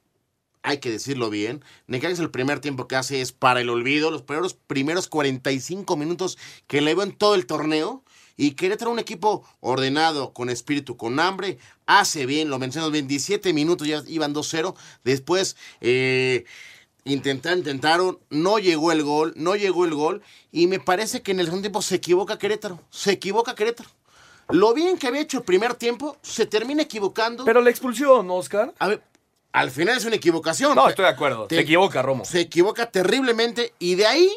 hay 0.63 0.79
que 0.79 0.91
decirlo 0.91 1.31
bien. 1.31 1.65
Necaxa 1.87 2.23
el 2.23 2.31
primer 2.31 2.61
tiempo 2.61 2.87
que 2.87 2.97
hace 2.97 3.21
es 3.21 3.33
para 3.33 3.61
el 3.61 3.71
olvido. 3.71 4.11
Los 4.11 4.23
primeros, 4.23 4.55
primeros 4.55 5.09
45 5.09 5.97
minutos 5.97 6.39
que 6.67 6.81
le 6.81 6.95
veo 6.95 7.05
en 7.05 7.13
todo 7.13 7.35
el 7.35 7.47
torneo. 7.47 8.05
Y 8.37 8.53
Querétaro, 8.53 8.91
un 8.91 8.99
equipo 8.99 9.45
ordenado, 9.61 10.33
con 10.33 10.49
espíritu, 10.49 10.97
con 10.97 11.21
hambre, 11.21 11.59
hace 11.87 12.25
bien, 12.27 12.49
lo 12.49 12.59
mencionas 12.59 12.91
bien, 12.91 13.07
17 13.07 13.53
minutos 13.53 13.87
ya 13.87 14.03
iban 14.07 14.35
2-0. 14.35 14.75
Después, 15.05 15.57
eh, 15.83 16.45
intentaron, 17.05 17.59
intentaron, 17.59 18.19
no 18.31 18.59
llegó 18.59 18.91
el 18.93 19.03
gol, 19.03 19.35
no 19.37 19.55
llegó 19.55 19.85
el 19.85 19.95
gol. 19.95 20.23
Y 20.51 20.67
me 20.67 20.81
parece 20.81 21.23
que 21.23 21.33
en 21.33 21.41
el 21.41 21.47
segundo 21.47 21.65
tiempo 21.65 21.83
se 21.83 21.97
equivoca 21.97 22.39
Querétaro, 22.39 22.81
se 22.91 23.13
equivoca 23.13 23.55
Querétaro. 23.55 23.91
Lo 24.53 24.75
bien 24.75 24.99
que 24.99 25.07
había 25.09 25.21
hecho 25.23 25.38
el 25.38 25.45
primer 25.45 25.75
tiempo, 25.75 26.17
se 26.23 26.47
termina 26.47 26.83
equivocando. 26.83 27.45
Pero 27.45 27.61
la 27.61 27.71
expulsión, 27.71 28.27
¿no, 28.27 28.37
Oscar? 28.37 28.73
A 28.79 28.88
ver, 28.88 29.03
al 29.53 29.71
final 29.71 29.97
es 29.97 30.05
una 30.05 30.17
equivocación. 30.17 30.75
No, 30.75 30.88
estoy 30.88 31.05
de 31.05 31.11
acuerdo. 31.11 31.47
Te- 31.47 31.57
Se 31.57 31.61
equivoca, 31.62 32.03
Romo. 32.03 32.25
Se 32.25 32.41
equivoca 32.41 32.91
terriblemente 32.91 33.75
y 33.79 33.95
de 33.97 34.07
ahí 34.07 34.31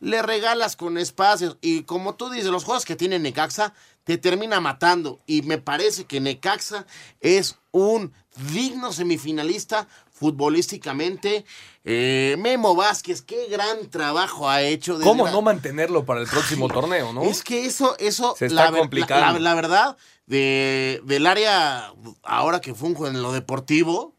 le 0.00 0.20
regalas 0.22 0.76
con 0.76 0.98
espacios. 0.98 1.56
Y 1.60 1.82
como 1.84 2.14
tú 2.16 2.28
dices, 2.30 2.50
los 2.50 2.64
juegos 2.64 2.84
que 2.84 2.96
tiene 2.96 3.18
Necaxa 3.18 3.72
te 4.04 4.18
termina 4.18 4.60
matando. 4.60 5.20
Y 5.26 5.42
me 5.42 5.58
parece 5.58 6.04
que 6.04 6.20
Necaxa 6.20 6.86
es 7.20 7.58
un 7.72 8.12
digno 8.52 8.92
semifinalista 8.92 9.88
futbolísticamente. 10.16 11.44
Eh, 11.84 12.36
Memo 12.38 12.74
Vázquez, 12.74 13.22
qué 13.22 13.46
gran 13.48 13.88
trabajo 13.90 14.48
ha 14.48 14.62
hecho. 14.62 14.98
¿Cómo 15.02 15.28
no 15.28 15.42
mantenerlo 15.42 16.04
para 16.04 16.20
el 16.20 16.26
próximo 16.26 16.68
torneo, 16.68 17.12
no? 17.12 17.22
es 17.22 17.42
que 17.44 17.66
eso, 17.66 17.96
eso, 17.98 18.34
Se 18.36 18.46
está 18.46 18.70
la, 18.70 18.78
complicando. 18.78 19.24
la- 19.26 19.32
la- 19.34 19.38
la 19.40 19.54
verdad, 19.54 19.96
de, 20.26 21.00
del 21.04 21.26
área, 21.26 21.92
ahora 22.24 22.60
que 22.60 22.74
funjo 22.74 23.06
en 23.06 23.22
lo 23.22 23.32
deportivo, 23.32 24.14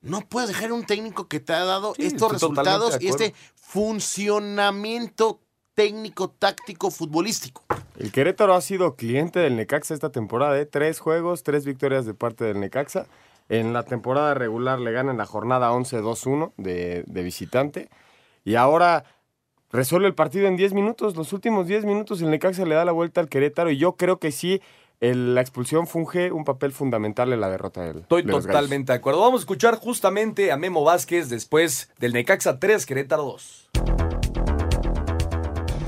no 0.00 0.20
puedes 0.22 0.48
dejar 0.48 0.72
un 0.72 0.84
técnico 0.86 1.28
que 1.28 1.40
te 1.40 1.52
ha 1.52 1.64
dado 1.64 1.94
Sí, 1.96 2.06
estos 2.06 2.32
resultados 2.32 2.96
y 3.00 3.08
este 3.08 3.34
funcionamiento 3.56 5.40
técnico, 5.74 6.30
táctico, 6.30 6.90
futbolístico. 6.90 7.64
El 7.98 8.12
Querétaro 8.12 8.54
ha 8.54 8.60
sido 8.60 8.96
cliente 8.96 9.38
del 9.40 9.56
Necaxa 9.56 9.94
esta 9.94 10.10
temporada, 10.10 10.58
¿eh? 10.58 10.66
Tres 10.66 10.98
juegos, 11.00 11.42
tres 11.42 11.64
victorias 11.64 12.04
de 12.06 12.14
parte 12.14 12.44
del 12.44 12.60
Necaxa. 12.60 13.06
En 13.48 13.72
la 13.72 13.82
temporada 13.84 14.34
regular 14.34 14.78
le 14.80 14.92
ganan 14.92 15.18
la 15.18 15.26
jornada 15.26 15.72
11-2-1 15.72 16.52
de, 16.56 17.04
de 17.06 17.22
visitante. 17.22 17.88
Y 18.44 18.54
ahora 18.54 19.04
resuelve 19.70 20.06
el 20.08 20.14
partido 20.14 20.46
en 20.46 20.56
10 20.56 20.72
minutos. 20.74 21.16
Los 21.16 21.32
últimos 21.32 21.66
10 21.66 21.84
minutos 21.84 22.20
el 22.22 22.30
Necaxa 22.30 22.64
le 22.64 22.74
da 22.74 22.84
la 22.84 22.92
vuelta 22.92 23.20
al 23.20 23.28
Querétaro. 23.28 23.70
Y 23.70 23.76
yo 23.78 23.92
creo 23.96 24.18
que 24.18 24.32
sí, 24.32 24.60
el- 25.00 25.34
la 25.34 25.40
expulsión 25.40 25.86
funge 25.86 26.30
un 26.32 26.44
papel 26.44 26.72
fundamental 26.72 27.32
en 27.32 27.40
la 27.40 27.50
derrota 27.50 27.82
del 27.82 27.98
Estoy 28.00 28.22
de 28.22 28.32
totalmente 28.32 28.92
de 28.92 28.98
acuerdo. 28.98 29.20
Vamos 29.20 29.40
a 29.40 29.42
escuchar 29.42 29.76
justamente 29.76 30.50
a 30.52 30.56
Memo 30.56 30.84
Vázquez 30.84 31.28
después 31.28 31.90
del 31.98 32.12
Necaxa 32.14 32.58
3, 32.58 32.86
Querétaro 32.86 33.24
2. 33.24 33.70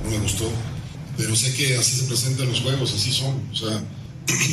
no 0.04 0.10
me 0.10 0.18
gustó. 0.18 0.44
Pero 1.16 1.34
sé 1.36 1.54
que 1.56 1.76
así 1.76 1.96
se 2.00 2.06
presentan 2.08 2.48
los 2.48 2.60
juegos, 2.60 2.92
así 2.92 3.12
son. 3.12 3.40
O 3.52 3.54
sea, 3.54 3.80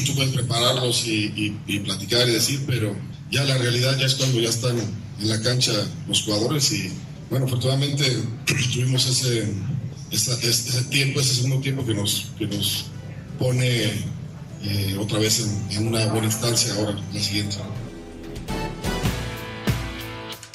tú 0.06 0.16
puedes 0.16 0.34
prepararlos 0.34 1.06
y, 1.08 1.26
y- 1.36 1.60
y 1.68 1.80
platicar 1.80 2.28
y 2.28 2.34
decir, 2.34 2.64
pero 2.68 2.96
ya 3.32 3.44
la 3.44 3.58
realidad 3.58 3.98
ya 3.98 4.06
es 4.06 4.16
cuando 4.16 4.40
ya 4.40 4.50
están 4.50 4.78
en 4.78 5.30
la 5.30 5.42
cancha 5.42 5.72
los 6.08 6.24
jugadores 6.24 6.72
y 6.74 6.92
bueno, 7.30 7.46
afortunadamente 7.46 8.04
tuvimos 8.74 9.06
ese, 9.08 9.48
ese, 10.12 10.50
ese 10.50 10.84
tiempo, 10.86 11.20
ese 11.22 11.36
segundo 11.36 11.62
tiempo 11.62 11.86
que 11.86 11.94
nos, 11.94 12.32
que 12.38 12.48
nos 12.48 12.86
pone 13.40 13.84
eh, 14.64 14.98
otra 15.00 15.20
vez 15.20 15.40
en, 15.40 15.78
en 15.78 15.88
una 15.88 16.06
buena 16.08 16.26
instancia 16.28 16.74
ahora, 16.76 17.00
la 17.14 17.20
siguiente. 17.20 17.58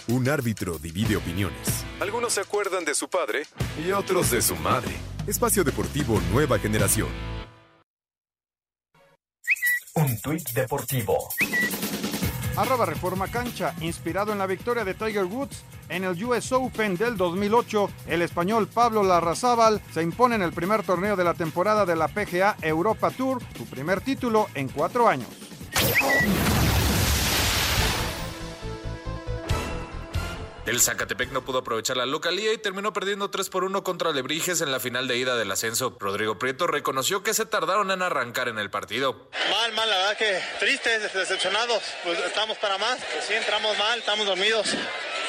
Un 0.08 0.28
árbitro 0.28 0.78
divide 0.78 1.16
opiniones. 1.16 1.58
Algunos 2.00 2.34
se 2.34 2.40
acuerdan 2.40 2.84
de 2.84 2.94
su 2.94 3.08
padre 3.08 3.44
y 3.84 3.90
otros 3.90 4.30
de 4.30 4.40
su 4.40 4.54
madre. 4.56 4.92
Espacio 5.26 5.64
Deportivo 5.64 6.20
Nueva 6.32 6.58
Generación. 6.60 7.08
Un 9.96 10.20
tuit 10.20 10.50
deportivo. 10.52 11.28
Arroba 12.54 12.84
Reforma 12.84 13.28
Cancha, 13.28 13.74
inspirado 13.80 14.30
en 14.30 14.38
la 14.38 14.46
victoria 14.46 14.84
de 14.84 14.92
Tiger 14.92 15.24
Woods 15.24 15.64
en 15.88 16.04
el 16.04 16.22
US 16.22 16.52
Open 16.52 16.96
del 16.96 17.16
2008, 17.16 17.88
el 18.06 18.20
español 18.20 18.68
Pablo 18.68 19.02
Larrazábal 19.02 19.80
se 19.94 20.02
impone 20.02 20.34
en 20.34 20.42
el 20.42 20.52
primer 20.52 20.82
torneo 20.82 21.16
de 21.16 21.24
la 21.24 21.32
temporada 21.32 21.86
de 21.86 21.96
la 21.96 22.08
PGA 22.08 22.56
Europa 22.60 23.10
Tour, 23.10 23.42
su 23.56 23.64
primer 23.64 24.02
título 24.02 24.48
en 24.54 24.68
cuatro 24.68 25.08
años. 25.08 25.28
El 30.66 30.80
Zacatepec 30.80 31.30
no 31.30 31.44
pudo 31.44 31.58
aprovechar 31.58 31.96
la 31.96 32.06
localía 32.06 32.52
y 32.52 32.58
terminó 32.58 32.92
perdiendo 32.92 33.30
3 33.30 33.50
por 33.50 33.62
1 33.62 33.84
contra 33.84 34.10
Lebrijes 34.10 34.60
en 34.60 34.72
la 34.72 34.80
final 34.80 35.06
de 35.06 35.16
ida 35.16 35.36
del 35.36 35.52
ascenso. 35.52 35.96
Rodrigo 36.00 36.40
Prieto 36.40 36.66
reconoció 36.66 37.22
que 37.22 37.34
se 37.34 37.46
tardaron 37.46 37.92
en 37.92 38.02
arrancar 38.02 38.48
en 38.48 38.58
el 38.58 38.68
partido. 38.68 39.28
Mal, 39.48 39.72
mal, 39.74 39.88
la 39.88 39.96
verdad 39.96 40.16
que 40.16 40.40
tristes, 40.58 41.14
decepcionados. 41.14 41.84
Pues 42.02 42.18
estamos 42.18 42.58
para 42.58 42.78
más. 42.78 42.98
Pues 43.12 43.26
sí, 43.26 43.34
entramos 43.34 43.78
mal, 43.78 44.00
estamos 44.00 44.26
dormidos. 44.26 44.74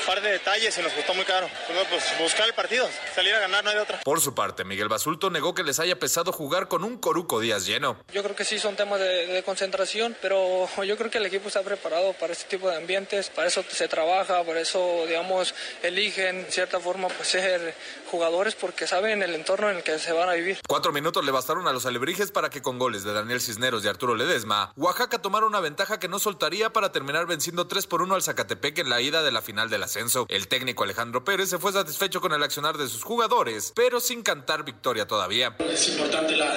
Un 0.07 0.13
par 0.13 0.23
de 0.23 0.31
detalles 0.31 0.77
y 0.77 0.81
nos 0.81 0.93
costó 0.93 1.13
muy 1.13 1.25
caro. 1.25 1.49
Pues, 1.65 1.77
no, 1.77 1.83
pues 1.89 2.03
buscar 2.17 2.47
el 2.47 2.53
partido, 2.53 2.87
salir 3.13 3.33
a 3.35 3.39
ganar, 3.39 3.61
no 3.61 3.71
hay 3.71 3.75
de 3.75 3.81
otra. 3.81 3.99
Por 4.05 4.21
su 4.21 4.33
parte, 4.33 4.63
Miguel 4.63 4.87
Basulto 4.87 5.29
negó 5.29 5.53
que 5.53 5.63
les 5.63 5.81
haya 5.81 5.99
pesado 5.99 6.31
jugar 6.31 6.69
con 6.69 6.85
un 6.85 6.97
Coruco 6.97 7.41
Díaz 7.41 7.65
lleno. 7.65 7.97
Yo 8.13 8.23
creo 8.23 8.33
que 8.33 8.45
sí 8.45 8.57
son 8.57 8.77
temas 8.77 9.01
de, 9.01 9.27
de 9.27 9.43
concentración, 9.43 10.15
pero 10.21 10.69
yo 10.85 10.95
creo 10.97 11.11
que 11.11 11.17
el 11.17 11.25
equipo 11.25 11.49
está 11.49 11.61
preparado 11.61 12.13
para 12.13 12.31
este 12.31 12.45
tipo 12.45 12.69
de 12.69 12.77
ambientes, 12.77 13.29
para 13.29 13.49
eso 13.49 13.65
se 13.67 13.89
trabaja, 13.89 14.45
por 14.45 14.55
eso, 14.55 15.03
digamos, 15.07 15.53
eligen 15.83 16.39
en 16.39 16.51
cierta 16.53 16.79
forma 16.79 17.09
pues, 17.09 17.27
ser 17.27 17.75
jugadores 18.09 18.55
porque 18.55 18.87
saben 18.87 19.21
el 19.21 19.35
entorno 19.35 19.69
en 19.69 19.75
el 19.75 19.83
que 19.83 19.99
se 19.99 20.13
van 20.13 20.29
a 20.29 20.35
vivir. 20.35 20.59
Cuatro 20.69 20.93
minutos 20.93 21.25
le 21.25 21.33
bastaron 21.33 21.67
a 21.67 21.73
los 21.73 21.85
alebrijes 21.85 22.31
para 22.31 22.49
que 22.49 22.61
con 22.61 22.79
goles 22.79 23.03
de 23.03 23.11
Daniel 23.11 23.41
Cisneros 23.41 23.83
y 23.83 23.89
Arturo 23.89 24.15
Ledesma, 24.15 24.71
Oaxaca 24.77 25.21
tomara 25.21 25.45
una 25.45 25.59
ventaja 25.59 25.99
que 25.99 26.07
no 26.07 26.17
soltaría 26.17 26.71
para 26.71 26.93
terminar 26.93 27.25
venciendo 27.25 27.67
3 27.67 27.87
por 27.87 28.01
1 28.01 28.15
al 28.15 28.23
Zacatepec 28.23 28.77
en 28.77 28.89
la 28.89 29.01
ida 29.01 29.21
de 29.21 29.33
la 29.33 29.41
final 29.41 29.69
del 29.69 29.83
El 30.29 30.47
técnico 30.47 30.83
Alejandro 30.83 31.23
Pérez 31.23 31.49
se 31.49 31.57
fue 31.57 31.71
satisfecho 31.71 32.21
con 32.21 32.33
el 32.33 32.43
accionar 32.43 32.77
de 32.77 32.87
sus 32.87 33.03
jugadores, 33.03 33.73
pero 33.75 33.99
sin 33.99 34.21
cantar 34.21 34.63
victoria 34.63 35.07
todavía. 35.07 35.55
Es 35.71 35.89
importante 35.89 36.35
la, 36.35 36.53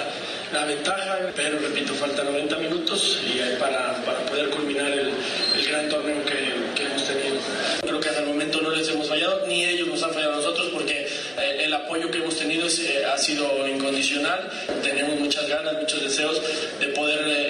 la 0.53 0.65
ventaja, 0.67 1.19
pero 1.35 1.59
repito, 1.59 1.95
faltan 1.95 2.27
90 2.27 2.59
minutos 2.59 3.21
y 3.25 3.59
para, 3.59 4.05
para 4.05 4.19
poder 4.27 4.51
culminar 4.51 4.91
el, 4.93 5.13
el 5.57 5.69
gran 5.69 5.89
torneo 5.89 6.25
que, 6.25 6.75
que 6.75 6.87
hemos 6.87 7.05
tenido. 7.07 7.37
Creo 7.83 8.01
que 8.01 8.09
hasta 8.09 8.21
el 8.21 8.29
momento 8.29 8.61
no 8.61 8.71
les 8.71 8.89
hemos 8.89 9.09
fallado, 9.09 9.47
ni 9.47 9.65
ellos 9.65 9.89
nos 9.89 10.03
han 10.03 10.13
fallado 10.13 10.35
a 10.35 10.37
nosotros, 10.37 10.69
porque 10.73 11.07
eh, 11.39 11.65
el 11.65 11.73
apoyo 11.73 12.11
que 12.11 12.19
hemos 12.19 12.37
tenido 12.37 12.67
es, 12.67 12.79
eh, 12.81 13.05
ha 13.07 13.17
sido 13.19 13.67
incondicional. 13.67 14.51
Tenemos 14.83 15.19
muchas 15.19 15.49
ganas, 15.49 15.75
muchos 15.75 16.03
deseos 16.03 16.41
de 16.79 16.87
poder 16.89 17.27
eh, 17.27 17.50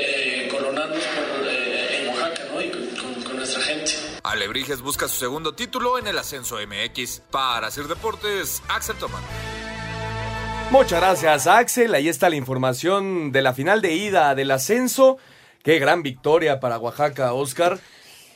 Alebrijes 4.22 4.82
busca 4.82 5.08
su 5.08 5.16
segundo 5.16 5.54
título 5.54 5.98
en 5.98 6.06
el 6.06 6.18
ascenso 6.18 6.56
MX. 6.56 7.22
Para 7.30 7.68
hacer 7.68 7.88
deportes, 7.88 8.62
Axel 8.68 8.96
Tomán. 8.96 9.22
Muchas 10.70 11.00
gracias, 11.00 11.46
Axel. 11.46 11.94
Ahí 11.94 12.08
está 12.08 12.28
la 12.28 12.36
información 12.36 13.32
de 13.32 13.42
la 13.42 13.54
final 13.54 13.80
de 13.80 13.94
ida 13.94 14.34
del 14.34 14.50
ascenso. 14.50 15.18
Qué 15.62 15.78
gran 15.78 16.02
victoria 16.02 16.60
para 16.60 16.78
Oaxaca, 16.78 17.32
Oscar, 17.32 17.80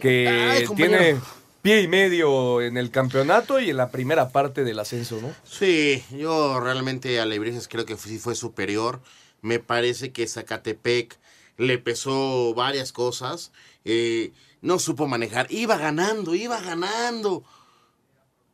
que 0.01 0.29
Ay, 0.29 0.66
tiene 0.75 1.20
pie 1.62 1.83
y 1.83 1.88
medio 1.88 2.61
en 2.61 2.77
el 2.77 2.90
campeonato 2.90 3.61
y 3.61 3.70
en 3.70 3.77
la 3.77 3.90
primera 3.90 4.31
parte 4.31 4.64
del 4.64 4.79
ascenso, 4.79 5.20
¿no? 5.20 5.35
Sí, 5.44 6.03
yo 6.11 6.61
realmente 6.61 7.20
a 7.20 7.27
Lebrijes 7.27 7.68
creo 7.68 7.87
que 7.87 7.97
sí 7.97 8.18
fue 8.18 8.35
superior. 8.35 9.01
Me 9.42 9.59
parece 9.59 10.12
que 10.12 10.27
Zacatepec 10.27 11.18
le 11.57 11.79
pesó 11.79 12.53
varias 12.55 12.92
cosas. 12.92 13.53
Eh, 13.85 14.33
no 14.64 14.79
supo 14.79 15.07
manejar. 15.07 15.46
Iba 15.50 15.77
ganando, 15.77 16.35
iba 16.35 16.59
ganando. 16.61 17.44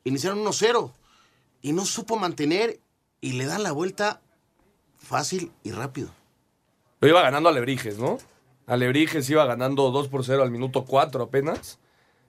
Iniciaron 0.04 0.44
1-0 0.44 0.92
y 1.62 1.72
no 1.72 1.84
supo 1.84 2.16
mantener 2.16 2.80
y 3.20 3.34
le 3.34 3.46
dan 3.46 3.62
la 3.62 3.72
vuelta 3.72 4.20
fácil 4.98 5.52
y 5.62 5.70
rápido. 5.70 6.10
Lo 7.00 7.08
iba 7.08 7.22
ganando 7.22 7.48
Alebrijes, 7.48 7.98
¿no? 7.98 8.18
Alebrijes 8.66 9.28
iba 9.30 9.44
ganando 9.46 9.90
2 9.90 10.08
por 10.08 10.24
0 10.24 10.42
al 10.42 10.50
minuto 10.50 10.84
4 10.84 11.22
apenas. 11.22 11.78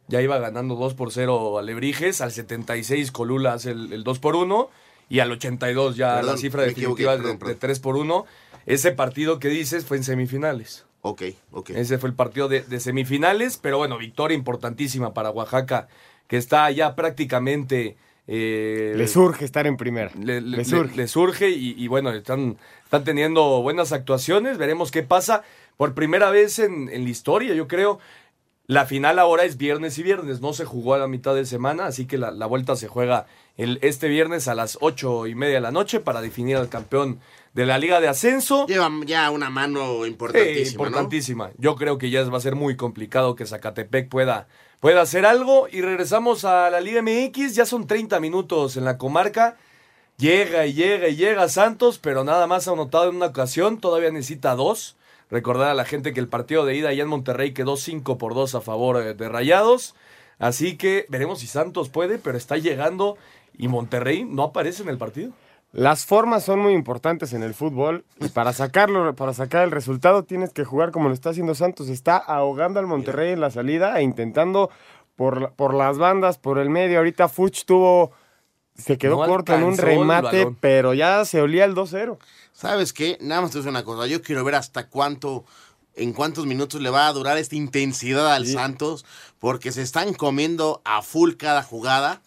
Ya 0.07 0.21
iba 0.21 0.37
ganando 0.37 0.75
2 0.75 0.93
por 0.93 1.11
0 1.11 1.57
Alebrijes. 1.57 2.21
Al 2.21 2.31
76 2.31 3.11
Colula 3.11 3.53
hace 3.53 3.71
el, 3.71 3.93
el 3.93 4.03
2 4.03 4.19
por 4.19 4.35
1. 4.35 4.69
Y 5.09 5.19
al 5.19 5.31
82 5.31 5.95
ya 5.97 6.15
Perdón, 6.15 6.35
la 6.35 6.37
cifra 6.37 6.63
definitiva 6.63 7.17
de- 7.17 7.23
perdón, 7.23 7.39
de, 7.39 7.55
3 7.55 7.79
por 7.79 7.95
1. 7.97 8.25
Ese 8.65 8.91
partido 8.91 9.39
que 9.39 9.49
dices 9.49 9.85
fue 9.85 9.97
en 9.97 10.03
semifinales. 10.03 10.85
Ok, 11.01 11.23
ok. 11.51 11.71
Ese 11.71 11.97
fue 11.97 12.09
el 12.09 12.15
partido 12.15 12.47
de, 12.47 12.61
de 12.61 12.79
semifinales, 12.79 13.57
pero 13.57 13.77
bueno, 13.77 13.97
victoria 13.97 14.35
importantísima 14.37 15.13
para 15.13 15.31
Oaxaca, 15.31 15.87
que 16.27 16.37
está 16.37 16.69
ya 16.71 16.95
prácticamente... 16.95 17.97
eh, 18.27 18.93
Le 18.95 19.07
surge 19.07 19.43
estar 19.45 19.65
en 19.67 19.77
primera. 19.77 20.11
le, 20.17 20.41
Le 20.41 20.57
le- 20.57 20.65
surge. 20.65 20.95
le 20.95 21.07
surge 21.07 21.49
y, 21.49 21.73
y 21.77 21.87
bueno, 21.87 22.11
están, 22.11 22.57
están 22.83 23.03
teniendo 23.03 23.61
buenas 23.61 23.91
actuaciones. 23.93 24.57
Veremos 24.57 24.91
qué 24.91 25.03
pasa. 25.03 25.43
Por 25.77 25.93
primera 25.95 26.29
vez 26.29 26.59
en, 26.59 26.89
en 26.89 27.03
la 27.03 27.09
historia, 27.09 27.53
yo 27.55 27.67
creo. 27.67 27.99
La 28.67 28.85
final 28.85 29.19
ahora 29.19 29.43
es 29.43 29.57
viernes 29.57 29.97
y 29.97 30.03
viernes. 30.03 30.39
No 30.39 30.53
se 30.53 30.65
jugó 30.65 30.93
a 30.93 30.97
la 30.97 31.07
mitad 31.07 31.35
de 31.35 31.45
semana, 31.45 31.87
así 31.87 32.05
que 32.05 32.17
la, 32.17 32.31
la 32.31 32.45
vuelta 32.45 32.75
se 32.75 32.87
juega 32.87 33.25
el, 33.57 33.79
este 33.81 34.07
viernes 34.07 34.47
a 34.47 34.55
las 34.55 34.77
ocho 34.81 35.27
y 35.27 35.35
media 35.35 35.55
de 35.55 35.61
la 35.61 35.71
noche 35.71 35.99
para 35.99 36.21
definir 36.21 36.57
al 36.57 36.69
campeón 36.69 37.19
de 37.53 37.65
la 37.65 37.77
Liga 37.77 37.99
de 37.99 38.07
Ascenso. 38.07 38.65
Lleva 38.67 38.89
ya 39.05 39.29
una 39.29 39.49
mano 39.49 40.05
importantísima, 40.05 40.83
¿no? 40.83 40.87
importantísima. 40.87 41.51
Yo 41.57 41.75
creo 41.75 41.97
que 41.97 42.09
ya 42.09 42.23
va 42.29 42.37
a 42.37 42.41
ser 42.41 42.55
muy 42.55 42.75
complicado 42.77 43.35
que 43.35 43.45
Zacatepec 43.45 44.09
pueda, 44.09 44.47
pueda 44.79 45.01
hacer 45.01 45.25
algo. 45.25 45.67
Y 45.69 45.81
regresamos 45.81 46.45
a 46.45 46.69
la 46.69 46.81
Liga 46.81 47.01
MX. 47.01 47.55
Ya 47.55 47.65
son 47.65 47.87
30 47.87 48.19
minutos 48.19 48.77
en 48.77 48.85
la 48.85 48.97
comarca. 48.97 49.57
Llega 50.17 50.65
y 50.65 50.73
llega 50.73 51.07
y 51.07 51.15
llega 51.15 51.49
Santos, 51.49 51.97
pero 51.97 52.23
nada 52.23 52.47
más 52.47 52.67
ha 52.67 52.71
anotado 52.71 53.09
en 53.09 53.15
una 53.15 53.27
ocasión. 53.27 53.79
Todavía 53.79 54.11
necesita 54.11 54.55
dos. 54.55 54.95
Recordar 55.31 55.69
a 55.69 55.73
la 55.73 55.85
gente 55.85 56.13
que 56.13 56.19
el 56.19 56.27
partido 56.27 56.65
de 56.65 56.75
ida 56.75 56.89
allá 56.89 57.03
en 57.03 57.09
Monterrey 57.09 57.53
quedó 57.53 57.77
5 57.77 58.17
por 58.17 58.35
2 58.35 58.53
a 58.55 58.61
favor 58.61 59.01
eh, 59.01 59.13
de 59.13 59.29
Rayados. 59.29 59.95
Así 60.37 60.75
que 60.75 61.05
veremos 61.07 61.39
si 61.39 61.47
Santos 61.47 61.89
puede, 61.89 62.17
pero 62.17 62.37
está 62.37 62.57
llegando 62.57 63.17
y 63.57 63.67
Monterrey 63.69 64.25
no 64.25 64.43
aparece 64.43 64.83
en 64.83 64.89
el 64.89 64.97
partido. 64.97 65.31
Las 65.71 66.05
formas 66.05 66.43
son 66.43 66.59
muy 66.59 66.73
importantes 66.73 67.31
en 67.31 67.43
el 67.43 67.53
fútbol 67.53 68.03
y 68.19 68.27
para 68.27 68.51
sacarlo, 68.51 69.15
para 69.15 69.33
sacar 69.33 69.63
el 69.63 69.71
resultado 69.71 70.23
tienes 70.23 70.51
que 70.51 70.65
jugar 70.65 70.91
como 70.91 71.07
lo 71.07 71.13
está 71.13 71.29
haciendo 71.29 71.55
Santos. 71.55 71.87
Está 71.87 72.17
ahogando 72.17 72.81
al 72.81 72.87
Monterrey 72.87 73.31
en 73.31 73.39
la 73.39 73.51
salida 73.51 73.97
e 73.97 74.03
intentando 74.03 74.69
por, 75.15 75.53
por 75.53 75.73
las 75.73 75.97
bandas, 75.97 76.37
por 76.37 76.57
el 76.59 76.69
medio. 76.69 76.97
Ahorita 76.97 77.29
Fuch 77.29 77.63
tuvo, 77.63 78.11
se 78.75 78.97
quedó 78.97 79.21
No 79.21 79.27
corto 79.27 79.55
en 79.55 79.63
un 79.63 79.77
remate, 79.77 80.53
pero 80.59 80.93
ya 80.93 81.23
se 81.23 81.41
olía 81.41 81.63
el 81.63 81.73
2-0. 81.73 82.17
¿Sabes 82.53 82.93
qué? 82.93 83.17
Nada 83.21 83.41
más 83.41 83.51
te 83.51 83.57
voy 83.57 83.61
a 83.61 83.63
decir 83.63 83.69
una 83.69 83.83
cosa. 83.83 84.07
Yo 84.07 84.21
quiero 84.21 84.43
ver 84.43 84.55
hasta 84.55 84.87
cuánto, 84.87 85.45
en 85.95 86.13
cuántos 86.13 86.45
minutos 86.45 86.81
le 86.81 86.89
va 86.89 87.07
a 87.07 87.13
durar 87.13 87.37
esta 87.37 87.55
intensidad 87.55 88.33
al 88.33 88.45
Santos, 88.45 89.05
porque 89.39 89.71
se 89.71 89.81
están 89.81 90.13
comiendo 90.13 90.81
a 90.85 91.01
full 91.01 91.33
cada 91.33 91.63
jugada. 91.63 92.21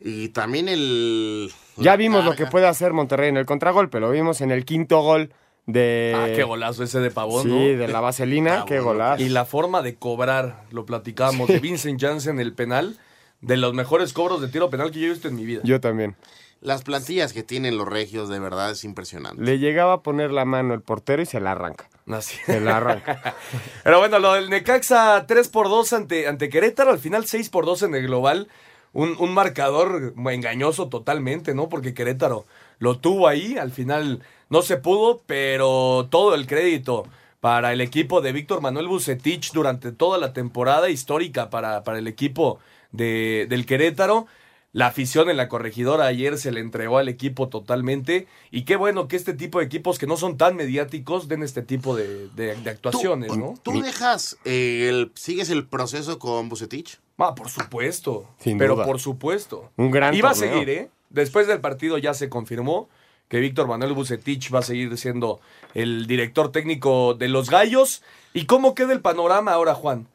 Y 0.00 0.28
también 0.30 0.68
el. 0.68 1.52
Ya 1.76 1.96
vimos 1.96 2.24
lo 2.24 2.34
que 2.34 2.46
puede 2.46 2.66
hacer 2.66 2.92
Monterrey 2.92 3.28
en 3.28 3.36
el 3.36 3.46
contragolpe, 3.46 4.00
lo 4.00 4.10
vimos 4.10 4.40
en 4.40 4.50
el 4.50 4.64
quinto 4.64 5.00
gol 5.02 5.32
de... 5.66 6.14
Ah, 6.16 6.26
qué 6.34 6.42
golazo 6.42 6.82
ese 6.82 7.00
de 7.00 7.10
Pavón, 7.10 7.44
Sí, 7.44 7.48
¿no? 7.48 7.56
de 7.78 7.88
la 7.88 8.00
vaselina, 8.00 8.64
qué 8.66 8.80
golazo. 8.80 9.22
Y 9.22 9.28
la 9.28 9.44
forma 9.44 9.82
de 9.82 9.94
cobrar, 9.96 10.64
lo 10.70 10.84
platicábamos, 10.86 11.48
de 11.48 11.58
Vincent 11.60 12.00
Janssen, 12.00 12.40
el 12.40 12.52
penal, 12.54 12.98
de 13.40 13.56
los 13.56 13.74
mejores 13.74 14.12
cobros 14.12 14.40
de 14.40 14.48
tiro 14.48 14.70
penal 14.70 14.90
que 14.90 15.00
yo 15.00 15.06
he 15.06 15.10
visto 15.10 15.28
en 15.28 15.36
mi 15.36 15.44
vida. 15.44 15.60
Yo 15.64 15.80
también. 15.80 16.16
Las 16.60 16.82
plantillas 16.82 17.32
que 17.32 17.42
tienen 17.42 17.78
los 17.78 17.88
regios, 17.88 18.28
de 18.28 18.38
verdad, 18.38 18.70
es 18.70 18.84
impresionante. 18.84 19.42
Le 19.42 19.58
llegaba 19.58 19.94
a 19.94 20.02
poner 20.02 20.30
la 20.30 20.44
mano 20.44 20.74
el 20.74 20.82
portero 20.82 21.22
y 21.22 21.26
se 21.26 21.40
la 21.40 21.52
arranca. 21.52 21.88
Así. 22.06 22.36
Se 22.44 22.60
la 22.60 22.76
arranca. 22.76 23.34
Pero 23.84 23.98
bueno, 23.98 24.18
lo 24.18 24.34
del 24.34 24.50
Necaxa 24.50 25.26
3 25.26 25.48
por 25.48 25.68
2 25.68 25.92
ante, 25.94 26.28
ante 26.28 26.50
Querétaro, 26.50 26.90
al 26.90 26.98
final 26.98 27.26
6 27.26 27.48
por 27.48 27.64
2 27.64 27.84
en 27.84 27.94
el 27.94 28.06
global. 28.06 28.48
Un, 28.92 29.16
un 29.18 29.32
marcador 29.32 30.14
engañoso 30.30 30.88
totalmente, 30.88 31.54
¿no? 31.54 31.68
Porque 31.68 31.94
Querétaro 31.94 32.44
lo 32.78 32.98
tuvo 32.98 33.28
ahí, 33.28 33.56
al 33.56 33.70
final 33.70 34.20
no 34.50 34.62
se 34.62 34.76
pudo, 34.76 35.22
pero 35.26 36.08
todo 36.10 36.34
el 36.34 36.46
crédito 36.46 37.06
para 37.40 37.72
el 37.72 37.80
equipo 37.80 38.20
de 38.20 38.32
Víctor 38.32 38.60
Manuel 38.60 38.88
Bucetich 38.88 39.52
durante 39.52 39.92
toda 39.92 40.18
la 40.18 40.32
temporada 40.32 40.90
histórica 40.90 41.48
para, 41.48 41.84
para 41.84 41.98
el 41.98 42.06
equipo 42.06 42.58
de, 42.92 43.46
del 43.48 43.64
Querétaro. 43.64 44.26
La 44.72 44.86
afición 44.86 45.28
en 45.30 45.36
la 45.36 45.48
corregidora 45.48 46.06
ayer 46.06 46.38
se 46.38 46.52
le 46.52 46.60
entregó 46.60 46.98
al 46.98 47.08
equipo 47.08 47.48
totalmente. 47.48 48.28
Y 48.52 48.62
qué 48.62 48.76
bueno 48.76 49.08
que 49.08 49.16
este 49.16 49.34
tipo 49.34 49.58
de 49.58 49.64
equipos 49.64 49.98
que 49.98 50.06
no 50.06 50.16
son 50.16 50.36
tan 50.36 50.54
mediáticos 50.54 51.26
den 51.26 51.42
este 51.42 51.62
tipo 51.62 51.96
de, 51.96 52.28
de- 52.36 52.54
de 52.54 52.70
actuaciones, 52.70 53.36
¿no? 53.36 53.54
¿Tú 53.64 53.82
dejas, 53.82 54.36
eh, 54.44 54.86
el, 54.88 55.10
sigues 55.16 55.50
el 55.50 55.66
proceso 55.66 56.20
con 56.20 56.48
Bucetich? 56.48 57.00
Ah, 57.18 57.34
por 57.34 57.48
supuesto. 57.48 58.28
Sin 58.38 58.58
pero 58.58 58.74
duda. 58.76 58.86
por 58.86 59.00
supuesto. 59.00 59.70
Un 59.76 59.90
gran 59.90 60.14
Y 60.14 60.20
va 60.20 60.30
a 60.30 60.34
seguir, 60.34 60.70
¿eh? 60.70 60.88
Después 61.10 61.48
del 61.48 61.60
partido 61.60 61.98
ya 61.98 62.14
se 62.14 62.28
confirmó 62.28 62.88
que 63.28 63.40
Víctor 63.40 63.66
Manuel 63.66 63.92
Bucetich 63.94 64.54
va 64.54 64.60
a 64.60 64.62
seguir 64.62 64.96
siendo 64.96 65.40
el 65.74 66.06
director 66.06 66.52
técnico 66.52 67.14
de 67.14 67.26
los 67.28 67.50
Gallos. 67.50 68.02
¿Y 68.34 68.46
cómo 68.46 68.76
queda 68.76 68.92
el 68.92 69.00
panorama 69.00 69.52
ahora, 69.52 69.74
Juan? 69.74 70.06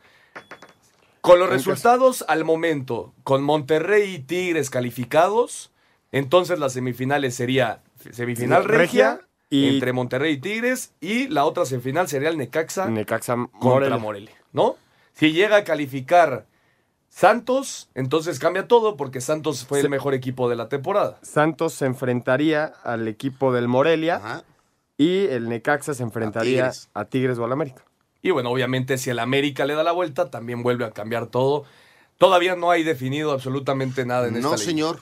Con 1.25 1.39
los 1.39 1.49
En 1.49 1.55
resultados 1.55 2.23
al 2.27 2.43
momento, 2.45 3.13
con 3.23 3.43
Monterrey 3.43 4.15
y 4.15 4.19
Tigres 4.19 4.69
calificados, 4.69 5.71
entonces 6.11 6.59
las 6.59 6.73
semifinales 6.73 7.35
sería 7.35 7.81
semifinal 8.11 8.61
Sí, 8.63 8.67
regia, 8.69 9.09
regia 9.15 9.27
y- 9.49 9.67
entre 9.75 9.91
Monterrey 9.93 10.33
y 10.33 10.37
Tigres 10.37 10.93
y 11.01 11.27
la 11.27 11.45
otra 11.45 11.65
semifinal 11.65 12.07
sería 12.07 12.29
el 12.29 12.37
Necaxa 12.37 12.89
Necaxa 12.89 13.35
contra 13.59 13.97
Morelia. 13.97 14.31
¿no? 14.53 14.75
Si 15.13 15.31
llega 15.31 15.57
a 15.57 15.63
calificar 15.63 16.45
Santos, 17.09 17.89
entonces 17.95 18.39
cambia 18.39 18.67
todo 18.67 18.97
porque 18.97 19.21
Santos 19.21 19.65
fue 19.65 19.79
el 19.79 19.89
mejor 19.89 20.13
equipo 20.13 20.49
de 20.49 20.57
la 20.57 20.67
temporada. 20.67 21.17
Santos 21.21 21.73
se 21.73 21.85
enfrentaría 21.85 22.65
al 22.83 23.07
equipo 23.07 23.53
del 23.53 23.67
Morelia 23.69 24.43
y 24.97 25.25
el 25.27 25.47
Necaxa 25.47 25.93
se 25.93 26.03
enfrentaría 26.03 26.63
Tigres. 26.71 26.89
a 26.93 27.05
Tigres, 27.05 27.37
o 27.37 27.45
al 27.45 27.53
América. 27.53 27.83
Y 28.25 28.31
bueno, 28.31 28.49
obviamente 28.49 28.97
si 28.97 29.11
el 29.11 29.19
América 29.19 29.65
le 29.65 29.75
da 29.75 29.83
la 29.83 29.91
vuelta, 29.91 30.31
también 30.31 30.63
vuelve 30.63 30.83
a 30.83 30.89
cambiar 30.89 31.27
todo. 31.27 31.63
Todavía 32.17 32.55
no 32.55 32.71
hay 32.71 32.81
definido 32.81 33.31
absolutamente 33.31 34.03
nada 34.03 34.27
en 34.27 34.35
esta 34.35 34.47
No, 34.49 34.55
liga. 34.55 34.65
señor. 34.65 35.01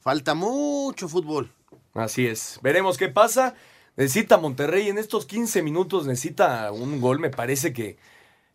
Falta 0.00 0.32
mucho 0.32 1.10
fútbol. 1.10 1.52
Así 1.92 2.26
es. 2.26 2.58
Veremos 2.62 2.96
qué 2.96 3.10
pasa. 3.10 3.54
Necesita 3.96 4.38
Monterrey 4.38 4.88
en 4.88 4.96
estos 4.96 5.26
15 5.26 5.60
minutos, 5.62 6.06
necesita 6.06 6.72
un 6.72 7.02
gol. 7.02 7.18
Me 7.18 7.28
parece 7.28 7.74
que, 7.74 7.98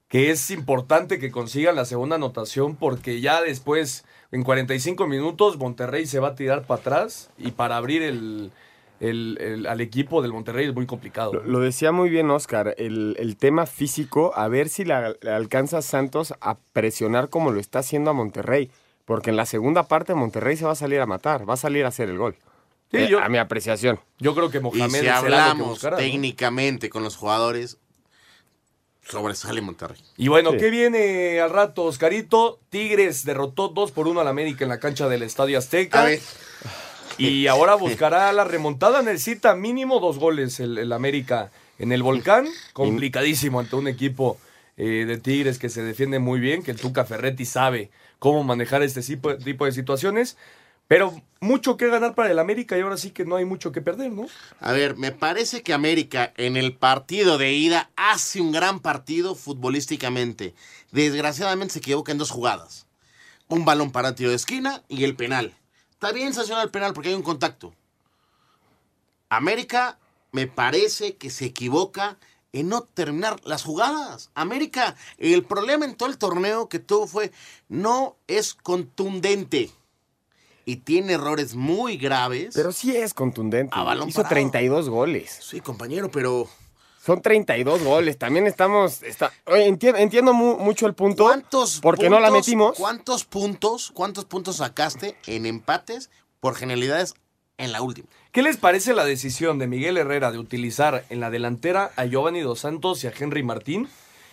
que 0.07 0.31
es 0.31 0.49
importante 0.49 1.19
que 1.19 1.29
consigan 1.29 1.75
la 1.75 1.85
segunda 1.85 2.15
anotación 2.15 2.75
porque 2.75 3.21
ya 3.21 3.43
después, 3.43 4.05
en 4.31 4.41
45 4.41 5.05
minutos, 5.05 5.59
Monterrey 5.59 6.07
se 6.07 6.17
va 6.17 6.29
a 6.29 6.35
tirar 6.35 6.65
para 6.65 6.81
atrás 6.81 7.29
y 7.37 7.51
para 7.51 7.77
abrir 7.77 8.01
el, 8.01 8.51
el- 9.03 9.37
el- 9.41 9.67
al 9.67 9.81
equipo 9.81 10.21
del 10.21 10.31
Monterrey 10.33 10.67
es 10.67 10.73
muy 10.73 10.85
complicado. 10.85 11.33
Lo, 11.33 11.43
lo 11.43 11.59
decía 11.59 11.91
muy 11.91 12.09
bien 12.09 12.29
Oscar, 12.31 12.73
el, 12.77 13.15
el 13.19 13.37
tema 13.37 13.65
físico, 13.65 14.31
a 14.35 14.47
ver 14.47 14.69
si 14.69 14.85
la- 14.85 15.15
le 15.21 15.31
alcanza 15.31 15.81
Santos 15.81 16.33
a 16.41 16.57
presionar 16.73 17.29
como 17.29 17.51
lo 17.51 17.59
está 17.59 17.79
haciendo 17.79 18.09
a 18.11 18.13
Monterrey. 18.13 18.69
Porque 19.05 19.31
en 19.31 19.35
la 19.35 19.45
segunda 19.45 19.83
parte 19.83 20.13
Monterrey 20.13 20.55
se 20.55 20.63
va 20.65 20.71
a 20.71 20.75
salir 20.75 21.01
a 21.01 21.05
matar, 21.05 21.47
va 21.47 21.55
a 21.55 21.57
salir 21.57 21.83
a 21.83 21.89
hacer 21.89 22.09
el 22.09 22.17
gol. 22.17 22.35
Sí, 22.89 22.97
Eh, 22.99 23.07
yo- 23.09 23.19
a 23.21 23.27
mi 23.27 23.37
apreciación. 23.37 23.99
Yo 24.19 24.33
creo 24.33 24.49
que 24.49 24.59
Y 24.59 24.61
Mohamed 24.61 24.85
si 24.85 24.91
será 24.99 25.15
lo 25.21 25.27
que 25.27 25.33
hablamos 25.33 25.67
buscará, 25.67 25.97
¿no? 25.97 26.01
técnicamente 26.03 26.89
con 26.89 27.03
los 27.03 27.17
jugadores, 27.17 27.77
sobresale 29.05 29.59
Monterrey. 29.61 29.99
Y 30.15 30.29
bueno, 30.29 30.51
Sí. 30.51 30.57
¿qué 30.59 30.69
viene 30.69 31.41
al 31.41 31.49
rato, 31.49 31.83
Oscarito? 31.83 32.59
Tigres 32.69 33.25
derrotó 33.25 33.67
2 33.67 33.91
por 33.91 34.07
1 34.07 34.21
al 34.21 34.27
América 34.29 34.63
en 34.63 34.69
la 34.69 34.79
cancha 34.79 35.09
del 35.09 35.23
Estadio 35.23 35.57
Azteca. 35.57 36.03
A 36.03 36.05
ver. 36.05 36.21
Y 37.17 37.47
ahora 37.47 37.75
buscará 37.75 38.31
la 38.33 38.43
remontada. 38.43 39.01
Necesita 39.01 39.55
mínimo 39.55 39.99
dos 39.99 40.19
goles 40.19 40.59
el, 40.59 40.77
el 40.77 40.91
América 40.93 41.51
en 41.79 41.91
el 41.91 42.03
volcán. 42.03 42.47
Complicadísimo 42.73 43.59
ante 43.59 43.75
un 43.75 43.87
equipo 43.87 44.37
eh, 44.77 45.05
de 45.05 45.17
Tigres 45.17 45.59
que 45.59 45.69
se 45.69 45.83
defiende 45.83 46.19
muy 46.19 46.39
bien, 46.39 46.63
que 46.63 46.71
el 46.71 46.79
Tuca 46.79 47.05
Ferretti 47.05 47.45
sabe 47.45 47.91
cómo 48.19 48.43
manejar 48.43 48.81
este 48.81 49.01
tipo, 49.01 49.35
tipo 49.37 49.65
de 49.65 49.71
situaciones. 49.71 50.37
Pero 50.87 51.21
mucho 51.39 51.77
que 51.77 51.87
ganar 51.87 52.13
para 52.13 52.31
el 52.31 52.39
América 52.39 52.77
y 52.77 52.81
ahora 52.81 52.97
sí 52.97 53.11
que 53.11 53.25
no 53.25 53.37
hay 53.37 53.45
mucho 53.45 53.71
que 53.71 53.81
perder, 53.81 54.11
¿no? 54.11 54.27
A 54.59 54.73
ver, 54.73 54.97
me 54.97 55.11
parece 55.11 55.63
que 55.63 55.73
América 55.73 56.33
en 56.35 56.57
el 56.57 56.75
partido 56.75 57.37
de 57.37 57.53
ida 57.53 57.89
hace 57.95 58.41
un 58.41 58.51
gran 58.51 58.79
partido 58.79 59.33
futbolísticamente. 59.33 60.53
Desgraciadamente 60.91 61.73
se 61.73 61.79
equivoca 61.79 62.11
en 62.11 62.17
dos 62.17 62.31
jugadas. 62.31 62.85
Un 63.47 63.65
balón 63.65 63.91
para 63.91 64.15
tiro 64.15 64.31
de 64.31 64.35
esquina 64.35 64.83
y 64.89 65.03
el 65.05 65.15
penal. 65.15 65.53
Está 66.03 66.13
bien 66.13 66.33
sancionar 66.33 66.65
el 66.65 66.69
penal 66.69 66.91
porque 66.91 67.07
hay 67.07 67.15
un 67.15 67.21
contacto. 67.21 67.73
América 69.29 69.99
me 70.33 70.47
parece 70.47 71.15
que 71.15 71.29
se 71.29 71.45
equivoca 71.45 72.17
en 72.51 72.67
no 72.67 72.81
terminar 72.81 73.39
las 73.45 73.63
jugadas. 73.63 74.29
América, 74.35 74.97
el 75.17 75.45
problema 75.45 75.85
en 75.85 75.95
todo 75.95 76.09
el 76.09 76.17
torneo 76.17 76.67
que 76.67 76.79
tuvo 76.79 77.07
fue 77.07 77.31
no 77.69 78.17
es 78.27 78.53
contundente 78.53 79.71
y 80.65 80.75
tiene 80.75 81.13
errores 81.13 81.55
muy 81.55 81.95
graves. 81.95 82.53
Pero 82.53 82.73
sí 82.73 82.93
es 82.93 83.13
contundente. 83.13 83.73
A 83.73 83.83
balón 83.83 84.09
Hizo 84.09 84.23
parado. 84.23 84.33
32 84.33 84.89
goles. 84.89 85.39
Sí, 85.41 85.61
compañero, 85.61 86.11
pero 86.11 86.49
Son 87.03 87.21
32 87.21 87.83
goles. 87.83 88.17
También 88.17 88.47
estamos. 88.47 89.03
Está, 89.03 89.33
entiendo 89.47 90.33
mu- 90.33 90.57
mucho 90.57 90.87
el 90.87 90.93
punto. 90.93 91.25
¿Cuántos 91.25 91.79
Porque 91.81 92.09
no 92.09 92.19
la 92.19 92.29
puntos- 92.29 92.47
metimos. 92.47 92.77
¿Cuántos 92.77 93.25
puntos, 93.25 93.91
cuántos 93.93 94.23
puntos 94.25 94.57
sacaste 94.57 95.15
en 95.27 95.45
empates 95.45 96.09
por 96.39 96.55
generalidades 96.55 97.13
en 97.57 97.73
la 97.73 97.81
última? 97.81 98.07
¿Qué 98.31 98.41
les 98.41 98.55
parece 98.55 98.93
la 98.93 99.03
decisión 99.03 99.59
de 99.59 99.67
Miguel 99.67 99.97
Herrera 99.97 100.31
de 100.31 100.37
utilizar 100.39 101.03
en 101.09 101.19
la 101.19 101.29
delantera 101.29 101.91
a 101.97 102.05
Giovanni 102.05 102.39
Dos 102.39 102.59
Santos 102.61 103.03
y 103.03 103.07
a 103.07 103.13
Henry 103.17 103.43
Martín 103.43 103.89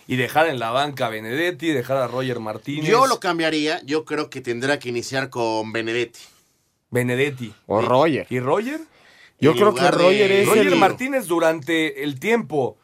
y 0.07 0.15
dejar 0.15 0.47
en 0.47 0.57
la 0.57 0.71
banca 0.71 1.07
a 1.07 1.09
Benedetti, 1.09 1.67
dejar 1.71 1.97
a 1.97 2.07
Roger 2.07 2.39
Martínez? 2.39 2.89
Yo 2.89 3.05
lo 3.05 3.19
cambiaría. 3.19 3.81
Yo 3.83 4.05
creo 4.05 4.29
que 4.29 4.39
tendrá 4.39 4.79
que 4.79 4.87
iniciar 4.89 5.29
con 5.29 5.73
Benedetti. 5.73 6.21
Benedetti. 6.89 7.53
O 7.67 7.81
Roger. 7.81 8.27
¿Y 8.29 8.39
Roger? 8.39 8.79
Yo 9.41 9.53
creo 9.53 9.73
que 9.75 9.81
de- 9.81 9.91
Roger 9.91 10.31
es. 10.31 10.47
Roger 10.47 10.67
el- 10.67 10.75
Martínez 10.79 11.27
durante 11.27 12.03
el 12.03 12.19
tiempo 12.19 12.77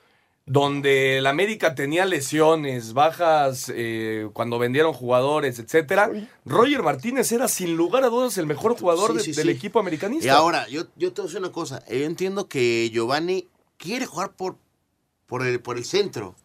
donde 0.46 1.18
el 1.18 1.28
América 1.28 1.76
tenía 1.76 2.06
lesiones, 2.06 2.94
bajas, 2.94 3.70
eh, 3.76 4.30
cuando 4.32 4.58
vendieron 4.58 4.94
jugadores, 4.94 5.60
etcétera, 5.60 6.10
Roger 6.46 6.84
Martínez 6.84 7.30
era 7.34 7.50
sin 7.50 7.76
lugar 7.76 8.06
a 8.06 8.08
dudas 8.08 8.38
el 8.38 8.46
mejor 8.46 8.78
jugador 8.80 9.12
Sí, 9.12 9.18
de- 9.18 9.24
sí, 9.24 9.32
del 9.34 9.50
equipo 9.50 9.80
americanista. 9.80 10.26
Y 10.28 10.30
ahora, 10.30 10.66
yo, 10.70 10.84
yo 10.96 11.12
te 11.12 11.22
voy 11.22 11.28
a 11.28 11.30
decir 11.30 11.40
una 11.42 11.52
cosa. 11.52 11.84
Yo 11.90 12.06
entiendo 12.06 12.48
que 12.48 12.90
Giovanni 12.94 13.50
quiere 13.78 14.06
jugar 14.06 14.32
por, 14.38 14.56
por, 15.26 15.46
el, 15.46 15.60
por 15.60 15.78
el 15.78 15.84
centro. 15.84 16.36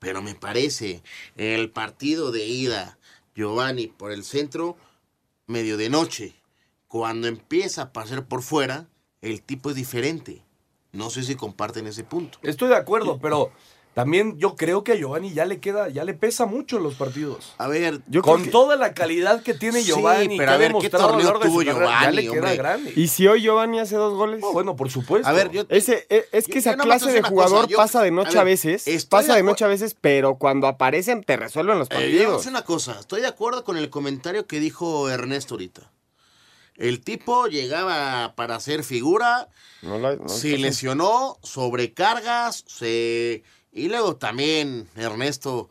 Pero 0.00 0.20
me 0.22 0.34
parece, 0.34 1.02
el 1.36 1.70
partido 1.70 2.32
de 2.32 2.44
ida, 2.46 2.98
Giovanni 3.34 3.86
por 3.86 4.12
el 4.12 4.22
centro, 4.24 4.76
medio 5.46 5.76
de 5.78 5.88
noche. 5.88 6.34
Cuando 6.88 7.26
empieza 7.26 7.82
a 7.82 7.92
pasar 7.92 8.26
por 8.26 8.42
fuera, 8.42 8.86
el 9.22 9.42
tipo 9.42 9.70
es 9.70 9.76
diferente. 9.76 10.42
No 10.92 11.10
sé 11.10 11.22
si 11.22 11.34
comparten 11.36 11.86
ese 11.86 12.04
punto. 12.04 12.38
Estoy 12.42 12.68
de 12.68 12.76
acuerdo, 12.76 13.18
pero 13.22 13.52
también 13.94 14.38
yo 14.38 14.56
creo 14.56 14.82
que 14.82 14.92
a 14.92 14.94
Giovanni 14.96 15.32
ya 15.32 15.44
le 15.44 15.60
queda, 15.60 15.88
ya 15.88 16.04
le 16.04 16.14
pesa 16.14 16.46
mucho 16.46 16.78
en 16.78 16.82
los 16.82 16.94
partidos. 16.94 17.54
A 17.58 17.68
ver, 17.68 18.00
Yo 18.08 18.22
Con 18.22 18.34
creo 18.36 18.44
que- 18.46 18.50
toda 18.50 18.76
la 18.76 18.92
calidad 18.92 19.42
que 19.42 19.54
tiene 19.54 19.82
Sí, 19.82 19.86
Giovanni, 19.88 20.36
pero 20.36 20.48
que 20.48 20.50
a 20.50 20.54
ha 20.54 20.58
ver, 20.58 20.72
¿qué 20.80 20.90
torneo 20.90 21.38
tuvo 21.38 21.62
Giovanni, 21.62 22.16
le 22.16 22.22
queda 22.22 22.32
hombre? 22.32 22.56
grande. 22.56 22.92
¿Y 22.96 23.06
si 23.08 23.26
hoy 23.28 23.40
Giovanni 23.42 23.78
hace 23.78 23.94
dos 23.96 24.14
goles? 24.14 24.40
No, 24.40 24.52
bueno, 24.52 24.74
por 24.74 24.90
supuesto. 24.90 25.28
A 25.28 25.32
ver, 25.32 25.50
yo, 25.52 25.62
Ese, 25.68 26.06
e- 26.08 26.24
es 26.32 26.46
que 26.46 26.54
Yo- 26.54 26.58
esa 26.58 26.76
yo 26.76 26.82
clase 26.82 27.12
de 27.12 27.22
jugador 27.22 27.58
cosa, 27.62 27.68
yo- 27.70 27.76
pasa 27.76 28.02
de 28.02 28.08
a 28.08 28.12
noche 28.12 28.30
ver, 28.30 28.38
a 28.38 28.44
veces, 28.44 29.06
pasa 29.08 29.32
de 29.34 29.38
de 29.38 29.42
noche 29.44 29.64
a 29.64 29.68
veces, 29.68 29.94
pero 30.00 30.36
cuando 30.36 30.66
aparecen 30.66 31.22
te 31.22 31.36
resuelven 31.36 31.78
los 31.78 31.86
Eh, 31.88 31.94
partidos. 31.94 32.36
decir 32.38 32.50
una 32.50 32.62
cosa, 32.64 32.98
estoy 32.98 33.20
de 33.20 33.28
acuerdo 33.28 33.62
con 33.64 33.76
el 33.76 33.90
comentario 33.90 34.46
que 34.48 34.58
dijo 34.58 35.08
Ernesto 35.08 35.54
ahorita. 35.54 35.90
El 36.80 37.00
tipo 37.02 37.46
llegaba 37.46 38.34
para 38.36 38.56
hacer 38.56 38.82
figura, 38.84 39.48
No 39.82 39.98
la- 39.98 40.16
no 40.16 40.28
se 40.28 40.56
lesionó, 40.58 41.36
sobrecargas, 41.42 42.64
se... 42.66 43.42
y 43.72 43.88
luego 43.88 44.16
también 44.16 44.88
Ernesto 44.96 45.70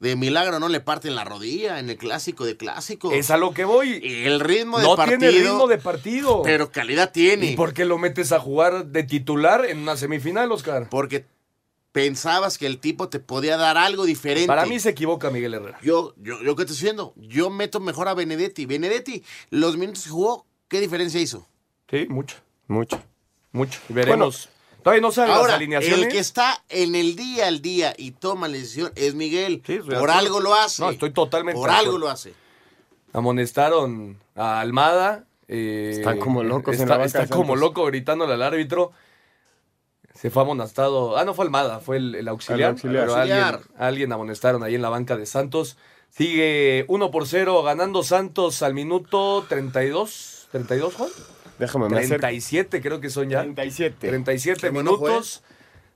de 0.00 0.14
milagro 0.16 0.60
no 0.60 0.68
le 0.68 0.80
parten 0.80 1.14
la 1.16 1.24
rodilla 1.24 1.78
en 1.78 1.90
el 1.90 1.96
clásico 1.96 2.44
de 2.44 2.56
clásicos. 2.56 3.12
Es 3.14 3.30
a 3.30 3.36
lo 3.36 3.52
que 3.52 3.64
voy. 3.64 4.00
El 4.24 4.38
ritmo 4.40 4.78
de 4.78 4.84
no 4.84 4.94
partido, 4.96 5.18
tiene 5.18 5.38
ritmo 5.48 5.66
de 5.66 5.78
partido. 5.78 6.42
pero 6.42 6.70
calidad 6.70 7.10
tiene. 7.12 7.46
¿Y 7.52 7.56
por 7.56 7.72
qué 7.74 7.84
lo 7.84 7.98
metes 7.98 8.30
a 8.32 8.38
jugar 8.38 8.86
de 8.86 9.02
titular 9.02 9.64
en 9.64 9.78
una 9.78 9.96
semifinal, 9.96 10.52
Oscar? 10.52 10.88
Porque 10.88 11.24
pensabas 12.02 12.58
que 12.58 12.66
el 12.66 12.78
tipo 12.78 13.08
te 13.08 13.18
podía 13.18 13.56
dar 13.56 13.76
algo 13.76 14.04
diferente. 14.04 14.46
Para 14.46 14.66
mí 14.66 14.78
se 14.78 14.90
equivoca 14.90 15.30
Miguel 15.30 15.54
Herrera. 15.54 15.78
Yo, 15.82 16.14
yo, 16.16 16.40
yo, 16.42 16.54
¿qué 16.54 16.64
te 16.64 16.72
estoy 16.72 16.76
diciendo? 16.76 17.12
Yo 17.16 17.50
meto 17.50 17.80
mejor 17.80 18.06
a 18.08 18.14
Benedetti. 18.14 18.66
Benedetti, 18.66 19.24
los 19.50 19.76
minutos 19.76 20.04
que 20.04 20.10
jugó, 20.10 20.46
¿qué 20.68 20.80
diferencia 20.80 21.20
hizo? 21.20 21.46
Sí, 21.90 22.06
mucho, 22.08 22.36
Mucho. 22.68 23.02
mucho. 23.52 23.80
Veremos. 23.88 24.48
Todavía 24.82 25.02
no 25.02 25.10
saben 25.10 25.30
las 25.32 25.40
Ahora, 25.40 25.54
alineaciones. 25.56 26.06
el 26.06 26.08
que 26.12 26.18
está 26.20 26.62
en 26.68 26.94
el 26.94 27.16
día 27.16 27.48
al 27.48 27.60
día 27.60 27.94
y 27.98 28.12
toma 28.12 28.46
la 28.46 28.54
decisión 28.54 28.92
es 28.94 29.14
Miguel. 29.14 29.60
Sí, 29.66 29.78
Por 29.80 30.10
algo 30.10 30.38
lo 30.38 30.54
hace. 30.54 30.82
No, 30.82 30.90
estoy 30.90 31.10
totalmente 31.10 31.58
Por 31.60 31.68
algo 31.68 31.98
lo 31.98 32.08
hace. 32.08 32.32
Amonestaron 33.12 34.18
a 34.36 34.60
Almada. 34.60 35.24
eh, 35.48 35.90
Están 35.94 36.18
como 36.20 36.42
locos 36.44 36.76
en 36.76 36.82
Está, 36.82 36.94
la 36.94 36.98
banca 36.98 37.22
está 37.22 37.34
como 37.34 37.56
loco 37.56 37.84
gritándole 37.86 38.34
al 38.34 38.42
árbitro. 38.42 38.92
Se 40.20 40.30
fue 40.30 40.42
amonestado. 40.42 41.16
Ah, 41.16 41.24
no 41.24 41.32
fue 41.32 41.44
Almada, 41.44 41.78
fue 41.78 41.96
el, 41.96 42.16
el 42.16 42.26
auxiliar. 42.26 42.70
El 42.70 42.74
auxiliar. 42.74 43.04
Pero 43.04 43.14
Auxiliar. 43.14 43.54
Alguien, 43.54 43.70
alguien 43.78 44.12
amonestaron 44.12 44.64
ahí 44.64 44.74
en 44.74 44.82
la 44.82 44.88
banca 44.88 45.16
de 45.16 45.26
Santos. 45.26 45.76
Sigue 46.10 46.84
1 46.88 47.10
por 47.12 47.28
0 47.28 47.62
ganando 47.62 48.02
Santos 48.02 48.62
al 48.62 48.74
minuto 48.74 49.46
32. 49.48 50.48
¿32, 50.52 50.92
Juan? 50.94 51.10
Déjame 51.60 51.88
me 51.88 51.98
acerco. 51.98 52.22
37 52.22 52.82
creo 52.82 53.00
que 53.00 53.10
son 53.10 53.28
ya. 53.28 53.42
37. 53.42 54.08
37 54.08 54.60
Qué 54.60 54.70
bueno 54.70 54.96
minutos. 54.96 55.44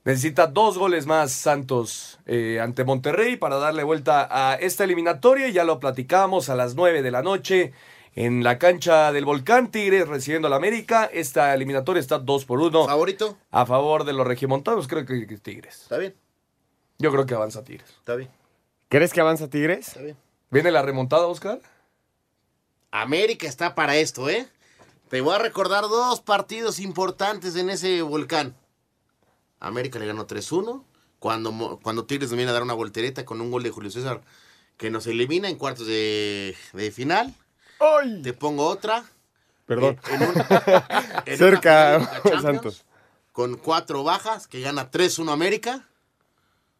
Necesita 0.05 0.47
dos 0.47 0.77
goles 0.77 1.05
más 1.05 1.33
Santos 1.33 2.19
eh, 2.25 2.61
ante 2.61 2.85
Monterrey 2.85 3.35
para 3.35 3.57
darle 3.57 3.83
vuelta 3.83 4.29
a 4.31 4.55
esta 4.55 4.85
eliminatoria. 4.85 5.49
Ya 5.49 5.65
lo 5.65 5.81
platicamos 5.81 6.47
a 6.49 6.55
las 6.55 6.75
9 6.75 7.01
de 7.01 7.11
la 7.11 7.23
noche 7.23 7.73
en 8.15 8.43
la 8.43 8.59
cancha 8.59 9.11
del 9.11 9.25
Volcán 9.25 9.71
Tigres 9.71 10.07
recibiendo 10.07 10.47
al 10.47 10.53
América. 10.53 11.05
Esta 11.11 11.53
eliminatoria 11.53 11.99
está 11.99 12.19
2 12.19 12.45
por 12.45 12.59
1 12.59 12.85
¿Favorito? 12.87 13.37
a 13.51 13.65
favor 13.65 14.03
de 14.05 14.13
los 14.13 14.25
regimontanos. 14.27 14.87
Creo 14.87 15.05
que 15.05 15.25
Tigres. 15.37 15.81
Está 15.83 15.97
bien, 15.97 16.15
Yo 16.99 17.11
creo 17.11 17.25
que 17.25 17.33
avanza 17.33 17.63
Tigres. 17.63 17.89
está 17.89 18.15
bien, 18.15 18.29
¿Crees 18.89 19.13
que 19.13 19.21
avanza 19.21 19.49
Tigres? 19.49 19.87
está 19.87 20.01
bien. 20.01 20.17
¿Viene 20.51 20.71
la 20.71 20.81
remontada, 20.83 21.25
Oscar? 21.27 21.59
América 22.91 23.47
está 23.47 23.73
para 23.73 23.95
esto, 23.97 24.29
¿eh? 24.29 24.47
Te 25.09 25.21
voy 25.21 25.33
a 25.35 25.39
recordar 25.39 25.83
dos 25.83 26.21
partidos 26.21 26.79
importantes 26.79 27.55
en 27.55 27.69
ese 27.69 28.01
volcán. 28.03 28.55
América 29.59 29.97
le 29.99 30.05
ganó 30.07 30.27
3-1. 30.27 30.83
Cuando, 31.19 31.79
cuando 31.81 32.05
Tigres 32.05 32.29
nos 32.29 32.37
viene 32.37 32.49
a 32.51 32.53
dar 32.53 32.63
una 32.63 32.73
voltereta 32.73 33.23
con 33.25 33.39
un 33.39 33.49
gol 33.49 33.63
de 33.63 33.69
Julio 33.71 33.89
César 33.89 34.21
que 34.77 34.89
nos 34.91 35.07
elimina 35.07 35.47
en 35.49 35.55
cuartos 35.57 35.87
de, 35.87 36.55
de 36.73 36.91
final. 36.91 37.33
¡Ay! 37.79 38.21
Te 38.21 38.33
pongo 38.33 38.65
otra. 38.67 39.03
Perdón. 39.65 39.99
En 40.11 40.21
un- 40.23 40.33
en 41.25 41.37
Cerca, 41.37 42.21
Santos. 42.41 42.83
Con 43.31 43.57
cuatro 43.57 44.03
bajas, 44.03 44.47
que 44.47 44.61
gana 44.61 44.91
3-1 44.91 45.31
América. 45.31 45.87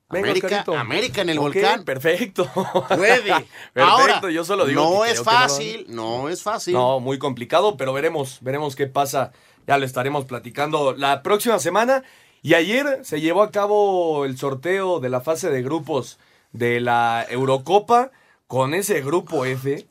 Venga, 0.10 0.28
América, 0.28 0.48
Oscarito. 0.48 0.78
América 0.78 1.22
en 1.22 1.30
el 1.30 1.40
volcán. 1.40 1.84
Perfecto. 1.86 2.48
Puede. 2.90 3.22
Perfecto, 3.74 3.82
Ahora, 3.82 4.22
yo 4.30 4.46
solo 4.46 4.66
digo 4.66 4.84
no 4.84 5.04
que 5.04 5.12
es 5.12 5.18
no 5.20 5.24
fácil, 5.24 5.86
no 5.90 6.30
es 6.30 6.44
fácil. 6.44 6.74
No, 6.76 7.00
muy 7.00 7.18
complicado, 7.18 7.78
pero 7.78 7.94
veremos, 7.94 8.38
veremos 8.42 8.76
qué 8.76 8.86
pasa. 8.86 9.32
Ya 9.66 9.78
lo 9.80 9.86
estaremos 9.86 10.26
platicando 10.26 10.94
la 10.94 11.24
próxima 11.24 11.58
semana. 11.58 12.04
Y 12.44 12.54
ayer 12.56 13.00
se 13.04 13.22
llevó 13.22 13.42
a 13.42 13.52
cabo 13.52 14.26
el 14.26 14.38
sorteo 14.38 15.00
de 15.00 15.10
la 15.10 15.22
fase 15.22 15.50
de 15.50 15.64
grupos 15.64 16.20
de 16.52 16.82
la 16.82 17.26
Eurocopa 17.30 18.12
con 18.48 18.74
ese 18.74 19.02
grupo 19.02 19.46
F. 19.46 19.88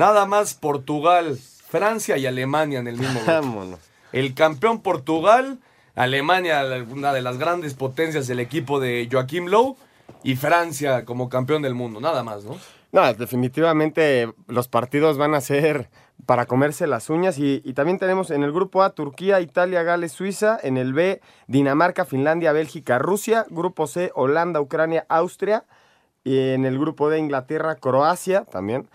Nada 0.00 0.24
más 0.24 0.54
Portugal, 0.54 1.36
Francia 1.36 2.16
y 2.16 2.24
Alemania 2.24 2.78
en 2.78 2.88
el 2.88 2.96
mismo 2.96 3.20
grupo. 3.26 3.32
Vámonos. 3.32 3.80
El 4.12 4.32
campeón 4.32 4.80
Portugal, 4.80 5.58
Alemania, 5.94 6.64
una 6.90 7.12
de 7.12 7.20
las 7.20 7.36
grandes 7.36 7.74
potencias 7.74 8.26
del 8.26 8.40
equipo 8.40 8.80
de 8.80 9.06
Joaquim 9.12 9.48
Lowe, 9.48 9.76
y 10.22 10.36
Francia 10.36 11.04
como 11.04 11.28
campeón 11.28 11.60
del 11.60 11.74
mundo. 11.74 12.00
Nada 12.00 12.22
más, 12.22 12.44
¿no? 12.44 12.56
No, 12.92 13.12
definitivamente 13.12 14.32
los 14.48 14.68
partidos 14.68 15.18
van 15.18 15.34
a 15.34 15.42
ser 15.42 15.90
para 16.24 16.46
comerse 16.46 16.86
las 16.86 17.10
uñas 17.10 17.38
y, 17.38 17.60
y 17.62 17.74
también 17.74 17.98
tenemos 17.98 18.30
en 18.30 18.42
el 18.42 18.52
grupo 18.52 18.82
A 18.82 18.94
Turquía, 18.94 19.40
Italia, 19.40 19.82
Gales, 19.82 20.12
Suiza, 20.12 20.58
en 20.62 20.78
el 20.78 20.94
B 20.94 21.20
Dinamarca, 21.46 22.06
Finlandia, 22.06 22.52
Bélgica, 22.52 22.98
Rusia, 22.98 23.44
grupo 23.50 23.86
C 23.86 24.12
Holanda, 24.14 24.62
Ucrania, 24.62 25.04
Austria 25.10 25.64
y 26.24 26.38
en 26.38 26.64
el 26.64 26.78
grupo 26.78 27.10
D 27.10 27.18
Inglaterra, 27.18 27.76
Croacia 27.76 28.46
también 28.46 28.88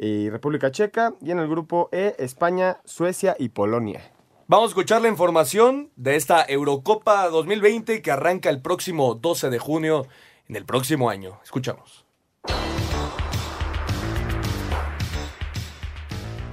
y 0.00 0.30
República 0.30 0.70
Checa 0.70 1.14
y 1.20 1.30
en 1.30 1.38
el 1.38 1.48
grupo 1.48 1.90
E 1.92 2.16
España, 2.18 2.78
Suecia 2.84 3.36
y 3.38 3.50
Polonia. 3.50 4.00
Vamos 4.46 4.68
a 4.68 4.70
escuchar 4.70 5.02
la 5.02 5.08
información 5.08 5.90
de 5.94 6.16
esta 6.16 6.44
Eurocopa 6.48 7.28
2020 7.28 8.00
que 8.00 8.10
arranca 8.10 8.48
el 8.48 8.62
próximo 8.62 9.14
12 9.14 9.50
de 9.50 9.58
junio 9.58 10.06
en 10.48 10.56
el 10.56 10.64
próximo 10.64 11.10
año. 11.10 11.38
Escuchamos. 11.44 12.06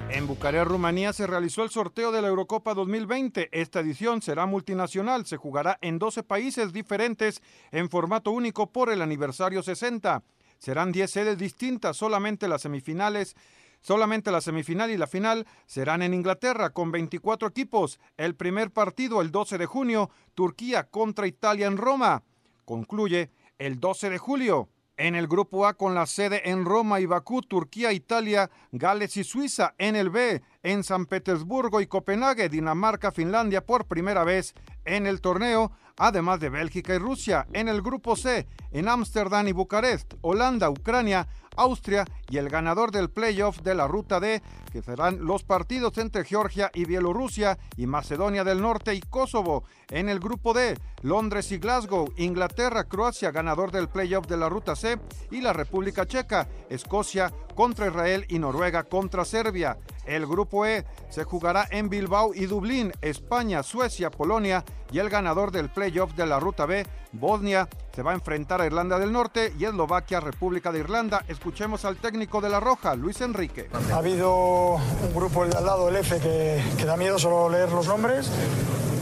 En 0.09 0.27
Bucarest, 0.27 0.67
Rumanía, 0.67 1.13
se 1.13 1.25
realizó 1.25 1.63
el 1.63 1.69
sorteo 1.69 2.11
de 2.11 2.21
la 2.21 2.27
Eurocopa 2.27 2.73
2020. 2.73 3.49
Esta 3.51 3.79
edición 3.79 4.21
será 4.21 4.45
multinacional, 4.45 5.25
se 5.25 5.37
jugará 5.37 5.77
en 5.81 5.99
12 5.99 6.23
países 6.23 6.73
diferentes 6.73 7.41
en 7.71 7.89
formato 7.89 8.31
único 8.31 8.71
por 8.71 8.89
el 8.89 9.01
aniversario 9.01 9.63
60. 9.63 10.23
Serán 10.59 10.91
10 10.91 11.09
sedes 11.09 11.37
distintas, 11.37 11.97
solamente 11.97 12.47
las 12.47 12.61
semifinales, 12.61 13.35
solamente 13.81 14.31
la 14.31 14.41
semifinal 14.41 14.91
y 14.91 14.97
la 14.97 15.07
final 15.07 15.45
serán 15.65 16.01
en 16.01 16.13
Inglaterra 16.13 16.71
con 16.71 16.91
24 16.91 17.47
equipos. 17.47 17.99
El 18.17 18.35
primer 18.35 18.71
partido 18.71 19.21
el 19.21 19.31
12 19.31 19.57
de 19.57 19.65
junio, 19.65 20.09
Turquía 20.33 20.83
contra 20.83 21.27
Italia 21.27 21.67
en 21.67 21.77
Roma. 21.77 22.23
Concluye 22.65 23.29
el 23.57 23.79
12 23.79 24.09
de 24.09 24.17
julio. 24.17 24.69
En 24.97 25.13
el 25.13 25.27
grupo 25.27 25.67
A 25.67 25.75
con 25.75 25.93
la 25.93 26.07
sede 26.07 26.49
en 26.49 26.65
Roma 26.65 26.99
y 26.99 27.05
Bakú, 27.05 27.43
Turquía, 27.43 27.93
Italia, 27.93 28.49
Gales 28.71 29.15
y 29.15 29.23
Suiza. 29.23 29.75
En 29.77 29.95
el 29.95 30.09
B, 30.09 30.41
en 30.63 30.83
San 30.83 31.05
Petersburgo 31.05 31.81
y 31.81 31.87
Copenhague, 31.87 32.49
Dinamarca, 32.49 33.11
Finlandia 33.11 33.63
por 33.63 33.85
primera 33.85 34.23
vez 34.23 34.55
en 34.85 35.05
el 35.05 35.21
torneo, 35.21 35.71
además 35.97 36.39
de 36.39 36.49
Bélgica 36.49 36.95
y 36.95 36.97
Rusia. 36.97 37.45
En 37.53 37.67
el 37.67 37.83
grupo 37.83 38.15
C, 38.15 38.47
en 38.71 38.87
Ámsterdam 38.87 39.47
y 39.47 39.51
Bucarest, 39.51 40.15
Holanda, 40.21 40.67
Ucrania, 40.71 41.27
Austria 41.57 42.05
y 42.29 42.37
el 42.37 42.49
ganador 42.49 42.91
del 42.91 43.09
playoff 43.09 43.59
de 43.61 43.75
la 43.75 43.87
Ruta 43.87 44.19
D, 44.19 44.41
que 44.71 44.81
serán 44.81 45.25
los 45.25 45.43
partidos 45.43 45.97
entre 45.97 46.23
Georgia 46.23 46.71
y 46.73 46.85
Bielorrusia 46.85 47.57
y 47.75 47.87
Macedonia 47.87 48.43
del 48.43 48.61
Norte 48.61 48.93
y 48.93 49.01
Kosovo. 49.01 49.63
En 49.89 50.09
el 50.09 50.19
grupo 50.19 50.53
D, 50.53 50.77
Londres 51.01 51.51
y 51.51 51.57
Glasgow, 51.57 52.13
Inglaterra, 52.17 52.85
Croacia, 52.85 53.31
ganador 53.31 53.71
del 53.71 53.89
playoff 53.89 54.27
de 54.27 54.37
la 54.37 54.49
Ruta 54.49 54.75
C 54.75 54.99
y 55.31 55.41
la 55.41 55.53
República 55.53 56.05
Checa, 56.05 56.47
Escocia 56.69 57.33
contra 57.57 57.87
Israel 57.87 58.23
y 58.29 58.37
Noruega 58.37 58.83
contra 58.83 59.25
Serbia. 59.25 59.79
El 60.05 60.27
grupo 60.27 60.67
E 60.67 60.85
se 61.09 61.23
jugará 61.23 61.67
en 61.71 61.89
Bilbao 61.89 62.35
y 62.35 62.45
Dublín, 62.45 62.93
España, 63.01 63.63
Suecia, 63.63 64.11
Polonia 64.11 64.63
y 64.91 64.99
el 64.99 65.09
ganador 65.09 65.51
del 65.51 65.69
playoff 65.69 66.13
de 66.13 66.27
la 66.27 66.39
Ruta 66.39 66.67
B, 66.67 66.85
Bosnia, 67.13 67.67
se 67.95 68.03
va 68.03 68.11
a 68.11 68.13
enfrentar 68.13 68.61
a 68.61 68.67
Irlanda 68.67 68.99
del 68.99 69.11
Norte 69.11 69.53
y 69.57 69.65
Eslovaquia, 69.65 70.19
República 70.19 70.71
de 70.71 70.79
Irlanda. 70.79 71.25
Escuchemos 71.27 71.83
al 71.83 71.97
técnico 71.97 72.41
de 72.41 72.49
La 72.49 72.59
Roja, 72.59 72.95
Luis 72.95 73.21
Enrique. 73.21 73.69
Ha 73.91 73.97
habido 73.97 74.75
un 74.75 75.13
grupo 75.15 75.43
de 75.47 75.57
al 75.57 75.65
lado, 75.65 75.89
el 75.89 75.95
F, 75.95 76.19
que, 76.19 76.61
que 76.77 76.85
da 76.85 76.95
miedo 76.95 77.17
solo 77.17 77.49
leer 77.49 77.71
los 77.71 77.87
nombres 77.87 78.29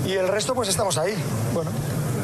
y 0.07 0.13
el 0.13 0.29
resto 0.29 0.55
pues 0.55 0.69
estamos 0.69 0.97
ahí. 0.97 1.13
Bueno, 1.53 1.71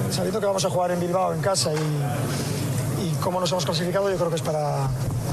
sabiendo 0.10 0.40
que 0.40 0.46
vamos 0.46 0.64
a 0.64 0.70
jugar 0.70 0.92
en 0.92 1.02
Bilbao, 1.02 1.34
en 1.34 1.42
casa 1.42 1.74
y, 1.74 3.06
y 3.06 3.14
cómo 3.22 3.42
nos 3.42 3.52
hemos 3.52 3.66
clasificado, 3.66 4.10
yo 4.10 4.16
creo 4.16 4.30
que 4.30 4.38
es 4.38 4.42
para, 4.42 4.88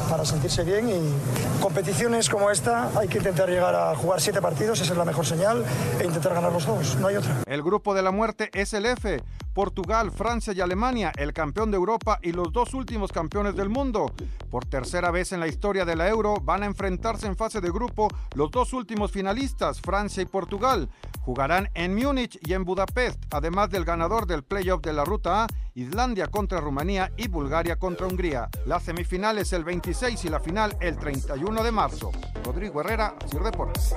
para 0.08 0.24
sentirse 0.24 0.64
bien 0.64 0.88
y 0.88 1.60
competiciones 1.60 2.28
como 2.28 2.50
esta 2.50 2.90
hay 2.98 3.08
que 3.08 3.18
intentar 3.18 3.48
llegar 3.48 3.74
a 3.74 3.94
jugar 3.94 4.20
siete 4.20 4.40
partidos, 4.40 4.80
esa 4.80 4.92
es 4.92 4.98
la 4.98 5.04
mejor 5.04 5.26
señal 5.26 5.64
e 6.00 6.04
intentar 6.04 6.34
ganar 6.34 6.52
los 6.52 6.66
dos, 6.66 6.96
no 6.96 7.08
hay 7.08 7.16
otra. 7.16 7.34
El 7.46 7.62
grupo 7.62 7.94
de 7.94 8.02
la 8.02 8.10
muerte 8.10 8.50
es 8.52 8.72
el 8.72 8.86
F. 8.86 9.22
Portugal, 9.58 10.12
Francia 10.12 10.52
y 10.52 10.60
Alemania, 10.60 11.10
el 11.16 11.32
campeón 11.32 11.72
de 11.72 11.76
Europa 11.76 12.20
y 12.22 12.30
los 12.30 12.52
dos 12.52 12.74
últimos 12.74 13.10
campeones 13.10 13.56
del 13.56 13.68
mundo. 13.68 14.12
Por 14.52 14.64
tercera 14.64 15.10
vez 15.10 15.32
en 15.32 15.40
la 15.40 15.48
historia 15.48 15.84
de 15.84 15.96
la 15.96 16.08
Euro 16.08 16.36
van 16.40 16.62
a 16.62 16.66
enfrentarse 16.66 17.26
en 17.26 17.36
fase 17.36 17.60
de 17.60 17.68
grupo 17.68 18.08
los 18.34 18.52
dos 18.52 18.72
últimos 18.72 19.10
finalistas, 19.10 19.80
Francia 19.80 20.22
y 20.22 20.26
Portugal. 20.26 20.88
Jugarán 21.22 21.70
en 21.74 21.96
Múnich 21.96 22.38
y 22.46 22.52
en 22.52 22.64
Budapest, 22.64 23.18
además 23.32 23.68
del 23.70 23.84
ganador 23.84 24.26
del 24.26 24.44
playoff 24.44 24.80
de 24.80 24.92
la 24.92 25.04
Ruta 25.04 25.42
A, 25.42 25.46
Islandia 25.82 26.26
contra 26.26 26.60
Rumanía 26.60 27.12
y 27.16 27.28
Bulgaria 27.28 27.76
contra 27.76 28.08
Hungría. 28.08 28.48
Las 28.66 28.82
semifinales 28.82 29.52
el 29.52 29.62
26 29.62 30.24
y 30.24 30.28
la 30.28 30.40
final 30.40 30.76
el 30.80 30.98
31 30.98 31.62
de 31.62 31.70
marzo. 31.70 32.10
Rodrigo 32.44 32.80
Herrera, 32.80 33.14
Sir 33.30 33.42
Deportes. 33.44 33.94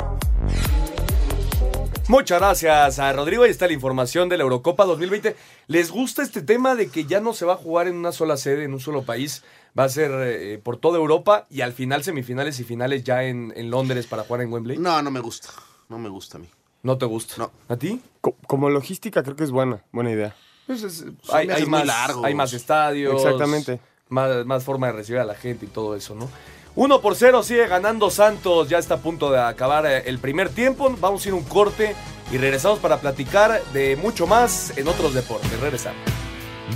Muchas 2.08 2.40
gracias 2.40 3.00
a 3.00 3.12
Rodrigo. 3.14 3.44
Ahí 3.44 3.50
está 3.50 3.66
la 3.66 3.74
información 3.74 4.30
de 4.30 4.38
la 4.38 4.44
Eurocopa 4.44 4.86
2020. 4.86 5.36
¿Les 5.68 5.90
gusta 5.90 6.22
este 6.22 6.44
tema 6.44 6.76
de 6.76 6.90
que 6.90 7.06
ya 7.06 7.20
no 7.20 7.34
se 7.34 7.46
va 7.46 7.54
a 7.54 7.58
jugar 7.58 7.88
en 7.88 7.96
una 7.96 8.12
sola 8.12 8.38
sede, 8.38 8.66
en 8.66 8.74
un 8.74 8.80
solo 8.80 9.02
país? 9.02 9.44
Va 9.78 9.86
a 9.86 9.90
ser 9.90 10.12
eh, 10.14 10.60
por 10.64 10.78
toda 10.78 11.00
Europa 11.00 11.48
y 11.50 11.62
al 11.62 11.74
final 11.74 12.04
semifinales 12.04 12.60
y 12.60 12.64
finales 12.64 13.04
ya 13.04 13.24
en, 13.24 13.54
en 13.56 13.72
Londres 13.72 14.06
para 14.06 14.22
jugar 14.24 14.42
en 14.42 14.54
Wembley. 14.54 14.78
No, 14.78 15.02
no 15.02 15.10
me 15.10 15.20
gusta. 15.20 15.50
No 15.90 15.98
me 15.98 16.10
gusta 16.10 16.38
a 16.38 16.42
mí. 16.42 16.48
¿No 16.84 17.00
te 17.00 17.08
gusta? 17.08 17.36
No. 17.40 17.52
¿A 17.70 17.76
ti? 17.78 18.02
Co- 18.22 18.36
Como 18.46 18.70
logística 18.70 19.24
creo 19.24 19.36
que 19.36 19.44
es 19.46 19.52
buena, 19.52 19.84
buena 19.92 20.12
idea. 20.12 20.36
Pues 20.68 20.84
es- 20.84 21.06
hay, 21.32 21.66
más, 21.66 21.86
largos. 21.86 22.24
hay 22.26 22.34
más 22.34 22.54
estadios. 22.54 23.22
Exactamente. 23.24 23.80
Más, 24.10 24.46
más 24.46 24.64
forma 24.64 24.88
de 24.88 24.94
recibir 24.94 25.20
a 25.22 25.26
la 25.26 25.36
gente 25.36 25.66
y 25.66 25.70
todo 25.70 25.96
eso, 25.96 26.16
¿no? 26.16 26.30
1 26.76 27.02
por 27.02 27.16
0 27.16 27.44
sigue 27.44 27.68
ganando 27.68 28.10
Santos. 28.10 28.70
Ya 28.70 28.78
está 28.78 28.96
a 28.96 28.98
punto 29.02 29.32
de 29.32 29.40
acabar 29.42 29.86
eh, 29.86 30.04
el 30.06 30.20
primer 30.20 30.50
tiempo. 30.50 30.94
Vamos 31.00 31.26
a 31.26 31.28
ir 31.30 31.34
a 31.34 31.38
un 31.38 31.44
corte 31.44 31.96
y 32.32 32.38
regresamos 32.38 32.80
para 32.80 32.98
platicar 33.02 33.62
de 33.74 33.96
mucho 33.98 34.28
más 34.28 34.78
en 34.78 34.88
otros 34.88 35.14
deportes. 35.14 35.60
Regresamos. 35.60 36.02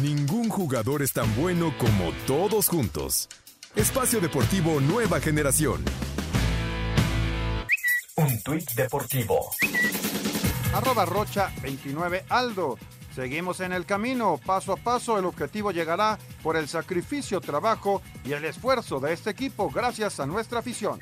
Ningún 0.02 0.50
jugador 0.50 1.02
es 1.02 1.14
tan 1.14 1.34
bueno 1.36 1.74
como 1.78 2.12
todos 2.28 2.68
juntos. 2.68 3.30
Espacio 3.76 4.20
Deportivo 4.20 4.82
Nueva 4.82 5.20
Generación. 5.22 5.84
Un 8.18 8.42
tuit 8.44 8.70
deportivo. 8.72 9.52
Arroba 10.74 11.06
Rocha 11.06 11.52
29 11.62 12.26
Aldo. 12.30 12.78
Seguimos 13.16 13.62
en 13.62 13.72
el 13.72 13.86
camino, 13.86 14.38
paso 14.46 14.74
a 14.74 14.76
paso 14.76 15.18
el 15.18 15.24
objetivo 15.24 15.72
llegará 15.72 16.20
por 16.44 16.58
el 16.58 16.68
sacrificio, 16.68 17.40
trabajo 17.40 18.02
y 18.26 18.34
el 18.34 18.44
esfuerzo 18.44 19.00
de 19.00 19.14
este 19.14 19.30
equipo 19.30 19.70
gracias 19.70 20.20
a 20.20 20.26
nuestra 20.26 20.60
afición. 20.60 21.00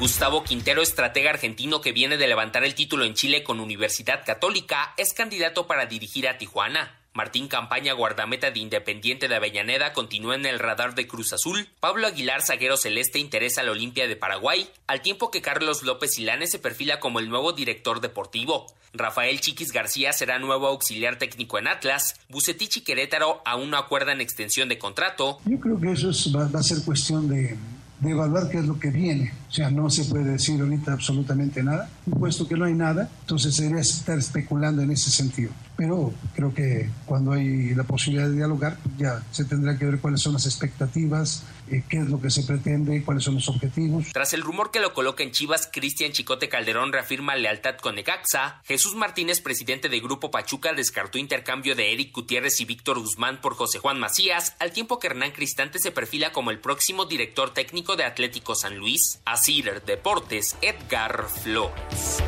Gustavo 0.00 0.42
Quintero, 0.44 0.80
estratega 0.80 1.28
argentino 1.28 1.82
que 1.82 1.92
viene 1.92 2.16
de 2.16 2.26
levantar 2.26 2.64
el 2.64 2.74
título 2.74 3.04
en 3.04 3.12
Chile 3.12 3.44
con 3.44 3.60
Universidad 3.60 4.24
Católica, 4.24 4.94
es 4.96 5.12
candidato 5.12 5.66
para 5.66 5.84
dirigir 5.84 6.28
a 6.28 6.38
Tijuana. 6.38 7.01
Martín 7.14 7.46
Campaña, 7.48 7.92
guardameta 7.92 8.50
de 8.50 8.58
Independiente 8.60 9.28
de 9.28 9.36
Avellaneda, 9.36 9.92
continúa 9.92 10.34
en 10.34 10.46
el 10.46 10.58
radar 10.58 10.94
de 10.94 11.06
Cruz 11.06 11.32
Azul. 11.34 11.68
Pablo 11.78 12.06
Aguilar, 12.06 12.40
zaguero 12.42 12.78
celeste, 12.78 13.18
interesa 13.18 13.60
al 13.60 13.68
Olimpia 13.68 14.08
de 14.08 14.16
Paraguay, 14.16 14.66
al 14.86 15.02
tiempo 15.02 15.30
que 15.30 15.42
Carlos 15.42 15.82
López 15.82 16.14
Silane 16.14 16.46
se 16.46 16.58
perfila 16.58 17.00
como 17.00 17.18
el 17.20 17.28
nuevo 17.28 17.52
director 17.52 18.00
deportivo. 18.00 18.66
Rafael 18.94 19.40
Chiquis 19.40 19.72
García 19.72 20.12
será 20.14 20.38
nuevo 20.38 20.66
auxiliar 20.66 21.16
técnico 21.18 21.58
en 21.58 21.68
Atlas. 21.68 22.16
Bucetich 22.28 22.78
y 22.78 22.80
Querétaro 22.80 23.42
aún 23.44 23.70
no 23.70 23.76
acuerdan 23.76 24.20
extensión 24.22 24.68
de 24.70 24.78
contrato. 24.78 25.38
Yo 25.44 25.58
creo 25.60 25.78
que 25.80 25.92
eso 25.92 26.10
es- 26.10 26.34
va 26.34 26.48
a 26.58 26.62
ser 26.62 26.78
cuestión 26.84 27.28
de, 27.28 27.56
de 28.02 28.10
evaluar 28.10 28.48
qué 28.50 28.58
es 28.58 28.66
lo 28.66 28.78
que 28.78 28.90
viene. 28.90 29.32
O 29.48 29.52
sea, 29.52 29.70
no 29.70 29.88
se 29.88 30.04
puede 30.04 30.24
decir 30.24 30.60
ahorita 30.60 30.92
absolutamente 30.92 31.62
nada. 31.62 31.88
Puesto 32.18 32.48
que 32.48 32.56
no 32.56 32.64
hay 32.64 32.74
nada, 32.74 33.08
entonces 33.20 33.54
sería 33.54 33.80
estar 33.80 34.18
especulando 34.18 34.82
en 34.82 34.90
ese 34.90 35.10
sentido. 35.10 35.52
Pero 35.76 36.12
creo 36.34 36.52
que 36.52 36.90
cuando 37.06 37.32
hay 37.32 37.74
la 37.74 37.84
posibilidad 37.84 38.28
de 38.28 38.36
dialogar, 38.36 38.76
ya 38.98 39.22
se 39.30 39.44
tendrá 39.44 39.78
que 39.78 39.86
ver 39.86 39.98
cuáles 40.00 40.20
son 40.20 40.32
las 40.32 40.46
expectativas, 40.46 41.44
qué 41.88 41.98
es 41.98 42.08
lo 42.08 42.20
que 42.20 42.30
se 42.30 42.42
pretende, 42.42 43.02
cuáles 43.02 43.24
son 43.24 43.34
los 43.34 43.48
objetivos. 43.48 44.06
Tras 44.12 44.34
el 44.34 44.42
rumor 44.42 44.70
que 44.70 44.80
lo 44.80 44.92
coloca 44.92 45.22
en 45.22 45.30
Chivas, 45.30 45.68
Cristian 45.72 46.12
Chicote 46.12 46.48
Calderón 46.48 46.92
reafirma 46.92 47.36
lealtad 47.36 47.76
con 47.76 47.94
Necaxa. 47.94 48.60
Jesús 48.64 48.94
Martínez, 48.94 49.40
presidente 49.40 49.88
de 49.88 50.00
Grupo 50.00 50.30
Pachuca, 50.30 50.72
descartó 50.74 51.18
intercambio 51.18 51.74
de 51.74 51.92
Eric 51.92 52.14
Gutiérrez 52.14 52.60
y 52.60 52.64
Víctor 52.64 52.98
Guzmán 52.98 53.40
por 53.40 53.54
José 53.54 53.78
Juan 53.78 53.98
Macías, 53.98 54.54
al 54.58 54.72
tiempo 54.72 54.98
que 54.98 55.06
Hernán 55.06 55.32
Cristante 55.32 55.78
se 55.78 55.92
perfila 55.92 56.32
como 56.32 56.50
el 56.50 56.58
próximo 56.58 57.06
director 57.06 57.54
técnico 57.54 57.96
de 57.96 58.04
Atlético 58.04 58.54
San 58.54 58.76
Luis. 58.76 59.20
Asir 59.24 59.82
Deportes, 59.86 60.56
Edgar 60.60 61.26
Flores. 61.28 62.22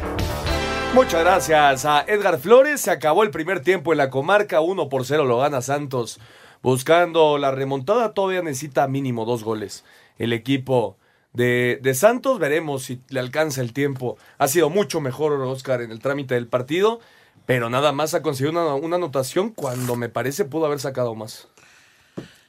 Muchas 0.95 1.24
gracias 1.24 1.84
a 1.84 2.05
Edgar 2.07 2.38
Flores. 2.38 2.80
Se 2.80 2.92
acabó 2.92 3.24
el 3.24 3.30
primer 3.30 3.61
tiempo 3.61 3.92
en 3.92 3.99
la 3.99 4.11
comarca. 4.11 4.61
1 4.61 4.88
por 4.88 5.05
0 5.05 5.24
lo 5.24 5.38
gana 5.38 5.61
Santos. 5.61 6.20
Buscando 6.65 7.37
la 7.37 7.51
remontada, 7.51 8.15
todavía 8.15 8.41
necesita 8.41 8.89
mínimo 8.89 9.27
dos 9.27 9.45
goles. 9.45 9.85
El 10.17 10.33
equipo 10.33 10.97
de, 11.35 11.79
de 11.83 11.93
Santos, 11.93 12.39
veremos 12.39 12.85
si 12.85 13.03
le 13.11 13.21
alcanza 13.21 13.61
el 13.61 13.75
tiempo. 13.75 14.17
Ha 14.39 14.49
sido 14.49 14.71
mucho 14.71 15.03
mejor 15.03 15.33
Oscar 15.43 15.83
en 15.83 15.91
el 15.91 16.01
trámite 16.01 16.37
del 16.37 16.47
partido, 16.47 17.01
pero 17.45 17.69
nada 17.69 17.93
más 17.93 18.15
ha 18.15 18.23
conseguido 18.23 18.53
una, 18.53 18.75
una 18.77 18.97
anotación 18.97 19.51
cuando 19.51 19.95
me 19.95 20.09
parece 20.09 20.47
pudo 20.47 20.65
haber 20.65 20.81
sacado 20.81 21.15
más. 21.15 21.49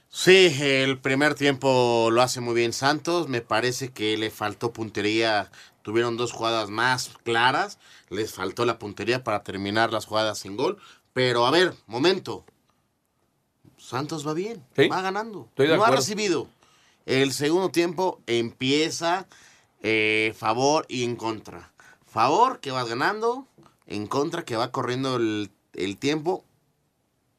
Sí, 0.08 0.56
el 0.62 0.98
primer 0.98 1.36
tiempo 1.36 2.08
lo 2.10 2.22
hace 2.22 2.40
muy 2.40 2.56
bien 2.56 2.72
Santos. 2.72 3.28
Me 3.28 3.42
parece 3.42 3.92
que 3.92 4.16
le 4.16 4.30
faltó 4.30 4.72
puntería. 4.72 5.52
Tuvieron 5.82 6.16
dos 6.16 6.32
jugadas 6.32 6.70
más 6.70 7.12
claras. 7.26 7.80
Les 8.10 8.32
faltó 8.32 8.64
la 8.64 8.80
puntería 8.80 9.26
para 9.26 9.44
terminar 9.44 9.92
las 9.92 10.06
jugadas 10.06 10.40
sin 10.40 10.56
gol. 10.56 10.78
Pero 11.12 11.46
a 11.46 11.52
ver, 11.52 11.74
momento. 11.86 12.46
Santos 13.86 14.28
va 14.28 14.34
bien. 14.34 14.64
Sí. 14.76 14.88
Va 14.88 15.02
ganando. 15.02 15.46
Estoy 15.50 15.68
de 15.68 15.78
no 15.78 15.86
ha 15.86 15.92
recibido. 15.92 16.48
El 17.06 17.32
segundo 17.34 17.70
tiempo 17.70 18.20
empieza 18.26 19.28
eh, 19.84 20.34
favor 20.36 20.86
y 20.90 21.04
en 21.04 21.16
contra. 21.16 21.72
Favor 22.08 22.60
que 22.60 22.72
vas 22.72 22.90
ganando. 22.90 23.46
En 23.86 24.08
contra 24.08 24.44
que 24.44 24.56
va 24.56 24.72
corriendo 24.72 25.18
el, 25.18 25.52
el 25.74 25.98
tiempo 25.98 26.44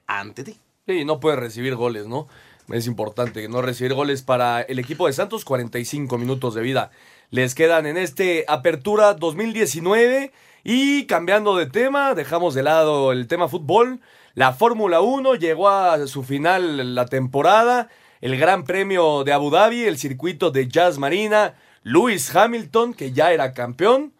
ante 0.07 0.45
ti. 0.45 0.57
Sí, 0.87 1.05
no 1.05 1.19
puede 1.19 1.35
recibir 1.35 1.75
goles, 1.75 2.07
¿no? 2.07 2.29
Es 2.69 2.87
importante 2.87 3.49
no 3.49 3.61
recibir 3.61 3.95
goles 3.95 4.23
para 4.23 4.61
el 4.63 4.79
equipo 4.79 5.09
de 5.09 5.13
Santos, 5.13 5.45
45 5.45 6.17
minutos 6.17 6.55
de 6.55 6.63
vida. 6.63 6.93
Les 7.31 7.57
quedan 7.57 7.87
en 7.87 7.97
este 7.97 8.45
Apertura 8.47 9.15
2019 9.15 10.33
y 10.63 11.07
cambiando 11.07 11.57
de 11.57 11.67
tema, 11.67 12.15
dejamos 12.15 12.55
de 12.55 12.63
lado 12.63 13.11
el 13.11 13.27
tema 13.27 13.49
fútbol. 13.49 14.01
La 14.37 14.53
Fórmula 14.53 15.01
1 15.01 15.37
llegó 15.37 15.71
a 15.71 16.07
su 16.07 16.23
final 16.23 16.95
la 16.95 17.07
temporada, 17.07 17.89
el 18.21 18.37
Gran 18.37 18.65
Premio 18.65 19.25
de 19.25 19.33
Abu 19.33 19.49
Dhabi, 19.49 19.85
el 19.85 19.97
circuito 19.97 20.51
de 20.51 20.69
Jazz 20.69 20.99
Marina, 20.99 21.55
Lewis 21.85 22.37
Hamilton, 22.37 22.93
que 22.93 23.13
ya 23.13 23.33
era 23.33 23.55
campeón, 23.55 24.13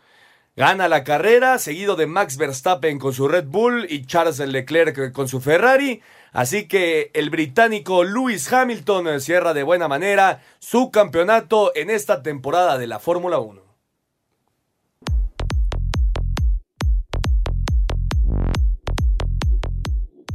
gana 0.57 0.89
la 0.89 1.05
carrera, 1.05 1.59
seguido 1.59 1.97
de 1.97 2.07
Max 2.07 2.39
Verstappen 2.39 2.99
con 2.99 3.13
su 3.13 3.29
Red 3.29 3.49
Bull 3.49 3.89
y 3.91 4.07
Charles 4.07 4.39
Leclerc 4.39 5.13
con 5.13 5.29
su 5.29 5.43
Ferrari. 5.43 6.01
Así 6.33 6.67
que 6.67 7.11
el 7.13 7.29
británico 7.29 8.03
Lewis 8.03 8.51
Hamilton 8.51 9.21
cierra 9.21 9.53
de 9.53 9.65
buena 9.65 9.87
manera 9.87 10.41
su 10.61 10.91
campeonato 10.91 11.73
en 11.75 11.91
esta 11.91 12.23
temporada 12.23 12.79
de 12.79 12.87
la 12.87 13.01
Fórmula 13.01 13.39
1. 13.39 13.66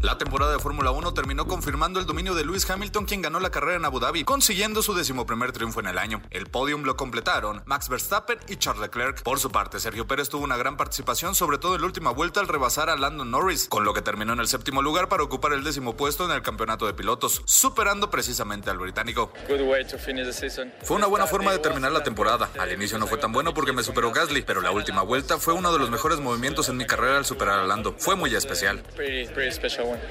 La 0.02 0.18
temporada 0.18 0.52
de 0.52 0.58
Fórmula 0.58 0.90
1 0.90 1.14
terminó 1.14 1.46
confirmando 1.46 2.00
el 2.00 2.08
dominio 2.08 2.34
de 2.34 2.44
Lewis 2.44 2.68
Hamilton, 2.68 3.06
quien 3.06 3.22
ganó 3.22 3.40
la 3.40 3.52
carrera 3.52 3.78
en 3.78 3.86
Abu 3.86 4.00
Dhabi, 4.00 4.24
consiguiendo 4.24 4.82
su 4.82 4.96
decimoprimer 4.96 5.52
triunfo 5.52 5.80
en 5.80 5.86
el 5.86 6.00
año. 6.00 6.24
El 6.32 6.48
podium 6.48 6.82
lo 6.86 6.98
completaron 6.98 7.62
Max 7.66 7.88
Verstappen 7.88 8.40
y 8.48 8.56
Charles 8.56 8.82
Leclerc. 8.82 9.22
Por 9.22 9.38
su 9.38 9.52
parte, 9.52 9.80
Sergio 9.80 10.08
Pérez 10.08 10.28
tuvo 10.28 10.44
una 10.44 10.58
gran 10.58 10.76
participación, 10.76 11.36
sobre 11.36 11.60
todo 11.60 11.76
en 11.76 11.82
la 11.82 11.88
última 11.88 12.10
vuelta 12.10 12.40
al 12.40 12.48
rebasar 12.48 12.90
a 12.90 12.96
Landon 12.96 13.30
Norris, 13.30 13.68
con 13.68 13.84
lo 13.86 13.94
que 13.94 14.02
terminó 14.02 14.34
en 14.34 14.40
el 14.40 14.48
séptimo 14.48 14.82
lugar 14.82 15.08
para 15.08 15.22
ocupar 15.22 15.54
el 15.54 15.64
décimo 15.64 15.96
puesto 15.96 16.26
en 16.26 16.32
el 16.32 16.42
campeonato 16.42 16.88
de 16.88 16.96
pilotos, 16.96 17.44
superando 17.46 18.10
precisamente 18.10 18.72
al 18.72 18.80
británico. 18.80 19.32
Fue 20.82 20.98
una 20.98 21.06
buena 21.06 21.28
forma 21.28 21.52
de 21.52 21.60
terminar 21.60 21.92
la 21.92 22.02
temporada. 22.02 22.50
Al 22.60 22.72
inicio 22.72 22.98
no 22.98 23.06
fue 23.06 23.20
tan 23.20 23.32
bueno 23.32 23.54
porque 23.54 23.72
me 23.72 23.84
superó 23.84 24.12
Gasly, 24.12 24.42
pero 24.42 24.62
la 24.62 24.72
última 24.72 25.04
vuelta 25.04 25.38
fue 25.38 25.54
uno 25.54 25.72
de 25.72 25.78
los 25.78 25.92
mejores 25.92 26.20
movimientos 26.20 26.70
en 26.70 26.78
mi 26.78 26.88
carrera 26.88 27.18
al 27.18 27.26
superar 27.26 27.60
a 27.60 27.66
Lando. 27.66 27.94
Fue 28.00 28.16
muy 28.16 28.34
especial. 28.34 28.82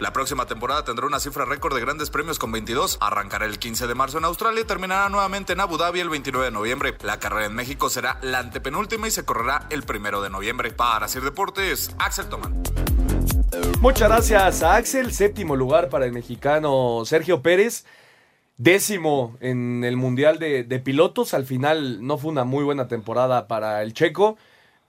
La 0.01 0.13
próxima 0.13 0.47
temporada 0.47 0.85
tendrá 0.85 1.07
una 1.07 1.21
cifra 1.21 1.45
récord 1.45 1.75
de 1.75 1.81
grandes 1.81 2.11
premios 2.11 2.39
con 2.39 2.53
22. 2.53 2.99
Arrancará 3.01 3.47
el 3.47 3.59
15 3.59 3.87
de 3.87 3.95
marzo 3.95 4.19
en 4.19 4.25
Australia 4.25 4.63
y 4.63 4.65
terminará 4.65 5.09
nuevamente 5.09 5.53
en 5.53 5.61
Abu 5.61 5.77
Dhabi 5.77 6.01
el 6.01 6.09
29 6.09 6.47
de 6.47 6.51
noviembre. 6.51 6.97
La 7.03 7.19
carrera 7.19 7.47
en 7.47 7.55
México 7.55 7.91
será 7.91 8.19
la 8.23 8.39
antepenúltima 8.39 9.09
y 9.09 9.11
se 9.11 9.25
correrá 9.25 9.67
el 9.71 9.83
primero 9.83 10.23
de 10.23 10.31
noviembre. 10.31 10.71
Para 10.73 11.09
Sir 11.09 11.23
Deportes, 11.23 11.95
Axel 11.99 12.29
Toman. 12.29 12.63
Muchas 13.81 14.09
gracias 14.09 14.63
a 14.63 14.77
Axel, 14.77 15.13
séptimo 15.13 15.57
lugar 15.57 15.89
para 15.89 16.05
el 16.05 16.13
mexicano 16.13 17.03
Sergio 17.05 17.43
Pérez. 17.43 17.85
Décimo 18.57 19.37
en 19.41 19.85
el 19.85 19.97
Mundial 19.97 20.39
de 20.39 20.83
Pilotos. 20.85 21.33
Al 21.35 21.47
final 21.47 22.07
no 22.07 22.19
fue 22.19 22.31
una 22.31 22.45
muy 22.45 22.63
buena 22.63 22.89
temporada 22.89 23.49
para 23.49 23.83
el 23.83 23.95
checo. 23.95 24.37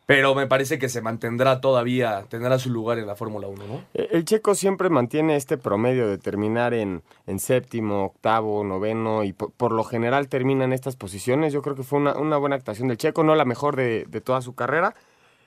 Pero 0.05 0.35
me 0.35 0.47
parece 0.47 0.77
que 0.77 0.89
se 0.89 1.01
mantendrá 1.01 1.61
todavía, 1.61 2.25
tendrá 2.27 2.59
su 2.59 2.69
lugar 2.69 2.99
en 2.99 3.07
la 3.07 3.15
Fórmula 3.15 3.47
1, 3.47 3.67
¿no? 3.67 3.83
Eh, 3.93 4.09
El 4.11 4.25
checo 4.25 4.55
siempre 4.55 4.89
mantiene 4.89 5.35
este 5.35 5.57
promedio 5.57 6.07
de 6.07 6.17
terminar 6.17 6.73
en, 6.73 7.03
en 7.27 7.39
séptimo, 7.39 8.05
octavo, 8.05 8.63
noveno 8.63 9.23
y 9.23 9.31
por, 9.31 9.51
por, 9.51 9.71
lo 9.71 9.83
general 9.83 10.27
termina 10.27 10.65
en 10.65 10.73
estas 10.73 10.95
posiciones. 10.95 11.53
Yo 11.53 11.61
creo 11.61 11.75
que 11.75 11.83
fue 11.83 11.99
una, 11.99 12.17
una 12.17 12.37
buena 12.37 12.55
actuación 12.55 12.87
del 12.87 12.97
checo, 12.97 13.23
no 13.23 13.35
la 13.35 13.45
mejor 13.45 13.75
de, 13.75 14.05
de 14.09 14.21
toda 14.21 14.41
su 14.41 14.53
carrera. 14.53 14.95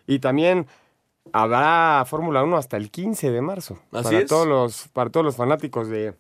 Y 0.07 0.21
también 0.21 0.67
habrá 1.33 2.05
Fórmula 2.07 2.43
1 2.43 2.57
hasta 2.57 2.77
el 2.77 2.91
15 2.91 3.31
de 3.31 3.41
marzo. 3.41 3.79
Así 3.93 4.05
para 4.05 4.19
es. 4.19 4.27
Todos 4.27 4.47
los, 4.47 4.89
para 4.89 5.11
todos 5.11 5.25
los 5.25 5.37
fanáticos 5.37 5.89
de, 5.89 6.15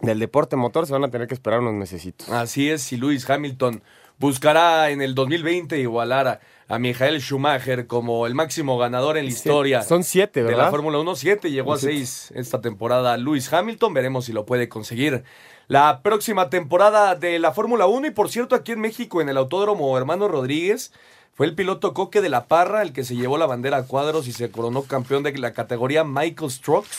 del 0.00 0.18
deporte 0.18 0.56
motor 0.56 0.86
se 0.86 0.92
van 0.92 1.04
a 1.04 1.10
tener 1.10 1.28
que 1.28 1.34
esperar 1.34 1.60
unos 1.60 1.74
mesecitos. 1.74 2.28
Así 2.28 2.70
es, 2.70 2.92
y 2.92 2.96
Lewis 2.96 3.28
Hamilton 3.28 3.82
buscará 4.18 4.90
en 4.90 5.00
el 5.00 5.14
2020 5.14 5.78
igualar 5.78 6.28
a, 6.28 6.40
a 6.68 6.78
Michael 6.78 7.20
Schumacher 7.20 7.86
como 7.86 8.26
el 8.26 8.34
máximo 8.34 8.76
ganador 8.76 9.16
en 9.16 9.24
la 9.24 9.30
historia. 9.30 9.82
Son 9.82 10.04
siete, 10.04 10.40
De 10.40 10.50
¿verdad? 10.50 10.64
la 10.64 10.70
Fórmula 10.70 10.98
1, 10.98 11.16
siete, 11.16 11.50
llegó 11.50 11.72
a 11.72 11.78
seis 11.78 12.30
esta 12.34 12.60
temporada 12.60 13.16
Lewis 13.16 13.50
Hamilton, 13.50 13.94
veremos 13.94 14.26
si 14.26 14.32
lo 14.32 14.44
puede 14.44 14.68
conseguir. 14.68 15.24
La 15.66 16.02
próxima 16.02 16.50
temporada 16.50 17.14
de 17.14 17.38
la 17.38 17.52
Fórmula 17.52 17.86
1 17.86 18.08
y 18.08 18.10
por 18.10 18.30
cierto 18.30 18.54
aquí 18.54 18.72
en 18.72 18.80
México 18.80 19.20
en 19.22 19.30
el 19.30 19.38
Autódromo 19.38 19.96
Hermano 19.96 20.28
Rodríguez 20.28 20.92
fue 21.34 21.46
el 21.46 21.54
piloto 21.54 21.94
Coque 21.94 22.20
de 22.20 22.28
la 22.28 22.46
Parra 22.46 22.82
el 22.82 22.92
que 22.92 23.04
se 23.04 23.16
llevó 23.16 23.38
la 23.38 23.46
bandera 23.46 23.78
a 23.78 23.82
cuadros 23.84 24.28
y 24.28 24.32
se 24.32 24.50
coronó 24.50 24.82
campeón 24.82 25.22
de 25.22 25.36
la 25.38 25.52
categoría 25.52 26.04
Michael 26.04 26.50
Strokes 26.50 26.96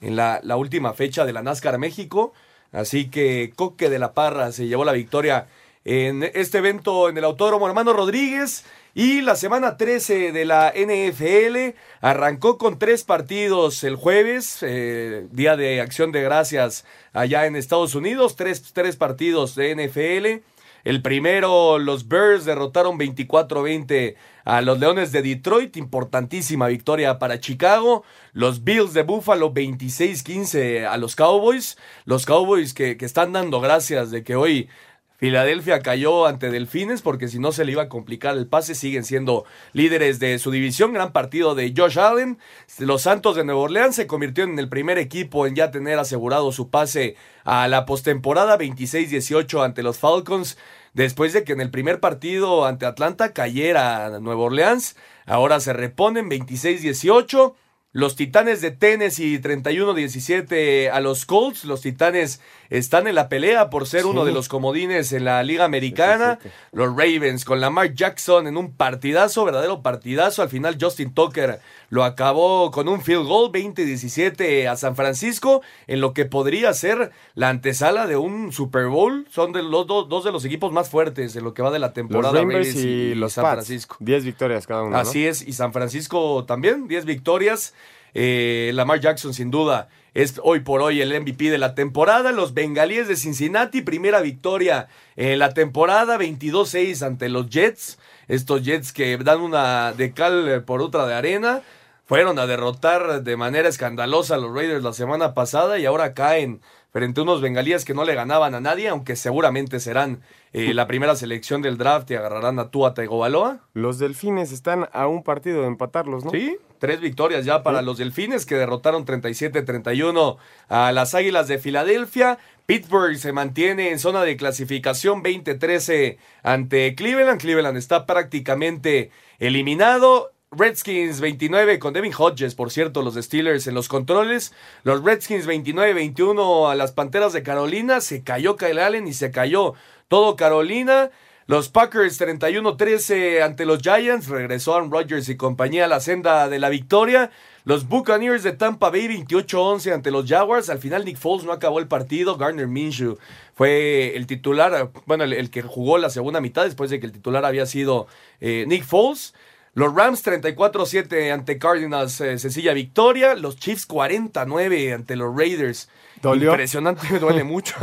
en 0.00 0.16
la, 0.16 0.40
la 0.42 0.56
última 0.56 0.94
fecha 0.94 1.26
de 1.26 1.32
la 1.32 1.42
NASCAR 1.42 1.78
México. 1.78 2.32
Así 2.72 3.10
que 3.10 3.52
Coque 3.54 3.90
de 3.90 3.98
la 3.98 4.14
Parra 4.14 4.50
se 4.52 4.66
llevó 4.66 4.84
la 4.84 4.92
victoria 4.92 5.46
en 5.84 6.22
este 6.34 6.58
evento 6.58 7.08
en 7.08 7.18
el 7.18 7.24
Autódromo 7.24 7.68
Hermano 7.68 7.92
Rodríguez. 7.92 8.64
Y 8.96 9.22
la 9.22 9.34
semana 9.34 9.76
13 9.76 10.30
de 10.30 10.44
la 10.44 10.72
NFL 10.72 11.76
arrancó 12.00 12.58
con 12.58 12.78
tres 12.78 13.02
partidos 13.02 13.82
el 13.82 13.96
jueves, 13.96 14.58
eh, 14.62 15.26
Día 15.32 15.56
de 15.56 15.80
Acción 15.80 16.12
de 16.12 16.22
Gracias 16.22 16.84
allá 17.12 17.46
en 17.46 17.56
Estados 17.56 17.96
Unidos, 17.96 18.36
tres, 18.36 18.72
tres 18.72 18.96
partidos 18.96 19.56
de 19.56 19.74
NFL. 19.74 20.44
El 20.84 21.00
primero, 21.02 21.78
los 21.78 22.08
Bears 22.08 22.44
derrotaron 22.44 22.98
24-20 22.98 24.16
a 24.44 24.60
los 24.60 24.78
Leones 24.78 25.12
de 25.12 25.22
Detroit, 25.22 25.76
importantísima 25.78 26.68
victoria 26.68 27.18
para 27.18 27.40
Chicago. 27.40 28.04
Los 28.32 28.62
Bills 28.62 28.92
de 28.92 29.02
Buffalo 29.02 29.52
26-15 29.52 30.86
a 30.86 30.98
los 30.98 31.16
Cowboys. 31.16 31.78
Los 32.04 32.26
Cowboys 32.26 32.74
que, 32.74 32.98
que 32.98 33.06
están 33.06 33.32
dando 33.32 33.60
gracias 33.60 34.10
de 34.10 34.22
que 34.22 34.36
hoy 34.36 34.68
Filadelfia 35.16 35.80
cayó 35.80 36.26
ante 36.26 36.50
Delfines 36.50 37.00
porque 37.00 37.28
si 37.28 37.38
no 37.38 37.52
se 37.52 37.64
le 37.64 37.72
iba 37.72 37.82
a 37.82 37.88
complicar 37.88 38.36
el 38.36 38.48
pase, 38.48 38.74
siguen 38.74 39.04
siendo 39.04 39.44
líderes 39.72 40.18
de 40.18 40.38
su 40.40 40.50
división. 40.50 40.92
Gran 40.92 41.12
partido 41.12 41.54
de 41.54 41.72
Josh 41.76 41.98
Allen. 42.00 42.38
Los 42.78 43.02
Santos 43.02 43.36
de 43.36 43.44
Nueva 43.44 43.60
Orleans 43.60 43.94
se 43.94 44.08
convirtió 44.08 44.42
en 44.42 44.58
el 44.58 44.68
primer 44.68 44.98
equipo 44.98 45.46
en 45.46 45.54
ya 45.54 45.70
tener 45.70 46.00
asegurado 46.00 46.50
su 46.50 46.68
pase 46.68 47.16
a 47.44 47.68
la 47.68 47.86
postemporada 47.86 48.58
26-18 48.58 49.64
ante 49.64 49.84
los 49.84 49.98
Falcons. 49.98 50.58
Después 50.94 51.32
de 51.32 51.44
que 51.44 51.52
en 51.52 51.60
el 51.60 51.70
primer 51.70 52.00
partido 52.00 52.66
ante 52.66 52.86
Atlanta 52.86 53.32
cayera 53.32 54.18
Nueva 54.20 54.42
Orleans, 54.42 54.96
ahora 55.26 55.60
se 55.60 55.72
reponen 55.72 56.28
26-18. 56.28 57.54
Los 57.96 58.16
Titanes 58.16 58.60
de 58.60 58.72
Tennessee 58.72 59.38
31-17 59.40 60.90
a 60.90 61.00
los 61.00 61.26
Colts. 61.26 61.64
Los 61.64 61.80
Titanes 61.80 62.40
están 62.68 63.06
en 63.06 63.14
la 63.14 63.28
pelea 63.28 63.70
por 63.70 63.86
ser 63.86 64.02
Sí. 64.02 64.08
uno 64.08 64.24
de 64.24 64.32
los 64.32 64.48
comodines 64.48 65.12
en 65.12 65.24
la 65.24 65.40
Liga 65.44 65.64
Americana. 65.64 66.40
Los 66.72 66.88
Ravens 66.88 67.44
con 67.44 67.60
Lamar 67.60 67.94
Jackson 67.94 68.48
en 68.48 68.56
un 68.56 68.72
partidazo, 68.72 69.44
verdadero 69.44 69.80
partidazo. 69.80 70.42
Al 70.42 70.48
final 70.48 70.76
Justin 70.80 71.14
Tucker 71.14 71.60
lo 71.88 72.02
acabó 72.02 72.72
con 72.72 72.88
un 72.88 73.00
field 73.00 73.28
goal 73.28 73.52
20-17 73.52 74.66
a 74.66 74.76
San 74.76 74.96
Francisco 74.96 75.62
en 75.86 76.00
lo 76.00 76.14
que 76.14 76.24
podría 76.24 76.74
ser 76.74 77.12
la 77.36 77.48
antesala 77.48 78.08
de 78.08 78.16
un 78.16 78.50
Super 78.52 78.86
Bowl. 78.88 79.24
Son 79.30 79.52
de 79.52 79.62
los 79.62 79.86
dos, 79.86 80.08
dos 80.08 80.24
de 80.24 80.32
los 80.32 80.44
equipos 80.44 80.72
más 80.72 80.90
fuertes 80.90 81.36
en 81.36 81.44
lo 81.44 81.54
que 81.54 81.62
va 81.62 81.70
de 81.70 81.78
la 81.78 81.86
Los 81.88 81.94
temporada. 81.94 82.34
Ravens 82.40 82.66
Ravens 82.74 82.84
y, 82.84 83.14
los 83.14 83.34
San 83.34 83.42
Pats. 83.44 83.54
Francisco. 83.66 83.96
10 84.00 84.24
victorias 84.24 84.66
cada 84.66 84.82
uno. 84.82 84.90
¿no? 84.90 84.96
Así 84.98 85.24
es, 85.24 85.46
y 85.46 85.52
San 85.52 85.72
Francisco 85.72 86.44
también, 86.44 86.88
10 86.88 87.04
victorias. 87.04 87.72
Eh, 88.14 88.70
Lamar 88.74 89.00
Jackson, 89.00 89.34
sin 89.34 89.50
duda, 89.50 89.88
es 90.14 90.40
hoy 90.42 90.60
por 90.60 90.80
hoy 90.80 91.00
el 91.00 91.20
MVP 91.20 91.50
de 91.50 91.58
la 91.58 91.74
temporada. 91.74 92.30
Los 92.32 92.54
Bengalíes 92.54 93.08
de 93.08 93.16
Cincinnati, 93.16 93.82
primera 93.82 94.20
victoria 94.20 94.88
en 95.16 95.40
la 95.40 95.52
temporada, 95.52 96.16
22-6 96.16 97.02
ante 97.04 97.28
los 97.28 97.50
Jets. 97.50 97.98
Estos 98.28 98.62
Jets 98.62 98.92
que 98.92 99.16
dan 99.18 99.40
una 99.40 99.92
de 99.92 100.12
cal 100.12 100.62
por 100.64 100.80
otra 100.80 101.06
de 101.06 101.14
arena. 101.14 101.62
Fueron 102.06 102.38
a 102.38 102.46
derrotar 102.46 103.22
de 103.22 103.36
manera 103.36 103.68
escandalosa 103.68 104.34
a 104.34 104.38
los 104.38 104.54
Raiders 104.54 104.84
la 104.84 104.92
semana 104.92 105.34
pasada 105.34 105.78
y 105.78 105.86
ahora 105.86 106.14
caen 106.14 106.60
frente 106.94 107.18
a 107.18 107.24
unos 107.24 107.40
bengalíes 107.40 107.84
que 107.84 107.92
no 107.92 108.04
le 108.04 108.14
ganaban 108.14 108.54
a 108.54 108.60
nadie, 108.60 108.86
aunque 108.86 109.16
seguramente 109.16 109.80
serán 109.80 110.22
eh, 110.52 110.72
la 110.74 110.86
primera 110.86 111.16
selección 111.16 111.60
del 111.60 111.76
draft 111.76 112.08
y 112.12 112.14
agarrarán 112.14 112.60
a 112.60 112.70
Tua 112.70 112.94
Tagovailoa. 112.94 113.58
Los 113.72 113.98
delfines 113.98 114.52
están 114.52 114.88
a 114.92 115.08
un 115.08 115.24
partido 115.24 115.62
de 115.62 115.66
empatarlos, 115.66 116.24
¿no? 116.24 116.30
Sí, 116.30 116.56
tres 116.78 117.00
victorias 117.00 117.44
ya 117.44 117.64
para 117.64 117.82
los 117.82 117.98
Delfines 117.98 118.46
que 118.46 118.54
derrotaron 118.54 119.04
37-31 119.06 120.36
a 120.68 120.92
las 120.92 121.16
Águilas 121.16 121.48
de 121.48 121.58
Filadelfia. 121.58 122.38
Pittsburgh 122.66 123.16
se 123.16 123.32
mantiene 123.32 123.90
en 123.90 123.98
zona 123.98 124.22
de 124.22 124.36
clasificación 124.36 125.24
20-13 125.24 126.18
ante 126.44 126.94
Cleveland. 126.94 127.40
Cleveland 127.40 127.76
está 127.76 128.06
prácticamente 128.06 129.10
eliminado. 129.40 130.33
Redskins 130.58 131.20
29 131.20 131.78
con 131.78 131.92
Devin 131.92 132.12
Hodges, 132.16 132.54
por 132.54 132.70
cierto, 132.70 133.02
los 133.02 133.14
Steelers 133.14 133.66
en 133.66 133.74
los 133.74 133.88
controles. 133.88 134.52
Los 134.82 135.02
Redskins 135.02 135.46
29-21 135.46 136.70
a 136.70 136.74
las 136.74 136.92
Panteras 136.92 137.32
de 137.32 137.42
Carolina. 137.42 138.00
Se 138.00 138.22
cayó 138.22 138.56
Kyle 138.56 138.78
Allen 138.78 139.06
y 139.06 139.12
se 139.12 139.30
cayó 139.30 139.74
todo 140.08 140.36
Carolina. 140.36 141.10
Los 141.46 141.68
Packers 141.68 142.18
31-13 142.20 143.42
ante 143.42 143.66
los 143.66 143.80
Giants. 143.80 144.28
Regresó 144.28 144.74
Aaron 144.74 144.90
Rodgers 144.90 145.28
y 145.28 145.36
compañía 145.36 145.84
a 145.84 145.88
la 145.88 146.00
senda 146.00 146.48
de 146.48 146.58
la 146.58 146.70
victoria. 146.70 147.30
Los 147.64 147.86
Buccaneers 147.88 148.42
de 148.42 148.52
Tampa 148.52 148.90
Bay 148.90 149.08
28-11 149.08 149.92
ante 149.92 150.10
los 150.10 150.26
Jaguars. 150.26 150.70
Al 150.70 150.78
final 150.78 151.04
Nick 151.04 151.18
Foles 151.18 151.44
no 151.44 151.52
acabó 151.52 151.80
el 151.80 151.86
partido. 151.86 152.36
Garner 152.36 152.66
Minshew 152.66 153.18
fue 153.54 154.16
el 154.16 154.26
titular, 154.26 154.90
bueno, 155.06 155.24
el, 155.24 155.50
que 155.50 155.62
jugó 155.62 155.98
la 155.98 156.08
segunda 156.08 156.40
mitad 156.40 156.64
después 156.64 156.90
de 156.90 156.98
que 156.98 157.06
el 157.06 157.12
titular 157.12 157.44
había 157.44 157.66
sido 157.66 158.06
eh, 158.40 158.64
Nick 158.66 158.84
Foles. 158.84 159.34
Los 159.74 159.92
Rams 159.92 160.24
34-7 160.24 161.32
ante 161.32 161.58
Cardinals, 161.58 162.20
eh, 162.20 162.38
sencilla 162.38 162.72
victoria. 162.72 163.34
Los 163.34 163.56
Chiefs 163.56 163.86
49 163.86 164.92
ante 164.92 165.16
los 165.16 165.36
Raiders. 165.36 165.88
¿Dolió? 166.22 166.50
Impresionante, 166.50 167.06
me 167.10 167.18
duele 167.18 167.42
mucho. 167.44 167.74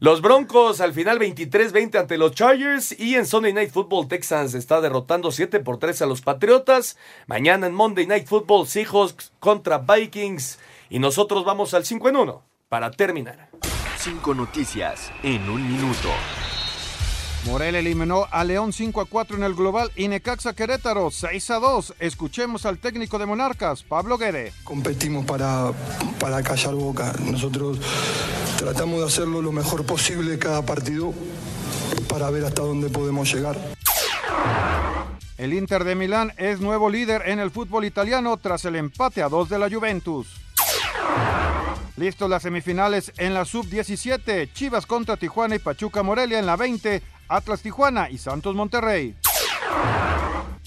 los 0.00 0.20
Broncos 0.20 0.80
al 0.80 0.92
final 0.92 1.20
23-20 1.20 2.00
ante 2.00 2.18
los 2.18 2.32
Chargers. 2.32 2.98
Y 2.98 3.14
en 3.14 3.26
Sunday 3.26 3.52
Night 3.52 3.70
Football, 3.70 4.08
Texans 4.08 4.54
está 4.54 4.80
derrotando 4.80 5.30
7 5.30 5.60
por 5.60 5.78
3 5.78 6.02
a 6.02 6.06
los 6.06 6.22
Patriotas. 6.22 6.98
Mañana 7.28 7.68
en 7.68 7.74
Monday 7.74 8.06
Night 8.06 8.26
Football, 8.26 8.66
Seahawks 8.66 9.32
contra 9.38 9.78
Vikings. 9.78 10.58
Y 10.90 10.98
nosotros 10.98 11.44
vamos 11.44 11.72
al 11.72 11.84
5 11.84 12.08
en 12.08 12.16
1 12.16 12.44
para 12.68 12.90
terminar. 12.90 13.48
Cinco 13.96 14.34
noticias 14.34 15.12
en 15.22 15.48
un 15.48 15.62
minuto. 15.62 16.08
Morelia 17.44 17.80
eliminó 17.80 18.26
a 18.30 18.44
León 18.44 18.72
5 18.72 19.00
a 19.00 19.04
4 19.04 19.36
en 19.36 19.42
el 19.42 19.54
global 19.54 19.90
y 19.96 20.06
Necaxa 20.06 20.52
Querétaro 20.52 21.10
6 21.10 21.50
a 21.50 21.58
2. 21.58 21.94
Escuchemos 21.98 22.66
al 22.66 22.78
técnico 22.78 23.18
de 23.18 23.26
Monarcas, 23.26 23.82
Pablo 23.82 24.16
Guede. 24.16 24.52
Competimos 24.62 25.26
para, 25.26 25.72
para 26.20 26.40
callar 26.42 26.74
boca. 26.74 27.12
Nosotros 27.24 27.78
tratamos 28.58 29.00
de 29.00 29.06
hacerlo 29.06 29.42
lo 29.42 29.50
mejor 29.50 29.84
posible 29.84 30.38
cada 30.38 30.62
partido 30.62 31.12
para 32.08 32.30
ver 32.30 32.44
hasta 32.44 32.62
dónde 32.62 32.90
podemos 32.90 33.32
llegar. 33.34 33.56
El 35.36 35.52
Inter 35.52 35.82
de 35.82 35.96
Milán 35.96 36.32
es 36.36 36.60
nuevo 36.60 36.88
líder 36.88 37.22
en 37.26 37.40
el 37.40 37.50
fútbol 37.50 37.84
italiano 37.84 38.36
tras 38.36 38.64
el 38.66 38.76
empate 38.76 39.20
a 39.20 39.28
2 39.28 39.48
de 39.48 39.58
la 39.58 39.68
Juventus. 39.68 40.28
Listos 41.96 42.28
las 42.28 42.42
semifinales 42.42 43.12
en 43.18 43.34
la 43.34 43.44
sub-17, 43.44 44.52
Chivas 44.52 44.86
contra 44.86 45.16
Tijuana 45.16 45.56
y 45.56 45.58
Pachuca 45.58 46.02
Morelia 46.02 46.38
en 46.38 46.46
la 46.46 46.56
20, 46.56 47.02
Atlas 47.28 47.62
Tijuana 47.62 48.10
y 48.10 48.18
Santos 48.18 48.54
Monterrey. 48.54 49.14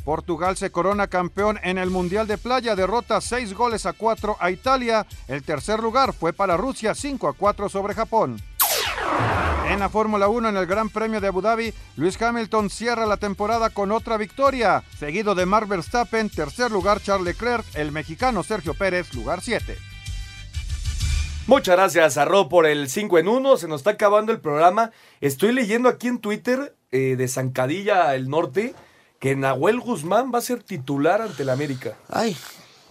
Portugal 0.06 0.56
se 0.56 0.72
corona 0.72 1.08
campeón 1.08 1.60
en 1.64 1.80
el 1.80 1.90
Mundial 1.90 2.28
de 2.28 2.38
Playa, 2.38 2.76
derrota 2.76 3.20
6 3.20 3.56
goles 3.56 3.88
a 3.88 3.94
4 3.94 4.38
a 4.40 4.52
Italia. 4.52 5.08
El 5.28 5.42
tercer 5.42 5.80
lugar 5.80 6.14
fue 6.14 6.32
para 6.32 6.56
Rusia, 6.56 6.94
5 6.94 7.28
a 7.28 7.34
4 7.34 7.70
sobre 7.70 7.96
Japón. 7.96 8.40
En 9.68 9.80
la 9.80 9.90
Fórmula 9.90 10.28
1 10.28 10.50
en 10.50 10.58
el 10.58 10.68
Gran 10.68 10.90
Premio 10.90 11.20
de 11.20 11.28
Abu 11.28 11.42
Dhabi, 11.42 11.74
Luis 11.96 12.22
Hamilton 12.22 12.70
cierra 12.70 13.08
la 13.08 13.18
temporada 13.18 13.72
con 13.72 13.92
otra 13.92 14.16
victoria, 14.18 14.84
seguido 15.00 15.34
de 15.34 15.48
Mark 15.48 15.68
Verstappen, 15.68 16.30
tercer 16.30 16.72
lugar 16.72 17.02
Charles 17.02 17.26
Leclerc, 17.26 17.66
el 17.74 17.92
mexicano 17.92 18.44
Sergio 18.44 18.76
Pérez, 18.76 19.12
lugar 19.16 19.42
7. 19.42 19.95
Muchas 21.48 21.76
gracias 21.76 22.18
a 22.18 22.26
Ro 22.26 22.50
por 22.50 22.66
el 22.66 22.90
5 22.90 23.20
en 23.20 23.28
1. 23.28 23.58
Se 23.58 23.68
nos 23.68 23.82
está 23.82 23.92
acabando 23.92 24.32
el 24.32 24.40
programa. 24.40 24.92
Estoy 25.22 25.52
leyendo 25.52 25.90
aquí 25.90 26.08
en 26.08 26.18
Twitter 26.20 26.76
eh, 26.92 27.16
de 27.18 27.28
Zancadilla, 27.28 28.16
el 28.16 28.30
norte, 28.30 28.74
que 29.20 29.36
Nahuel 29.36 29.80
Guzmán 29.80 30.32
va 30.34 30.40
a 30.40 30.42
ser 30.42 30.64
titular 30.64 31.22
ante 31.22 31.44
el 31.44 31.50
América. 31.50 31.98
Ay, 32.10 32.36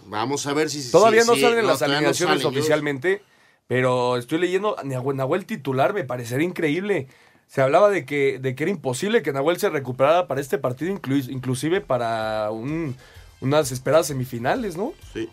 vamos 0.05 0.47
a 0.47 0.53
ver 0.53 0.69
si... 0.69 0.89
Todavía 0.89 1.23
no 1.25 1.35
salen 1.35 1.61
no, 1.63 1.67
las 1.67 1.79
todavía 1.79 1.95
no 1.95 1.97
alineaciones 2.07 2.45
oficialmente, 2.59 3.21
pero 3.67 4.15
estoy 4.15 4.39
leyendo 4.39 4.77
Nahuel, 4.85 5.17
Nahuel 5.17 5.45
titular, 5.45 5.93
me 5.93 6.05
parecería 6.05 6.47
increíble. 6.47 7.07
Se 7.47 7.61
hablaba 7.61 7.89
de 7.89 8.05
que, 8.05 8.39
de 8.39 8.55
que 8.55 8.63
era 8.63 8.71
imposible 8.71 9.21
que 9.21 9.33
Nahuel 9.33 9.57
se 9.59 9.69
recuperara 9.69 10.27
para 10.27 10.39
este 10.39 10.57
partido, 10.57 10.95
inclu- 10.95 11.29
inclusive 11.29 11.81
para 11.81 12.49
un- 12.51 12.95
unas 13.41 13.71
esperadas 13.73 14.07
semifinales, 14.07 14.77
¿no? 14.77 14.93
Sí. 15.13 15.29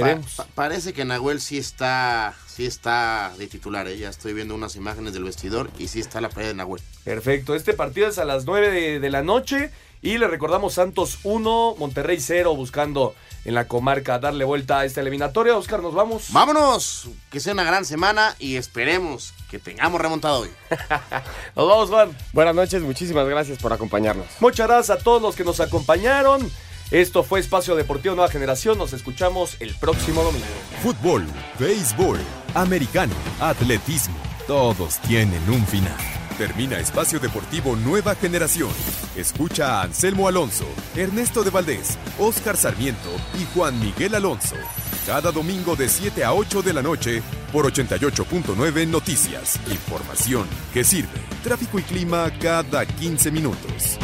Veremos. 0.00 0.32
Pa- 0.36 0.44
pa- 0.44 0.50
parece 0.54 0.92
que 0.92 1.04
Nahuel 1.04 1.40
sí 1.40 1.58
está, 1.58 2.34
sí 2.46 2.66
está 2.66 3.32
de 3.38 3.46
titular. 3.46 3.86
¿eh? 3.88 3.98
Ya 3.98 4.08
estoy 4.08 4.32
viendo 4.32 4.54
unas 4.54 4.74
imágenes 4.76 5.12
del 5.12 5.24
vestidor 5.24 5.70
y 5.78 5.88
sí 5.88 6.00
está 6.00 6.20
la 6.20 6.28
playa 6.30 6.48
de 6.48 6.54
Nahuel. 6.54 6.82
Perfecto, 7.04 7.54
este 7.54 7.74
partido 7.74 8.08
es 8.08 8.18
a 8.18 8.24
las 8.24 8.44
9 8.44 8.70
de, 8.70 9.00
de 9.00 9.10
la 9.10 9.22
noche 9.22 9.70
y 10.00 10.18
le 10.18 10.26
recordamos 10.26 10.74
Santos 10.74 11.18
1, 11.22 11.76
Monterrey 11.78 12.18
0, 12.20 12.56
buscando 12.56 13.14
en 13.44 13.54
la 13.54 13.66
comarca 13.68 14.18
darle 14.18 14.44
vuelta 14.44 14.80
a 14.80 14.84
esta 14.84 15.00
eliminatoria. 15.00 15.56
Oscar, 15.56 15.80
nos 15.82 15.94
vamos. 15.94 16.26
Vámonos, 16.30 17.08
que 17.30 17.38
sea 17.40 17.52
una 17.52 17.62
gran 17.64 17.84
semana 17.84 18.34
y 18.40 18.56
esperemos 18.56 19.32
que 19.50 19.58
tengamos 19.58 20.00
remontado 20.00 20.40
hoy. 20.40 20.50
Nos 21.56 21.68
vamos, 21.68 21.88
Juan. 21.90 22.16
Buenas 22.32 22.54
noches, 22.54 22.82
muchísimas 22.82 23.28
gracias 23.28 23.58
por 23.58 23.72
acompañarnos. 23.72 24.26
Muchas 24.40 24.66
gracias 24.66 24.98
a 24.98 25.02
todos 25.02 25.20
los 25.20 25.36
que 25.36 25.44
nos 25.44 25.60
acompañaron. 25.60 26.50
Esto 26.92 27.22
fue 27.22 27.40
Espacio 27.40 27.74
Deportivo 27.74 28.14
Nueva 28.14 28.30
Generación. 28.30 28.76
Nos 28.76 28.92
escuchamos 28.92 29.56
el 29.60 29.74
próximo 29.76 30.22
domingo. 30.22 30.44
Fútbol, 30.82 31.24
béisbol, 31.58 32.18
americano, 32.52 33.14
atletismo, 33.40 34.14
todos 34.46 34.98
tienen 35.00 35.40
un 35.48 35.66
final. 35.66 35.96
Termina 36.36 36.78
Espacio 36.78 37.18
Deportivo 37.18 37.76
Nueva 37.76 38.14
Generación. 38.14 38.68
Escucha 39.16 39.80
a 39.80 39.84
Anselmo 39.84 40.28
Alonso, 40.28 40.66
Ernesto 40.94 41.42
de 41.42 41.48
Valdés, 41.48 41.96
Oscar 42.18 42.58
Sarmiento 42.58 43.08
y 43.40 43.46
Juan 43.54 43.80
Miguel 43.80 44.14
Alonso. 44.14 44.56
Cada 45.06 45.32
domingo 45.32 45.74
de 45.76 45.88
7 45.88 46.22
a 46.24 46.34
8 46.34 46.60
de 46.60 46.74
la 46.74 46.82
noche 46.82 47.22
por 47.54 47.72
88.9 47.72 48.86
Noticias. 48.86 49.58
Información 49.70 50.46
que 50.74 50.84
sirve. 50.84 51.22
Tráfico 51.42 51.78
y 51.78 51.84
clima 51.84 52.30
cada 52.38 52.84
15 52.84 53.30
minutos. 53.30 53.98